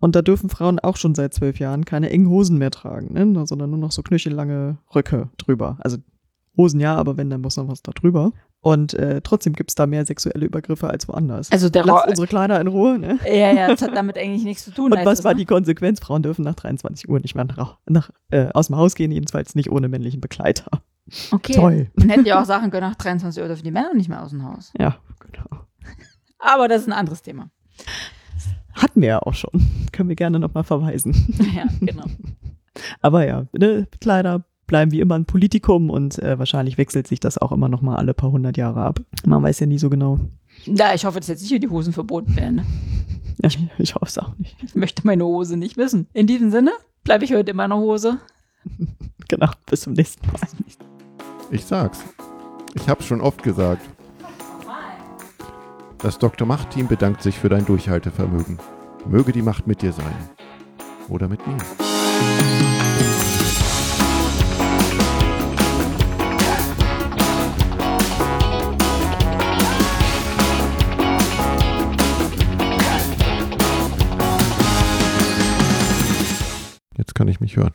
Und 0.00 0.14
da 0.14 0.22
dürfen 0.22 0.48
Frauen 0.48 0.78
auch 0.78 0.96
schon 0.96 1.14
seit 1.14 1.34
zwölf 1.34 1.58
Jahren 1.58 1.84
keine 1.84 2.10
engen 2.10 2.28
Hosen 2.28 2.58
mehr 2.58 2.70
tragen, 2.70 3.14
ne? 3.14 3.46
sondern 3.46 3.70
nur 3.70 3.78
noch 3.78 3.92
so 3.92 4.02
knöchellange 4.02 4.78
Röcke 4.94 5.28
drüber. 5.38 5.78
Also 5.80 5.98
Hosen 6.56 6.80
ja, 6.80 6.94
aber 6.96 7.16
wenn, 7.16 7.30
dann 7.30 7.40
muss 7.40 7.56
noch 7.56 7.68
was 7.68 7.82
da 7.82 7.92
drüber. 7.92 8.32
Und 8.60 8.94
äh, 8.94 9.20
trotzdem 9.22 9.52
gibt 9.52 9.70
es 9.70 9.76
da 9.76 9.86
mehr 9.86 10.04
sexuelle 10.04 10.44
Übergriffe 10.44 10.90
als 10.90 11.06
woanders. 11.06 11.52
Also 11.52 11.68
der 11.68 11.84
Lass 11.84 12.06
unsere 12.08 12.26
Kleider 12.26 12.60
in 12.60 12.66
Ruhe, 12.66 12.98
ne? 12.98 13.18
Ja, 13.24 13.52
ja, 13.52 13.68
das 13.68 13.82
hat 13.82 13.94
damit 13.94 14.18
eigentlich 14.18 14.42
nichts 14.42 14.64
zu 14.64 14.72
tun. 14.72 14.92
Und 14.92 15.04
was 15.04 15.22
war 15.22 15.32
ne? 15.32 15.38
die 15.38 15.44
Konsequenz? 15.46 16.00
Frauen 16.00 16.22
dürfen 16.22 16.44
nach 16.44 16.56
23 16.56 17.08
Uhr 17.08 17.20
nicht 17.20 17.36
mehr 17.36 17.44
nach, 17.44 17.78
nach 17.86 18.10
äh, 18.30 18.48
aus 18.52 18.66
dem 18.66 18.76
Haus 18.76 18.96
gehen, 18.96 19.12
jedenfalls 19.12 19.54
nicht 19.54 19.70
ohne 19.70 19.88
männlichen 19.88 20.20
Begleiter. 20.20 20.82
Okay. 21.30 21.54
Toll. 21.54 21.90
Man 21.94 22.10
hätte 22.10 22.28
ja 22.28 22.42
auch 22.42 22.44
sagen 22.44 22.70
können, 22.70 22.88
nach 22.88 22.96
23 22.96 23.40
Uhr 23.40 23.48
dürfen 23.48 23.64
die 23.64 23.70
Männer 23.70 23.94
nicht 23.94 24.08
mehr 24.08 24.22
aus 24.22 24.30
dem 24.30 24.44
Haus. 24.44 24.72
Ja, 24.78 24.96
genau. 25.20 25.62
Aber 26.38 26.68
das 26.68 26.82
ist 26.82 26.88
ein 26.88 26.92
anderes 26.92 27.22
Thema. 27.22 27.50
Hatten 28.98 29.02
wir 29.02 29.08
ja 29.10 29.22
auch 29.22 29.34
schon. 29.34 29.50
Können 29.92 30.08
wir 30.08 30.16
gerne 30.16 30.40
nochmal 30.40 30.64
verweisen. 30.64 31.14
Ja, 31.54 31.66
genau. 31.80 32.04
Aber 33.00 33.24
ja, 33.26 33.46
ne, 33.52 33.86
Kleider 34.00 34.44
bleiben 34.66 34.90
wie 34.90 35.00
immer 35.00 35.14
ein 35.16 35.24
Politikum 35.24 35.88
und 35.88 36.18
äh, 36.18 36.36
wahrscheinlich 36.38 36.78
wechselt 36.78 37.06
sich 37.06 37.20
das 37.20 37.38
auch 37.38 37.52
immer 37.52 37.68
nochmal 37.68 37.96
alle 37.96 38.12
paar 38.12 38.32
hundert 38.32 38.56
Jahre 38.56 38.82
ab. 38.82 39.00
Man 39.24 39.42
weiß 39.42 39.60
ja 39.60 39.66
nie 39.66 39.78
so 39.78 39.88
genau. 39.88 40.18
Ja, 40.64 40.94
ich 40.94 41.04
hoffe, 41.04 41.20
dass 41.20 41.28
jetzt 41.28 41.42
nicht 41.42 41.50
hier 41.50 41.60
die 41.60 41.68
Hosen 41.68 41.92
verboten 41.92 42.36
werden. 42.36 42.56
Ne? 42.56 42.64
Ja, 43.40 43.48
ich, 43.48 43.58
ich 43.78 43.94
hoffe 43.94 44.06
es 44.06 44.18
auch 44.18 44.36
nicht. 44.36 44.56
Ich 44.64 44.74
möchte 44.74 45.06
meine 45.06 45.24
Hose 45.24 45.56
nicht 45.56 45.76
wissen. 45.76 46.08
In 46.12 46.26
diesem 46.26 46.50
Sinne 46.50 46.72
bleibe 47.04 47.24
ich 47.24 47.32
heute 47.32 47.52
in 47.52 47.56
meiner 47.56 47.76
Hose. 47.76 48.18
genau, 49.28 49.50
bis 49.70 49.82
zum 49.82 49.92
nächsten 49.92 50.26
Mal. 50.26 50.40
Ich 51.52 51.64
sag's. 51.64 52.04
Ich 52.74 52.88
hab's 52.88 53.06
schon 53.06 53.20
oft 53.20 53.44
gesagt. 53.44 53.88
Das 55.98 56.18
Dr. 56.18 56.46
Macht-Team 56.46 56.88
bedankt 56.88 57.22
sich 57.22 57.38
für 57.38 57.48
dein 57.48 57.64
Durchhaltevermögen. 57.64 58.58
Möge 59.08 59.32
die 59.32 59.40
Macht 59.40 59.66
mit 59.66 59.80
dir 59.80 59.92
sein. 59.92 60.14
Oder 61.08 61.28
mit 61.28 61.46
mir. 61.46 61.56
Jetzt 76.98 77.14
kann 77.14 77.28
ich 77.28 77.40
mich 77.40 77.56
hören. 77.56 77.72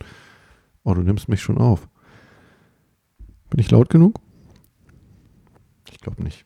Oh, 0.84 0.94
du 0.94 1.02
nimmst 1.02 1.30
mich 1.30 1.42
schon 1.42 1.58
auf. 1.58 1.88
Bin 3.50 3.60
ich 3.60 3.72
laut 3.72 3.90
genug? 3.90 4.20
Ich 5.92 5.98
glaube 5.98 6.22
nicht. 6.22 6.46